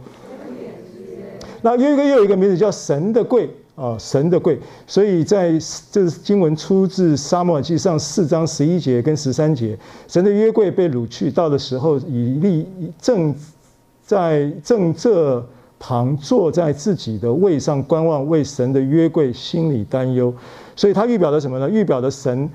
[1.61, 4.59] 那约柜又有一个名字叫神的柜啊，神的柜。
[4.87, 5.53] 所以在
[5.91, 12.67] 这经文出自撒母耳记上四章十一节跟十三节，神的约柜被掳去，到的时候以利
[13.01, 13.35] 正
[14.05, 15.45] 在正这
[15.79, 20.33] 旁坐在自己的位上观望，为神的约柜心里担忧。
[20.77, 21.69] 所以它预表的什么呢？
[21.69, 22.49] 预表的神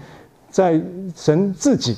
[0.50, 0.82] 在
[1.16, 1.96] 神自己。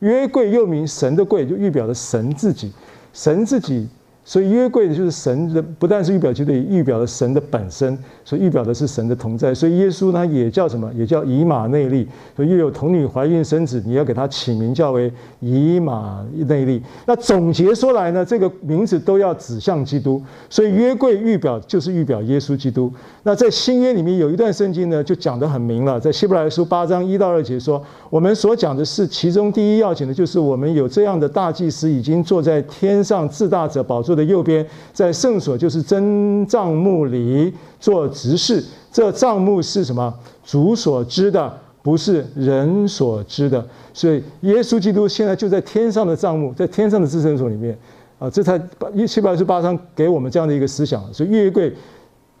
[0.00, 2.70] 约柜又名神的柜，就预表了神自己，
[3.14, 3.88] 神自己。
[4.28, 9.54] 所以约柜就是神的，不但是预表基督，也预表了神的本身，所以预表的是神的同在。
[9.54, 10.90] 所以耶稣呢，也叫什么？
[10.96, 12.08] 也叫以马内利。
[12.34, 16.82] 所以又有童女怀孕生子，你要给他起名叫为以马内利。
[17.06, 20.20] 那总结说来呢，这个名字都要指向基督。
[20.50, 22.92] 所以约柜预表就是预表耶稣基督。
[23.22, 27.80] 那在新约里面有一段圣经呢，就讲得很明了，在希伯来书八章一到二节说，
[28.10, 38.64] 我们所讲的是其中第一要紧的，就是我们有这样的大祭司，已经坐在天上至大者宝座的右边，在圣所就是真帐幕里做执事。
[38.90, 40.12] 这帐幕是什么？
[40.42, 41.52] 主所知的，
[41.82, 43.64] 不是人所知的。
[43.92, 47.78] 所以耶稣基督现在就在天上的帐幕，在天上的至圣所里面
[48.18, 48.58] 啊，这才
[49.06, 51.04] 希伯来书八章给我们这样的一个思想。
[51.12, 51.72] 所以约柜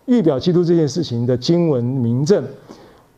[0.06, 2.42] 预表基督这件事情的经文明证。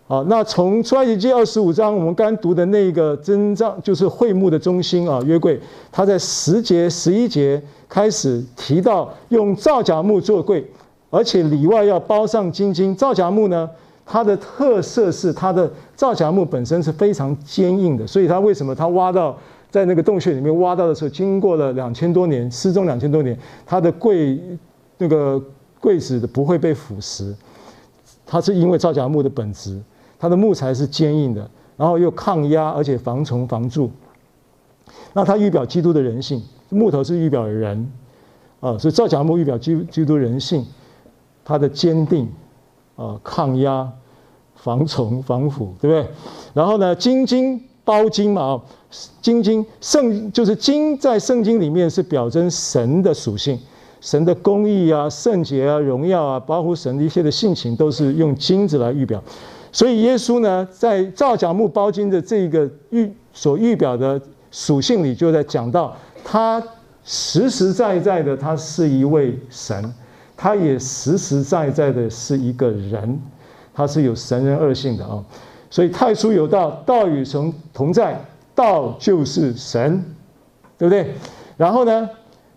[0.09, 5.61] 好，那从出埃及记二十五章，我们刚读的那个真帐，就是会幕的中心啊，约柜，
[5.93, 10.67] 它在十节、十一节开始提到用皂荚木做柜，
[11.11, 12.97] 而且里外要包上金金。
[12.97, 13.69] 皂荚木呢，
[14.07, 19.37] 它的特色是它的皂荚木本身是非常坚硬的，所以它为什么它挖到
[19.71, 24.41] 在那个洞穴里面挖到的时候，经过了两千多年，失踪两千多年，它的柜
[24.97, 25.39] 那个
[25.79, 27.35] 柜子不会被腐蚀，
[28.25, 29.79] 它是因为皂荚木的本质。
[30.19, 33.91] 它的木材是坚硬的，然后又抗压，而且防虫防蛀。
[35.13, 37.91] 那它预表基督的人性，木头是预表人，
[38.61, 40.67] 啊，所以皂荚木预表基基督人性，
[41.45, 42.29] 它的坚定，
[42.97, 43.91] 啊，抗压、
[44.55, 46.11] 防虫防腐，对不对？
[46.55, 48.61] 然后呢，金金包金嘛，
[49.23, 53.59] 金金圣就是金在圣经里面是表征神的属性。
[54.01, 59.21] 神的公义啊、圣洁啊、荣耀啊，包括神的一切的性情，都是用金子来预表。
[59.71, 64.21] 所以耶稣呢，在皂荚木包金的这个预所预表的
[64.51, 66.63] 属性里，就在讲到他
[67.05, 69.95] 实实在在的，他是一位神，
[70.37, 73.21] 他也实实在在的是一个人，
[73.75, 75.23] 他是有神人二性的啊。
[75.71, 78.19] 所以太初有道，道与神同在，
[78.55, 80.03] 道就是神，
[80.77, 81.15] 对不对？
[81.57, 82.09] 然后呢，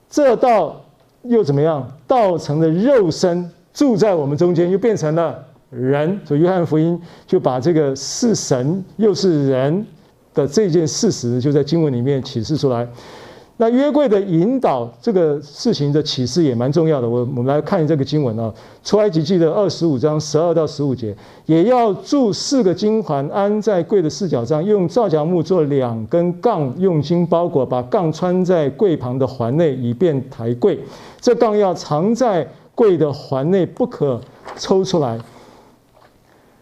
[0.10, 0.78] 这道。
[1.26, 1.88] 又怎么样？
[2.08, 6.20] 道成了肉身，住在我们中间，又变成了人。
[6.24, 9.86] 所以约翰福音就把这个是神又是人
[10.34, 12.88] 的这件事实，就在经文里面启示出来。
[13.58, 17.08] 那约柜的引导这个事情的启示也蛮重要的。
[17.08, 18.52] 我我们来看这个经文啊，
[18.90, 21.16] 《出埃及记》的二十五章十二到十五节，
[21.46, 30.80] 也要铸四个金环安在柜的四角上，用皂荚木做两根杠，用金包裹，把杠穿在柜旁的环内，以便抬柜。
[31.20, 34.20] 这杠要藏在柜的环内，不可
[34.58, 35.20] 抽出来。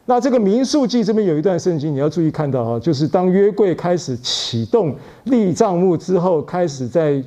[0.09, 4.95] 那这个民数记这边有一段圣经，你要注意看到哈，就是当约柜开始启动
[5.25, 7.23] 立帐幕之后，开始在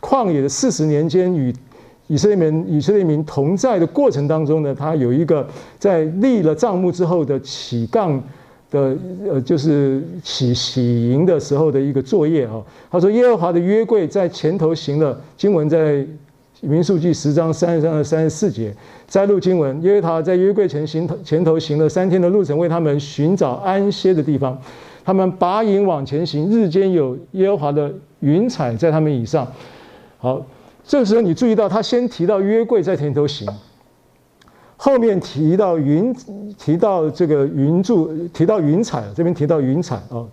[0.00, 1.54] 旷野的四十年间与
[2.08, 5.46] 以色列民以色列民同在的过程当中呢，他有一个
[5.78, 8.20] 在立了帐幕之后的起杠
[8.68, 8.96] 的
[9.30, 12.60] 呃，就是起起营的时候的一个作业啊。
[12.90, 16.04] 他说耶和华的约柜在前头行了，经文在。
[16.60, 18.74] 民数记十章三十三到三十四节
[19.06, 24.60] 摘录经文，耶和华在约柜前行前头行了三天的路程，为他们寻找安歇的地方。
[25.04, 29.46] 他们拔营往前行，日间有耶和华的云彩在他们以上。
[30.18, 30.44] 好，
[30.84, 33.48] 这个时候你注意到，他先提到约柜在前头行，
[34.76, 36.12] 后面提到云，
[36.58, 40.26] 提到这个云柱，提到云彩，这边提到云彩啊。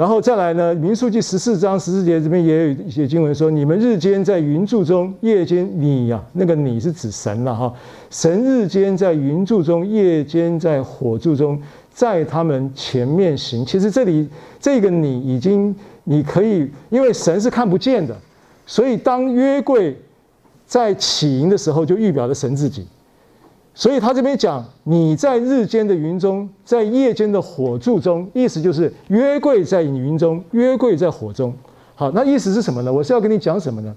[0.00, 7.70] 然后再来呢，《民数记》十四章十四节这边也有一些经文说：“你们日间在云柱中，夜间你呀、啊，那个你是指神了哈。
[8.08, 11.60] 神日间在云柱中，夜间在火柱中，
[11.92, 13.62] 在他们前面行。
[13.66, 14.26] 其实这里
[14.58, 18.16] 这个你已经你可以，因为神是看不见的，
[18.64, 19.94] 所以当约柜
[20.64, 22.86] 在起营的时候，就预表了神自己。”
[23.72, 31.54] 所以他这边讲，你在日间的云中，在夜间的火柱中，意思就是约柜在云中，约柜在火中。
[31.94, 32.92] 好，那意思是什么呢？
[32.92, 33.94] 我是要跟你讲什么呢？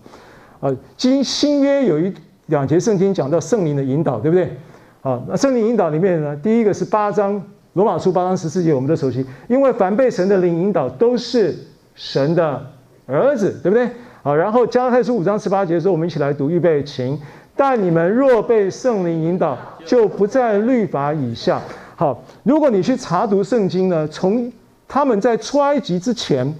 [0.59, 2.13] 啊，今新约有一
[2.45, 4.55] 两节圣经讲到圣灵的引导，对不对？
[5.01, 7.41] 好，那圣灵引导里面呢，第一个是八章
[7.73, 11.57] 罗马书八章十四节，我们都熟悉，因为凡被神的灵引导，都是
[11.95, 12.61] 神的
[13.07, 13.89] 儿子，对不对？
[14.21, 17.19] 好，然后加拉太书五章十八节说，我们一起来读，预备，请。
[17.55, 19.55] 但你们若被圣灵引导，
[19.85, 21.61] 就不在律法以下。
[21.95, 24.51] 好，如果你去查读圣经呢，从
[24.87, 26.51] 他们在出埃及之前，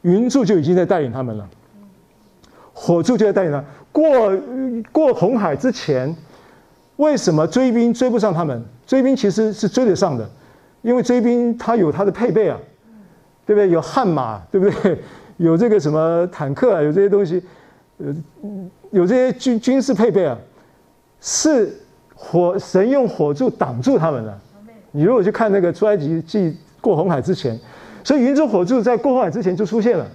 [0.00, 1.46] 云柱就已经在带领他们了，
[2.72, 3.62] 火柱就在带领他。
[3.92, 4.10] 过
[4.90, 6.16] 过红海之前，
[6.96, 8.64] 为什么追兵追不上他们？
[8.86, 10.26] 追兵其实是追得上的，
[10.80, 12.58] 因为追兵他有他的配备啊，
[13.44, 13.68] 对不对？
[13.68, 14.98] 有悍马，对不对？
[15.36, 17.42] 有这个什么坦克啊，有这些东西，
[17.98, 18.06] 呃。
[18.94, 20.38] 有这些军军事配备啊，
[21.20, 21.76] 是
[22.14, 24.40] 火神用火柱挡住他们了。
[24.92, 27.58] 你如果去看那个出埃及记过红海之前，
[28.04, 30.06] 所以云柱火柱在过红海之前就出现了。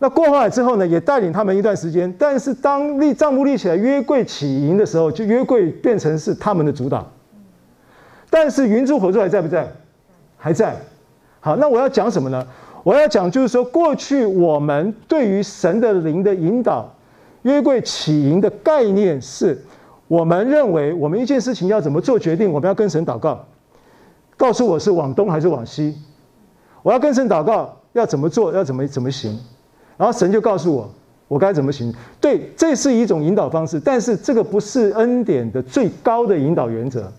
[0.00, 2.12] 那过红海之后呢，也带领他们一段时间。
[2.18, 7.08] 但是当立帐幕立起来，约柜起营的时候，就约柜变成是他们的主导。
[8.28, 9.72] 但是云柱火柱还在不在？
[10.36, 10.74] 还在。
[11.38, 12.44] 好，那我要讲什么呢？
[12.82, 16.92] 我要讲就是说，过去我们对于神的灵的引导。
[17.42, 19.60] 约柜起营的概念是，
[20.06, 23.44] 我们认为我们一件事情要怎么做决定，我们要跟神祷告，
[24.36, 25.96] 告诉我是往东还是往西，
[26.82, 29.36] 我要跟神祷告要怎么做，要怎么怎么行，
[29.96, 30.88] 然后神就告诉我
[31.26, 31.92] 我该怎么行。
[32.20, 37.12] 对，这是一种引导方式，但是这个不是恩典的最高的引导原则。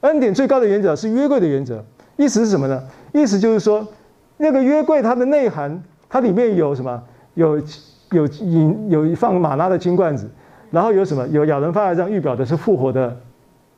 [0.00, 1.82] 恩典最高的原则是约柜的原则，
[2.16, 2.82] 意思是什么呢？
[3.14, 3.86] 意思就是说，
[4.36, 7.02] 那个约柜它的内涵，它里面有什么？
[7.32, 7.58] 有。
[8.10, 10.28] 有引有放马拉的金罐子，
[10.70, 11.26] 然后有什么？
[11.28, 13.16] 有亚伦发的杖，预表的是复活的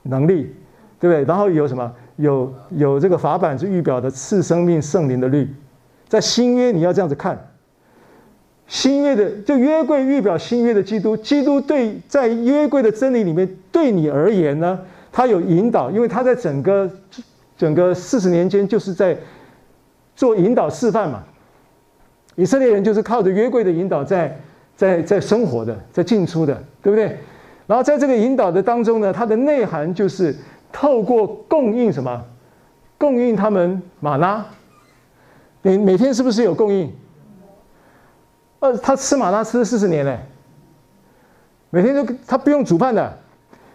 [0.02, 0.54] 能力，
[1.00, 1.24] 对不对？
[1.24, 1.92] 然后有什么？
[2.16, 5.48] 有有这个法版是预表的赐生命圣灵的律。
[6.08, 7.38] 在新约你要这样子看，
[8.66, 14.80] 新约的就约柜预表新约的基督，基督对在约柜的真理里面对你而言呢，
[15.12, 16.90] 他有引导，因为他在整个
[17.56, 19.16] 整个四十年间就是在
[20.16, 21.22] 做引导示范嘛。
[22.38, 24.40] 以色列人就是靠着约柜的引导在
[24.76, 27.18] 在在生活的，在进出的，对不对？
[27.66, 30.32] 然后在这个引导的当中呢，它的内涵就是
[30.70, 32.24] 透过供应什么？
[32.96, 34.46] 供应他们马拉。
[35.62, 36.94] 每每天是不是有供应？
[38.60, 40.20] 呃，他吃马拉吃了四十年嘞，
[41.70, 43.18] 每天都他不用煮饭的，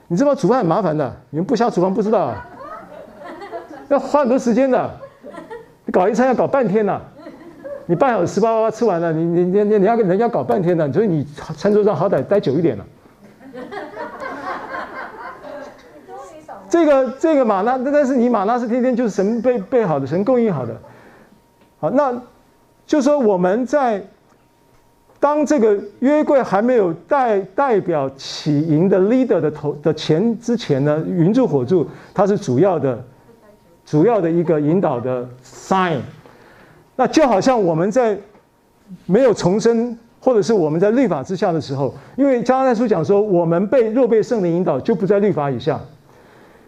[0.08, 2.48] 你知道煮饭很麻烦的，你们不晓得煮饭不知道啊，
[3.90, 4.90] 要花很多时间的，
[5.92, 7.02] 搞一餐要搞半天呢，
[7.86, 11.24] 你半小时叭叭叭吃完了，你你你你你要跟人家搞半天的，所以你
[11.58, 12.86] 餐桌上好歹待久一点了。
[16.70, 20.76] 这个这个吗哪，但是你马拉是天天就是神备备好的，神供应好的。
[21.80, 22.14] 好，那
[22.86, 24.04] 就说我们在。
[25.20, 33.02] 当这个约柜还没有代代表起营的 leader 的头的前之前呢，云柱火柱它是主要的，
[33.86, 36.00] 主要的一个引导的 sign。
[36.96, 38.18] 那就好像我们在
[39.06, 45.80] 没有重生，或者是我们在律法之下的时候，因为加拉太书讲说，我们被若被圣灵引导，就不在律法以下。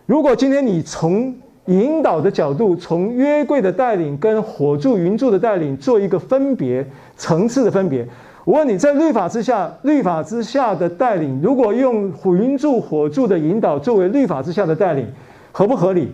[0.06, 1.36] 如果今天你从
[1.66, 6.86] 引导的角度，从约柜的带领跟火柱云柱的带领做一个分别
[7.18, 8.08] 层次的分别。
[8.44, 15.08] 我问你在律法之下，律法之下的带领，如果用云柱火柱的引导作为律法之下的带领，
[15.52, 16.12] 合不合理？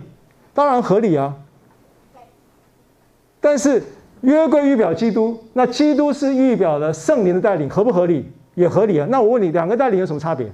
[0.53, 1.33] 当然合理啊。
[3.41, 3.83] 但是
[4.21, 8.31] 约柜预表基督，那基督是预表了圣灵的带领，合不合理？
[8.55, 9.07] 也合理啊。
[9.09, 10.51] 那我问你，两个带领有什么差别？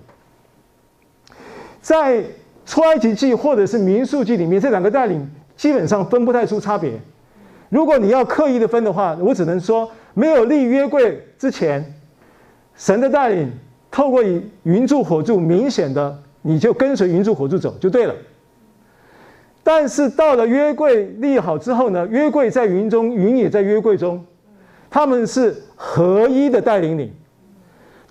[1.81, 2.23] 在
[2.65, 6.93] 出埃及记或者是民数记里面，这两个带领基本上分不太出差别。
[7.69, 9.89] 如果你要刻意的分的话，我只能说。
[10.13, 11.93] 没有立约柜之前，
[12.75, 13.51] 神的带领
[13.91, 14.23] 透过
[14.63, 18.15] 云柱火柱，明显的你就跟随云柱火柱走就对了。
[19.67, 24.23] 但是到了约柜立好之后呢，约柜在云中，云也在约柜中，
[24.89, 27.11] 他们是合一的带领你。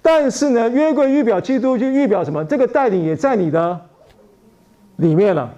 [0.02, 2.44] 但是呢，约柜预表基督，就预表什么？
[2.44, 3.80] 这个带领也在你的
[4.96, 5.50] 里面了。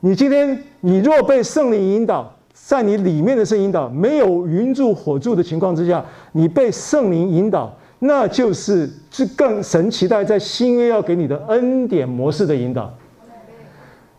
[0.00, 2.30] 你今天你若被圣灵引导。
[2.54, 12.92] 在你里面的圣引导，没有云柱火柱的情况之下，你被圣灵引导，那就是是更神期待在新约要给你的恩典模式的引导。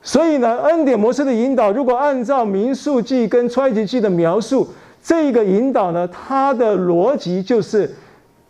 [0.03, 4.67] 所以呢，恩典模式的引导，如果按照民数记跟出埃及记的描述，
[5.01, 7.89] 这个引导呢，它的逻辑就是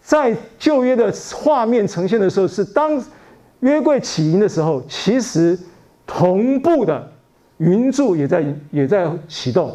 [0.02, 3.02] 在旧约的画面呈现的时候，是当
[3.62, 5.58] 约柜起营的时候，其实
[6.06, 7.12] 同步的。
[7.60, 9.72] 云柱也在也在启动。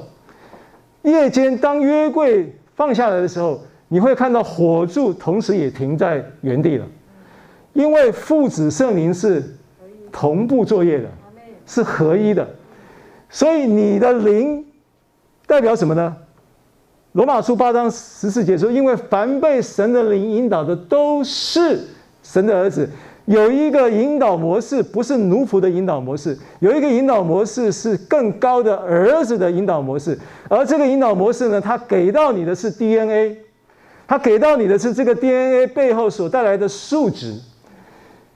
[1.03, 6.85] 夜间当约柜放下来的时候，你会看到火柱同时也停在原地了，
[7.73, 9.43] 因为父子圣灵是
[10.13, 11.09] 同步作业的，
[11.69, 12.49] 是合一的。
[13.31, 14.67] 所以你的灵
[15.47, 16.17] 代表什么呢？
[17.13, 21.81] 罗马书八章十四节说：“因为凡被神的灵引导的，都是
[22.23, 22.89] 神的儿子。”
[23.27, 30.19] 有一个引导模式，不是奴仆的引导模式；有一个引导模式是更高的儿子的引导模式。
[30.49, 33.37] 而这个引导模式呢，它给到你的是 DNA，
[34.07, 37.39] 它给到你的是这个 DNA 背后所带来的数值。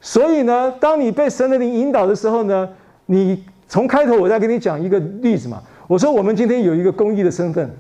[0.00, 2.68] 所以呢，当你被神的灵引导的时候呢，
[3.06, 5.62] 你从开头我再给你讲一个例子嘛。
[5.86, 7.70] 我说我们今天有一个公益的身份，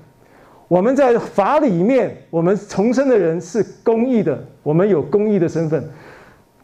[0.68, 5.82] 我们在法里面，我们重生的人是公益的，我们有公益的身份。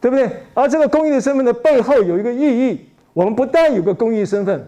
[0.01, 0.29] 对不对？
[0.53, 2.79] 而这个公益的身份的背后有一个意义，
[3.11, 4.65] 我们不但有个公益身份，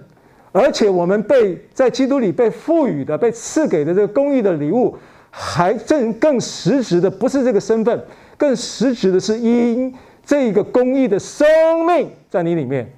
[0.52, 4.94] 而且我们被在基督里被赋予的、被赐给的这个公益的礼物，
[5.30, 7.98] 还正更实质的不是这个身份，
[8.36, 9.94] 更实质的是因
[10.26, 11.48] 这个公益的生
[11.86, 12.92] 命在你里面，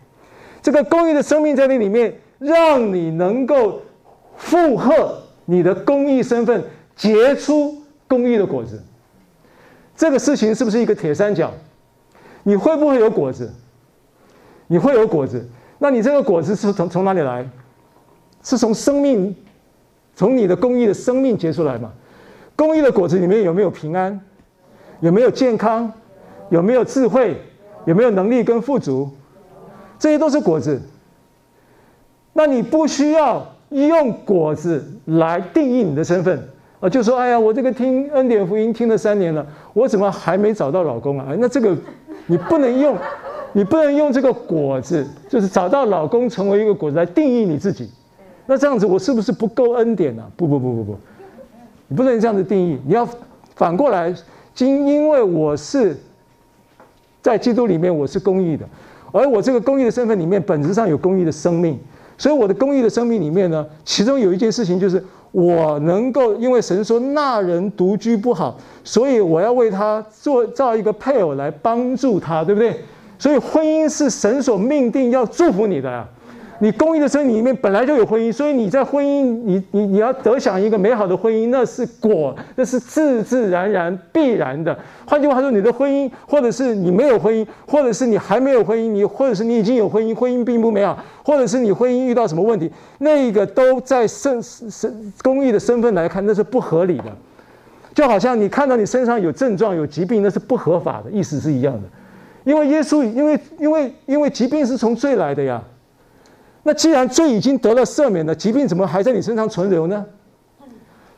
[0.63, 3.81] 这个公益的生命在你里面，让你能够
[4.37, 6.63] 负荷你的公益身份，
[6.95, 7.75] 结出
[8.07, 8.81] 公益的果子。
[9.95, 11.51] 这个事情是不是一个铁三角？
[12.43, 13.53] 你会不会有果子？
[14.67, 15.45] 你会有果子，
[15.79, 17.47] 那你这个果子是从从哪里来？
[18.41, 19.35] 是从生命，
[20.15, 21.91] 从你的公益的生命结出来嘛？
[22.55, 24.17] 公益的果子里面有没有平安？
[25.01, 25.91] 有没有健康？
[26.49, 27.35] 有没有智慧？
[27.85, 29.09] 有没有能力跟富足？
[30.03, 30.81] 这些都是果子。
[32.33, 36.37] 那你不需要用果子来定义你的身份。
[36.81, 41.27] 啊，就说哎呀，我这个听恩典福音听了三年了，我怎么还没找到老公啊？
[41.39, 41.73] 那这个。
[42.25, 42.97] 你不能用，
[43.51, 47.89] 你不能用这个果子，就是找到老公成为一个果子来定义你自己。
[48.45, 50.23] 那这样子我是不是不够恩典呢？
[50.37, 50.97] 不不不不不，
[51.87, 52.79] 你不能这样子定义。
[52.85, 53.07] 你要
[53.55, 54.13] 反过来，
[54.53, 55.97] 今因为我是
[57.21, 58.65] 在基督里面，我是公义的，
[59.13, 61.79] 而我这个公益的身份里面，本质上有公益的生命，
[62.17, 72.75] 所以我的公益的生命里面呢，其中有一件事情就是我能够，因为神说那人独居不好，所以我要为他做造一个配偶来帮助他，对不对？
[73.19, 76.05] 所以婚姻是神所命定要祝福你的。
[76.59, 84.77] 你公益的生命里面本来就有婚姻，所以你在婚姻，你你你要得享一个美好的婚姻，那是果，那是自自然然必然的。
[85.05, 97.05] 换句话说，你的婚姻，或者是你没有婚姻，或者是你还没有婚姻，你或者是你已经有婚姻，婚姻并不美好，或者是你婚姻遇到什么问题，那个都在身身公益的身份来看，那是不合理的。
[97.93, 101.81] 就好像你看到你身上有症状、有疾病，那是不合法的，意思是一样的。
[102.45, 105.61] 因为耶稣，因为因为因为疾病是从罪来的呀。
[106.63, 110.05] 那既然罪已经得了赦免了，疾病怎么还在你身上存留呢？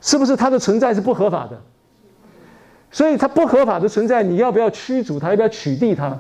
[0.02, 1.60] 是不是它的存在是不合法的？
[2.92, 5.30] 所以它不合法的存在，你要不要驱逐它？
[5.30, 6.18] 要不要取缔它？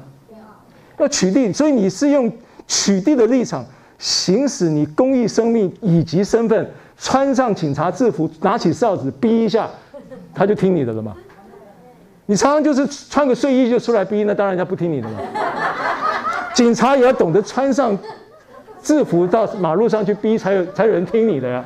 [0.97, 1.53] 要取缔。
[1.53, 2.31] 所以你是用
[2.67, 3.65] 取缔的立场
[3.97, 9.69] 行使你公益生命以及身份，穿上警察制服，拿起哨子逼一下，
[10.33, 11.15] 他就听你的了吗？
[12.27, 15.19] 你常常就是穿个睡衣就出来逼，那当然人家不听你的了。
[16.53, 17.97] 警察也要懂得穿上。
[18.85, 21.65] 制服到马路上去逼，才有才有人听你的呀。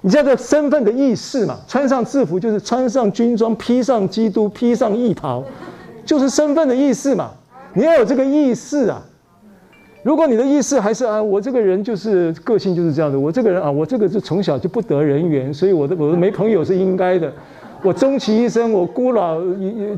[0.00, 5.44] 你这个身份的意识嘛，穿上制服就是穿上军装，披上基督，披上义袍，
[6.06, 7.32] 就是身份的意识嘛。
[7.74, 9.02] 你要有这个意识啊。
[10.02, 17.30] 如果你的意识还是啊，我这个人就是个性就是这样的，我这个人啊，我这个是从小就不得人缘，所以我的我没朋友是应该的。
[17.82, 19.38] 我终其一生，我孤老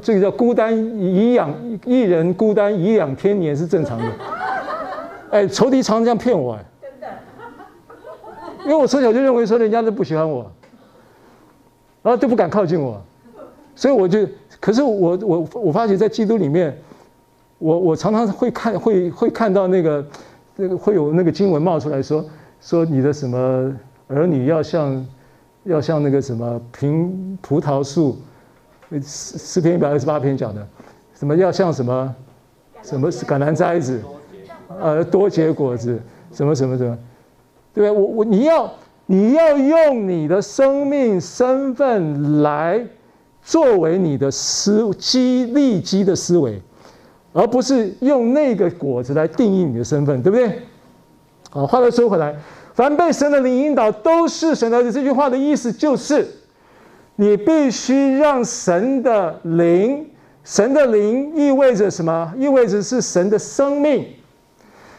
[0.02, 1.52] 这个叫孤单颐养
[1.84, 4.05] 一人孤单颐养天年是正常的。
[5.32, 7.09] 哎，仇敌常常这样骗我哎，真的，
[8.64, 10.42] 因为我从小就认为说人家都不喜欢我，
[12.02, 13.00] 然后都不敢靠近我，
[13.74, 14.28] 所以我就，
[14.60, 16.76] 可是我我我发觉在基督里面，
[17.56, 20.06] 我我常常会看会会看到那个
[20.54, 22.22] 那个会有那个经文冒出来说
[22.60, 23.74] 说你的什么
[24.09, 25.06] 儿女要像
[25.64, 27.10] 要像那个什么苹
[27.40, 28.18] 葡萄树，
[28.90, 30.68] 诗诗篇一百二十八篇讲的，
[31.14, 32.14] 什么要像什么
[32.82, 33.98] 什么橄榄栽子。
[34.81, 36.01] 呃，多结果子，
[36.32, 36.97] 什么什么什么，
[37.74, 38.03] 对不对？
[38.03, 38.73] 我我你要
[39.07, 42.85] 你要用你的生命身份来
[43.43, 46.61] 作为你的思基立机的思维，
[47.32, 50.61] 而不是用那个果子来定义你的身份，对不对？
[51.51, 52.35] 好，话又说回来，
[52.74, 54.90] 凡被神的灵引导，都是神的。
[54.90, 56.27] 这句话的意思就是，
[57.16, 60.09] 你必须让神的灵，
[60.44, 62.32] 神的灵意味着什么？
[62.39, 64.07] 意味着是神的生命。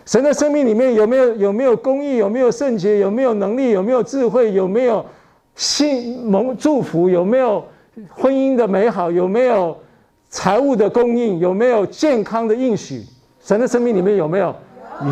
[0.05, 2.17] 神的生命里面有没有有没有公义？
[2.17, 2.99] 有没有圣洁？
[2.99, 3.69] 有没有能力？
[3.71, 4.53] 有没有智慧？
[4.53, 5.05] 有没有
[5.55, 7.09] 信蒙祝福？
[7.09, 7.63] 有没有
[8.09, 9.09] 婚姻的美好？
[9.09, 9.77] 有没有
[10.29, 11.39] 财物的供应？
[11.39, 13.03] 有没有健康的应许？
[13.39, 14.53] 神的生命里面有没有？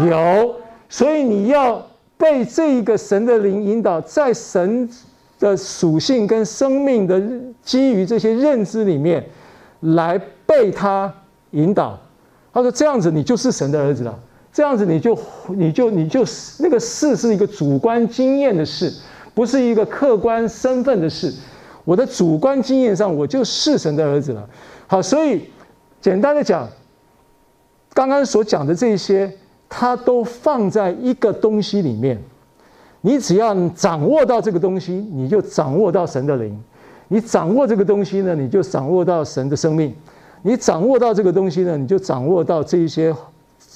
[0.10, 0.56] 有。
[0.90, 1.82] 所以你要
[2.18, 4.90] 被这一个神的灵引导，在神
[5.40, 7.22] 的属性跟生命的
[7.64, 9.24] 基于这些认知里面
[9.80, 11.12] 来被他
[11.52, 11.98] 引导。
[12.54, 14.20] 他说：“这样子，你就是神的儿子了。”
[14.54, 15.18] 这样子你就
[15.56, 16.26] 你就你就
[16.60, 18.94] 那个事是一个主观经验的事，
[19.34, 21.34] 不是一个客观身份的事。
[21.86, 24.50] 我的主观经验上，我就是神的儿子了。
[24.88, 25.50] 好，所以
[26.02, 26.68] 简单的讲，
[27.94, 29.32] 刚刚所讲的这些，
[29.70, 32.22] 它都放在一个东西里面。
[33.00, 36.54] 你只要掌握到这个东西，你就掌握到神的灵；
[37.08, 39.92] 你掌握这个东西呢，你就掌握到神的生命；
[40.44, 43.16] 你掌握到这个东西呢，你就掌握到这一些。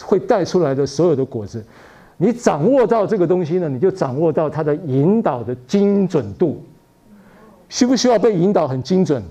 [0.04, 1.64] 会带出来的所有的果子，
[2.18, 6.62] 你掌握到这个东西呢，你就掌握到它的引导的精准度。
[7.68, 9.24] 需不需要被引导很精准？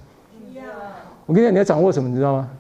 [1.27, 2.51] 我跟你讲，你要掌握什么，你知道吗？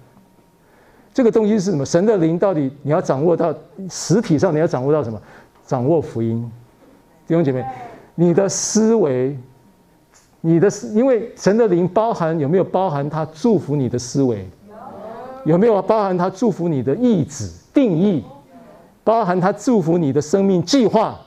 [1.12, 1.84] 这个东西是什么？
[1.84, 3.54] 神的灵到底你要掌握到
[3.90, 5.20] 实体上，你要掌握到什么？
[5.66, 6.50] 掌握福音。
[7.26, 7.64] 弟兄姐妹，
[8.14, 9.36] 你的思维，
[10.40, 14.46] 你的，因为神的灵包含有没有包含他祝福你的思维？
[15.44, 17.48] 有没有包含他祝福你的意志？
[17.72, 18.24] 定义，
[19.02, 21.20] 包含他祝福你的生命计划，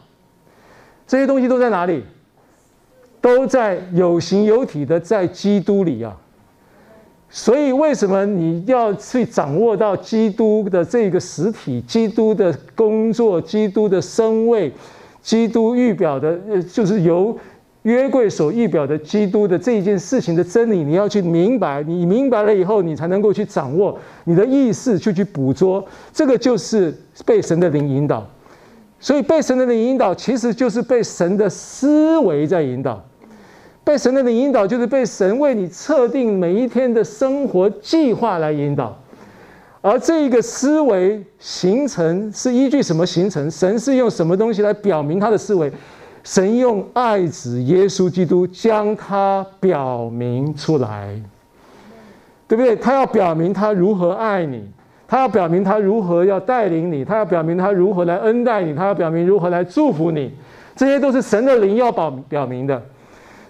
[1.06, 2.04] 这些东西都在哪里？
[3.22, 6.16] 都在有形有体的在基督里啊。
[7.30, 11.82] 所以为什么你要去掌握到基督的这个实体？
[11.82, 14.72] 基督的工作，基督的生位，
[15.22, 17.38] 基督预表的，呃，就是由。
[17.88, 21.82] 约柜所预表的基督的这一件事情的真理，你要去明白。
[21.84, 25.82] 你明白了以后，你才能够去掌握你的意识，去去捕捉。
[26.12, 26.94] 这个就是
[27.26, 28.28] 被神的灵引导。
[29.00, 33.02] 所以被神的灵引导，其实就是被神的思维在引导。
[33.86, 39.02] 被神的灵引导，就是被神为你测定每一天的生活计划来引导。
[39.80, 43.50] 而这一个思维形成是依据什么形成？
[43.50, 45.72] 神是用什么东西来表明他的思维？
[46.28, 51.18] 神用爱子耶稣基督将他表明出来，
[52.50, 52.76] 对不对？
[52.76, 54.62] 他要表明他如何爱你，
[55.08, 60.34] 他要表明他如何要带领你，他要表明他如何来恩待你，他要表明如何来祝福你。
[60.76, 62.84] 这些都是神的灵要表表明的。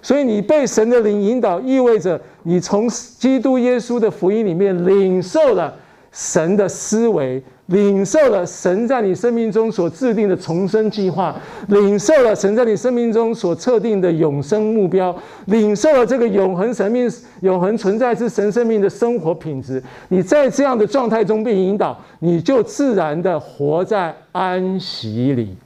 [0.04, 5.74] 所以你被神的灵引导，意味着你从基督耶稣的福音里面领受了
[6.12, 7.44] 神的思维。
[7.68, 11.36] 领受了神在你生命中所制定的重生计划，
[11.68, 15.14] 领受了神在你生命中所测定的永生目标，
[15.48, 17.12] 领受了这个永恒生命、
[17.42, 19.84] 永恒存在之神生命的生活品质。
[20.08, 25.58] 你在这样的状态中被引导，你就自然的活在安息里。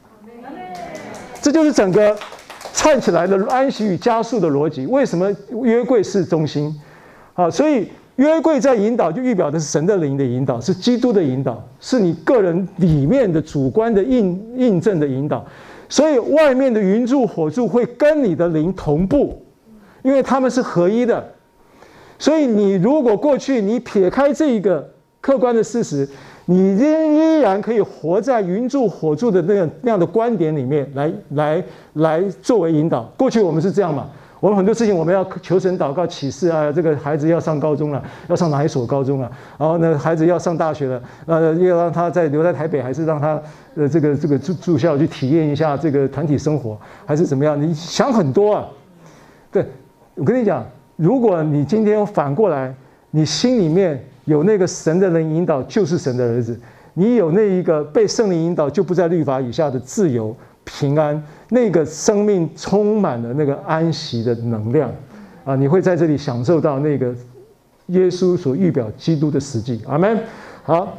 [1.40, 2.18] 这就是整个
[2.74, 4.88] 串起来的安息与加速的逻辑。
[4.88, 5.32] 为什么
[5.64, 6.76] 约柜是中心？
[7.36, 7.88] 啊，所以。
[8.18, 15.46] 约柜在引导，就预表的是神的灵的引导，是基督的引导，是你个人里面的主观的印印证的引导。
[15.90, 19.42] 所以外面的云柱火柱会跟你的灵同步，
[20.04, 21.26] 因为他们是合一的。
[22.20, 24.88] 所以你如果过去你撇开这一个
[25.20, 26.08] 客观的事实，
[26.46, 31.64] 你仍依然可以活在云柱火柱的那样那样的观点里面来来
[31.94, 33.04] 来作为引导。
[33.18, 34.10] 过去我们是这样嘛？
[34.42, 39.32] 我们很多事情，我们要求神祷告启示啊，这个孩子要上高中了，要上哪一所高中啊？
[39.56, 43.40] 然后呢，孩子要上大学了，呃，要让他在留在台北，还是让他
[43.76, 47.62] 呃这个这个住住校去体验一下这个团体生活，还是怎么样？
[47.62, 48.68] 你想很多啊。
[49.52, 49.64] 对，
[50.16, 50.66] 我跟你讲，
[50.96, 52.74] 如果你今天反过来，
[53.12, 56.60] 你心里面有那个神的人引导，就是神的儿子，
[56.96, 60.36] 你有那一个被圣灵引导，就不在律法以下的自由。
[60.64, 61.22] 平安，
[61.54, 64.90] 那个生命充满了那个安息的能量，
[65.44, 67.14] 啊，你会在这里享受到那个
[67.88, 69.82] 耶稣所预表基督的实际。
[69.86, 70.18] 阿门。
[70.64, 70.98] 好，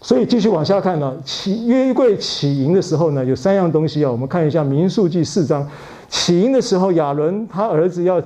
[0.00, 5.68] 所以继续往下看呢，起约柜起营的时候呢，有三样东西啊，我们看一下民数记四章。
[6.08, 8.22] 起营的时候，亚伦他儿子要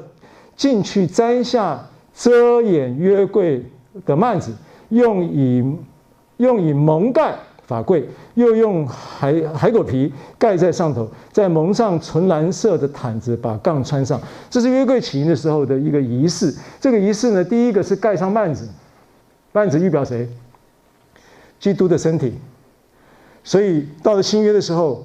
[0.56, 1.80] 进去摘下
[2.14, 3.64] 遮掩约柜
[4.04, 4.52] 的幔子，
[4.90, 5.64] 用以
[6.36, 7.34] 用以蒙盖。
[7.66, 14.20] 法柜又用海海狗皮盖在上头，再蒙上纯蓝色的毯子，把杠穿上。
[14.48, 16.54] 这是约柜起营的时候的一个仪式。
[16.80, 18.68] 这个仪式呢，第一个是盖上幔子，
[19.52, 20.28] 幔子预表谁？
[21.58, 22.34] 基督的身体。
[23.42, 25.04] 所以到了新约的时候，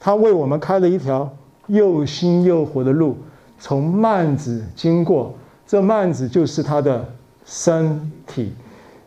[0.00, 1.32] 他为我们开了一条
[1.68, 3.16] 又新又活的路，
[3.60, 5.32] 从幔子经过。
[5.64, 7.06] 这幔子就是他的
[7.44, 8.52] 身体，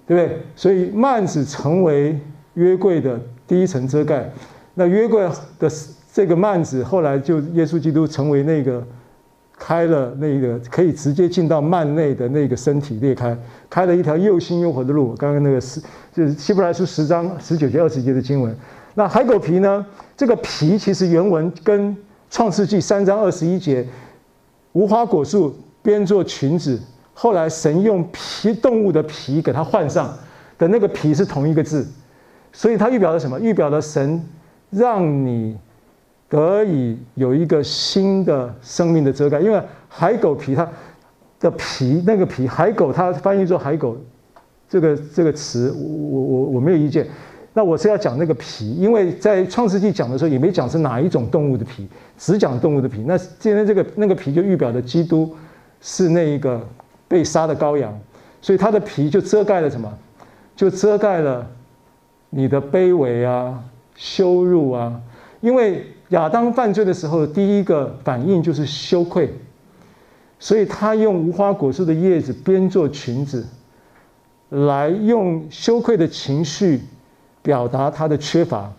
[0.07, 0.41] 对不对？
[0.55, 2.17] 所以幔子成为。
[2.55, 4.29] 约柜的第一层遮盖，
[4.73, 5.27] 那约柜
[5.59, 5.69] 的
[6.13, 8.83] 这个幔子，后来就耶稣基督成为那个
[9.57, 13.37] 开了那个可以直接进到幔内的那个身体裂开，
[13.69, 15.15] 开了一条又新又活的路。
[15.15, 15.81] 刚刚那个是
[16.13, 18.53] 就是希伯来书十章十九节二十节的经文。
[18.95, 19.85] 那海狗皮呢？
[20.17, 21.95] 这个皮其实原文跟
[22.29, 23.87] 创世纪三章二十一节
[24.73, 26.77] 无花果树编做裙子，
[27.13, 30.13] 后来神用皮动物的皮给它换上
[30.57, 31.87] 的那个皮是同一个字。
[32.51, 33.39] 所以它预表了什么？
[33.39, 34.21] 预表了神
[34.69, 35.57] 让你
[36.27, 39.39] 得以有一个新的生命的遮盖。
[39.39, 40.69] 因为海狗皮它
[41.39, 43.97] 的皮那个皮，海狗它翻译作海狗，
[44.69, 47.07] 这个这个词我我我没有意见。
[47.53, 51.87] 那我是要讲那个皮，因为在创世纪讲的时候也没讲是哪一种动物的皮，
[52.17, 53.03] 只讲动物的皮。
[53.05, 55.35] 那今天这个那个皮就预表的基督
[55.81, 56.65] 是那一个
[57.07, 57.97] 被杀的羔羊，
[58.41, 59.91] 所以它的皮就遮盖了什么？
[60.55, 61.45] 就遮盖了。
[62.33, 63.61] 你的卑微啊，
[63.93, 65.01] 羞辱啊，
[65.41, 69.33] 因为亚当犯罪的时候，第一个反应就是羞愧，
[70.39, 73.45] 所以他用无花果树的叶子编做裙子，
[74.47, 76.81] 来用羞愧的情绪
[77.41, 78.71] 表达他的缺乏。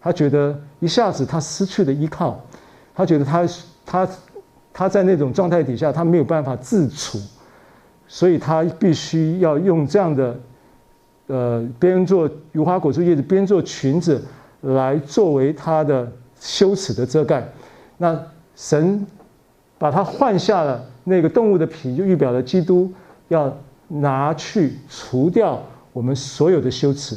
[0.00, 2.44] 他觉得一下子他失去了依靠，
[2.92, 3.48] 他觉得他
[3.86, 4.08] 他
[4.72, 7.20] 他在那种状态底下，他没有办法自处，
[8.08, 10.36] 所以他必须要用这样的。
[11.30, 14.20] 呃，编做无花果树叶子，编做裙子，
[14.62, 17.48] 来作为他的羞耻的遮盖。
[17.98, 18.20] 那
[18.56, 19.06] 神
[19.78, 22.92] 把它换下了那个动物的皮，就预表了基督
[23.28, 25.62] 要拿去除掉
[25.92, 27.16] 我们所有的羞耻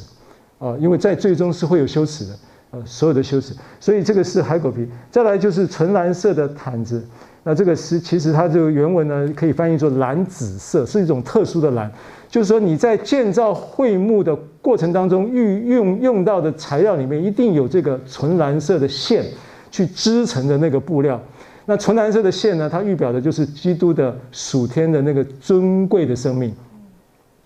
[0.59, 3.55] 啊，因为在最终是会有羞耻的，呃，所有的羞耻。
[3.79, 4.87] 所以这个是海狗皮。
[5.09, 7.03] 再来就是纯蓝色的毯子，
[7.43, 11.91] 那这个是其实它这个原文呢，可以翻译作蓝紫色，是一种特殊的蓝。
[12.33, 19.23] 就是说，你在建造会幕的过程当中，运用用到的材料里面，一定有这个纯蓝色的线
[19.69, 21.21] 去织成的那个布料。
[21.65, 26.51] 那纯蓝色的线呢，它预表的就是基督的属天的那个尊贵的生命。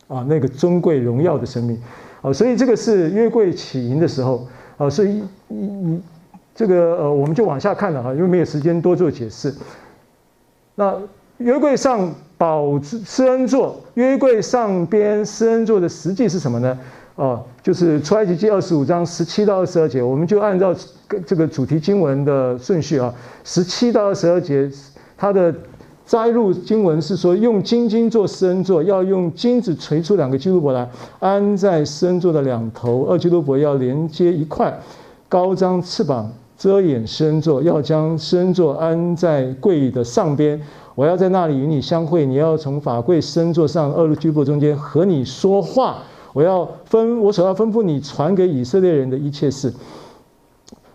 [0.08, 1.78] 啊那个尊贵荣耀的生命。
[2.22, 4.48] 啊，所以这个是约柜起营的时候
[4.78, 6.02] 啊，所以你你
[6.56, 9.54] 这个呃，我们就往下看了哈，因为没有时间多做解释。
[10.76, 10.98] 那
[11.38, 16.78] 约柜上宝施恩座，约柜上边施恩座的实际是什么呢？
[17.16, 20.76] 哦，就是出埃及记二十五章十七到二十二节，我们就按照
[21.26, 24.70] 这个主题经文的顺序啊，十七到二十二节，
[25.18, 25.54] 它的
[26.06, 30.88] 摘录经文是说，用金金做施恩座，要用金子锤出两个基路伯来，
[31.20, 34.80] 安在施恩座的两头，二基路伯要连接一块，
[35.28, 40.60] 高张翅膀遮掩施恩座，要将施恩座安在柜的上边。
[40.98, 45.98] 我要在那里与你相会，你要从法柜施恩座上二路居伯中间和你说话。
[46.34, 49.72] 我要分，我所要吩咐你传给以色列人的一切事，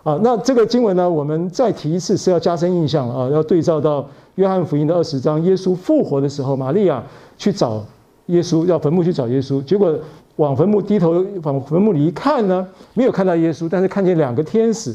[0.03, 4.05] 啊，那这个经文呢，我们再提一次是要加深印象啊，要对照到
[4.35, 7.01] 约翰福音的二十章，耶稣复活的时候，玛利亚
[7.37, 7.81] 去找
[8.25, 9.97] 耶稣，要坟墓去找耶稣，结果
[10.35, 14.93] 往坟墓低头往坟墓里一看呢，没有看到耶稣，但是看见两个天使，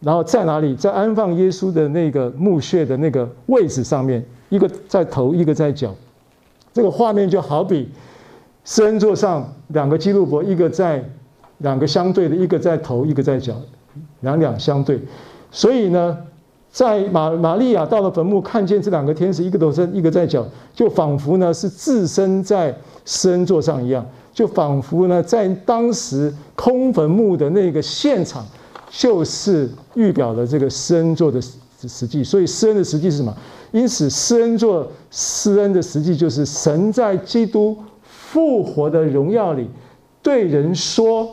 [0.00, 5.94] 然后在哪里，在安放耶稣的那个墓穴的那个位置上面，一个在头，一个在脚，
[6.72, 7.88] 这个画面就好比。
[8.64, 11.02] 施恩座上两个基路伯，一个在
[11.58, 13.54] 两个相对的，一个在头，一个在脚，
[14.20, 15.00] 两两相对。
[15.50, 16.16] 所以呢，
[16.70, 22.74] 在玛玛利亚到了坟墓，看见这两个天使，一个头身，一个在脚，就仿佛呢是置身在
[23.04, 28.46] 施恩座上一样，就仿佛呢在当时空坟墓的那个现场，
[28.90, 31.40] 就是预表了这个施恩座的
[31.88, 32.22] 实际。
[32.22, 33.34] 所以施恩的实际是什么？
[33.72, 37.74] 因此施恩座施恩的实际就是神在基督。
[38.32, 39.68] 复活的荣耀里，
[40.22, 41.28] 对人说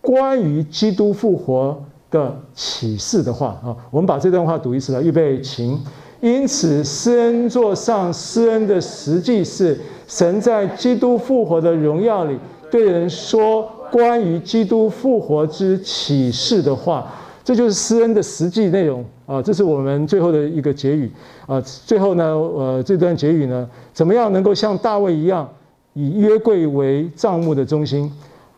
[0.00, 1.78] 关于基督复活
[2.10, 5.78] 的启示的话啊，我们把这段话读一次来，预备，请。
[6.22, 9.78] 因此，施恩座上施恩的实际是
[10.08, 12.38] 神在基督复活的荣耀里
[12.70, 17.06] 对人说关于基督复活之启示的话，
[17.44, 19.42] 这就是施恩的实际内容啊。
[19.42, 21.10] 这是我们最后的一个结语
[21.46, 21.60] 啊。
[21.60, 25.48] 最后呢，呃，这段结语呢，怎么样能够像大卫一样？
[25.94, 28.10] 以约柜为帐幕的中心，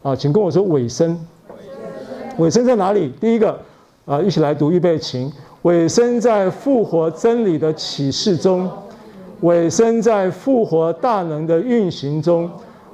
[0.02, 1.18] 啊，请跟我说尾声。
[2.36, 3.10] 尾声在哪里？
[3.18, 3.58] 第一个，
[4.04, 5.32] 啊，一起来读预备，请。
[5.62, 8.68] 尾声在复活真理的启示中，
[9.40, 12.50] 尾声在复活大能的运行中，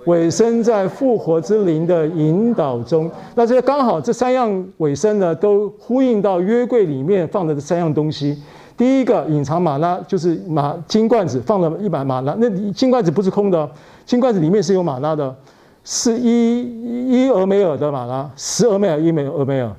[0.08, 3.10] 尾声在复活之灵的引导中。
[3.34, 8.42] 那这刚好这三样尾声呢，都呼应到约柜里面放的这三样东西。
[8.74, 13.70] 第一个隐藏马拉就是马金罐子放了一把马拉，那金罐子不是空的，
[14.06, 15.36] 金罐子里面是有马拉的，
[15.84, 19.70] 是一一俄梅尔的马拉，十俄梅尔一枚俄梅尔，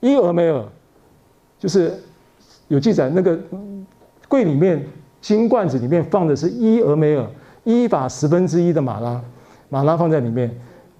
[0.00, 0.64] 一俄梅尔
[1.58, 1.94] 就是
[2.68, 3.38] 有记载那个
[4.28, 4.84] 柜里面
[5.20, 7.24] 金罐子里面放的是一俄梅尔
[7.64, 9.20] 一法十分之一的马拉，
[9.68, 10.50] 马拉放在里面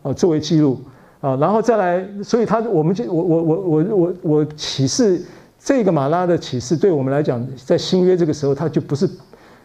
[0.03, 0.81] 啊作为记录
[1.21, 5.21] 啊，然后再来，所以他我们就我我我我我我启示。
[5.63, 9.07] 这个马拉的启示对我们来讲，在新约这个时候，他就不是，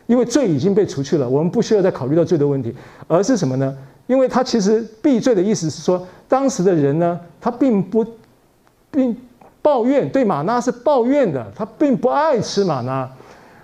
[0.07, 2.75] 因为罪已经被除去了，我们不需要再考虑到罪的问题，
[3.07, 3.73] 而是什么呢？
[4.05, 8.05] 因为他其实避罪的意思是说，当时的人呢，他并不
[8.91, 9.15] 并
[9.61, 13.09] 抱怨，对玛纳是抱怨的，他并不爱吃玛纳。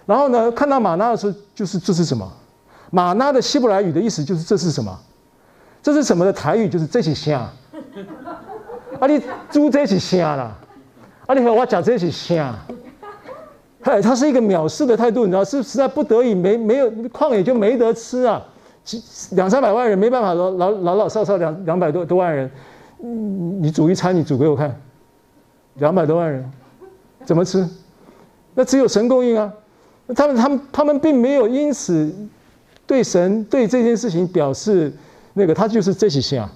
[0.05, 2.31] 然后呢，看到玛纳的时候，就是这是什么？
[2.91, 4.95] 玛纳的希伯来语的意思就是这是什么？
[5.81, 7.39] 这是什么的台语就是这是虾，
[8.99, 9.19] 啊你
[9.49, 10.55] 煮这是虾啦。
[11.27, 11.33] 啊！
[11.33, 12.53] 你和我讲这些啥？
[13.83, 18.41] 哎，他是一个藐视的态度，你知道，是实在不得已，没没有矿也就没得吃啊，
[19.31, 22.51] 两三百万人没办法，老老老老少少两两百多多万人，
[22.99, 24.75] 你煮一餐，你煮给我看，
[25.75, 26.51] 两百多万人
[27.23, 27.65] 怎么吃？
[28.53, 29.53] 那只有神供应啊！
[30.13, 32.13] 他们他们他们并没有因此
[32.91, 34.91] 对神对这件事情表示
[35.33, 36.49] 那个，他就是这些啥。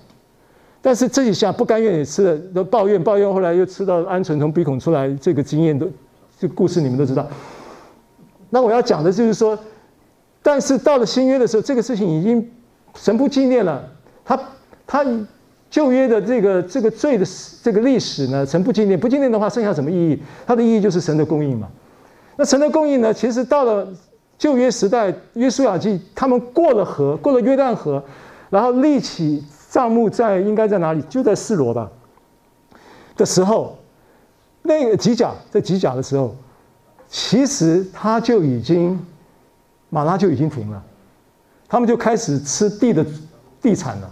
[0.81, 5.89] 但是这几下不甘愿也吃了，都抱怨抱怨，后来又吃到鹌鹑从鼻孔出来，这个经验都，
[6.37, 7.25] 这个故事你们都知道。
[8.49, 9.57] 那我要讲的就是说，
[10.43, 12.51] 但是到了新约的时候，这个事情已经
[12.95, 13.89] 神不纪念了。
[14.25, 14.37] 他
[14.85, 15.05] 他
[15.69, 17.25] 旧约的这个这个罪的
[17.63, 20.19] 这个历史呢，神不纪念，不纪念的话，剩下什么意义？
[20.45, 21.69] 它的意义就是神的供应嘛。
[22.35, 23.87] 那神的供应呢，其实到了
[24.37, 28.03] 旧约时代，约书亚记他们过了河，过了约旦河，
[28.49, 29.43] 然后立起。
[29.67, 31.01] 帐幕在应该在哪里？
[31.09, 31.91] 就在示罗吧。
[33.17, 33.77] 的时候，
[34.61, 36.33] 那个吉甲在吉甲的时候，
[37.09, 38.97] 其实他就已经
[39.89, 40.81] 马拉就已经停了，
[41.67, 43.05] 他们就开始吃地的
[43.61, 44.09] 地产了。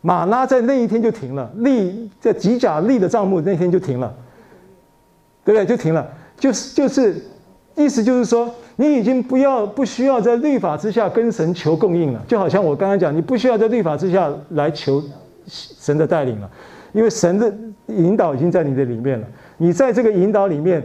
[0.00, 4.14] 马拉在那一天就停了，立在吉甲立的帐幕那天就停了，
[5.44, 5.66] 对不对？
[5.66, 6.08] 就停了，
[6.38, 7.20] 就是就是
[7.74, 15.00] 意思就是说，你已经不要不需要在律法之下跟神求供应了，就好像我刚刚讲，你不需要在律法之下来求
[15.46, 16.50] 神的带领了，
[16.92, 17.54] 因为神的
[17.86, 19.26] 引导已经在你的里面了。
[19.58, 20.84] 你在这个引导里面，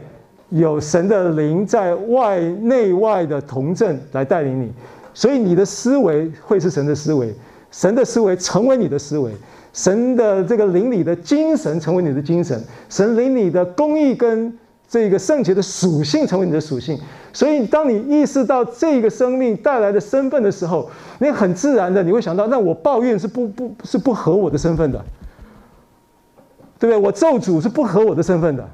[0.50, 4.72] 有神的灵在外内外的同证来带领你，
[5.16, 7.34] 所以你的思维会是神的思维，
[7.72, 9.32] 神的思维成为你的思维，
[9.74, 14.56] 神的这个灵里的精神成为你的精神，神灵里的公义跟。
[14.90, 17.00] 这个圣洁的属性成为你的属性，
[17.32, 20.90] 所以当你意识到这个生命带来的身份的时候，
[21.20, 25.00] 你很自然的你会想到，那我抱怨是不不是不合我的身份的，
[26.80, 26.98] 对不对？
[26.98, 28.68] 我咒诅是不合我的身份的。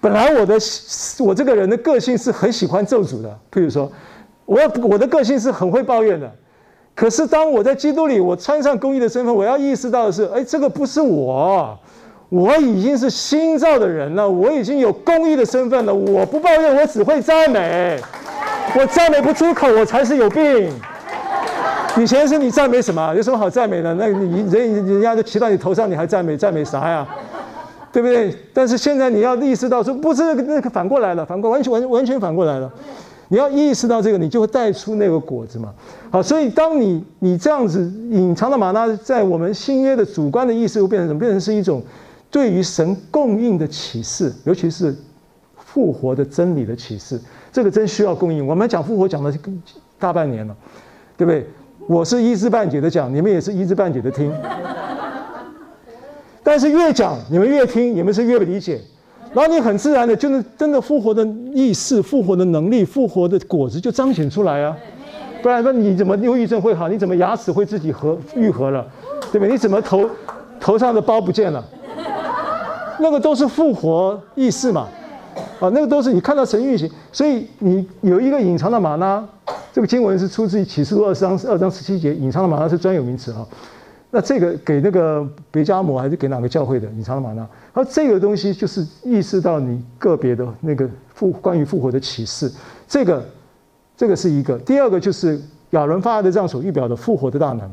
[0.00, 0.56] 本来我的
[1.18, 3.92] 我这个人的个性是很喜欢咒诅的，譬如说，
[4.46, 6.32] 我要我的个性是很会抱怨的，
[6.94, 11.78] 可是当我在基督里，我穿上公义的身份，我要意识到的是，哎，这个不是我。
[12.30, 15.94] 我已经是新造的人了，我已经有公义的身份了。
[15.94, 18.00] 我不抱怨，我只会赞美。
[18.76, 20.72] 我赞美不出口，我才是有病。
[21.96, 23.14] 以前是你赞美什么？
[23.14, 23.94] 有什么好赞美的？
[23.94, 26.36] 那你人人家都骑到你头上，你还赞美？
[26.36, 27.06] 赞美啥呀？
[27.92, 28.34] 对不对？
[28.52, 32.68] 但是现在你要意识到，说不是那个反过来了，反过完全完完全反过来了。
[33.28, 35.72] 你要意识到这个，你就会带出那个果子嘛。
[36.10, 37.80] 好，所以当你你这样子
[38.10, 41.20] 隐藏的吗哪，在我们新约的主观的意识，又变成什么？
[41.20, 41.80] 变成是一种。
[42.34, 44.92] 对于神供应的启示，尤其是
[45.56, 47.16] 复活的真理的启示，
[47.52, 48.44] 这个真需要供应。
[48.44, 49.32] 我们讲复活讲了
[50.00, 50.56] 大半年了，
[51.16, 51.46] 对不对？
[51.86, 54.32] 我是一知半解的讲，你们也是一知半解的听。
[56.42, 58.80] 但是越讲你们越听，你们是越不理解。
[59.32, 61.24] 然后你很自然的，就是真的复活的
[61.54, 64.76] 意识、复活的能力、复活的果子就彰显出来啊。
[65.40, 66.88] 不然说你怎么忧郁症会好？
[66.88, 68.84] 你怎么牙齿会自己合愈合了？
[69.30, 69.52] 对不对？
[69.52, 70.10] 你怎么头
[70.58, 71.64] 头上的包不见了？
[73.00, 74.88] 那个都是复活意识嘛，
[75.60, 79.22] 啊，那个都是你看到神运行，所以你有一个隐藏的吗哪，
[79.72, 83.46] 这个经文是出自于启示录二章二章十七节，隐藏的吗哪是专有名词啊。
[84.10, 87.44] 那这个给那个别迦摩还是给哪个教会的隐藏的吗哪？
[87.72, 92.48] 而这个东西就是意识到你个别的那个复关于复活的启示，
[92.86, 93.24] 这个
[93.96, 94.56] 这个是一个。
[94.58, 95.40] 第二个就是
[95.70, 97.68] 亚伦发的这样所预表的复活的大能，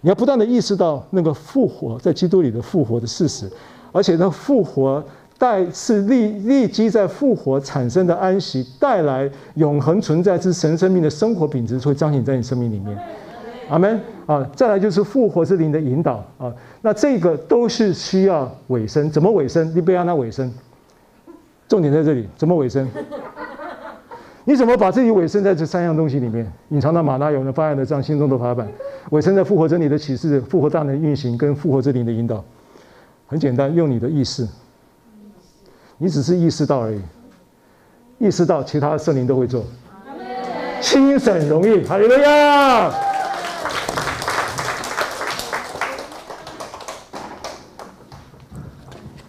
[0.00, 3.48] 你要不断的意识到那个复活在基督里的复活的事实。
[3.92, 5.02] 而且呢，复活
[5.38, 12.98] 带是立立即在复活产生的安息，带来永恒存在之神生命的生活品质，会彰显在你生命里面。
[13.68, 14.48] 阿门啊！
[14.56, 16.50] 再来就是复活之灵的引导啊，
[16.80, 19.70] 那这个都是需要委身，怎么委身？
[19.76, 20.50] 你不要让他委身。
[21.68, 22.88] 重点在这里，怎么委身？
[24.44, 26.50] 你怎么把自己委身在这三样东西里面？
[26.70, 28.66] 隐藏的马拉，有人发现的这样心中的法版，
[29.10, 32.42] 委身在复活真理的启示、复活大能运行跟复活之灵的引导。
[33.28, 34.48] 很简单，用你的意识，
[35.98, 37.00] 你只是意识到而已，
[38.18, 39.62] 意识到其他的圣灵都会做，
[40.80, 43.07] 轻省容易，哈利路亚。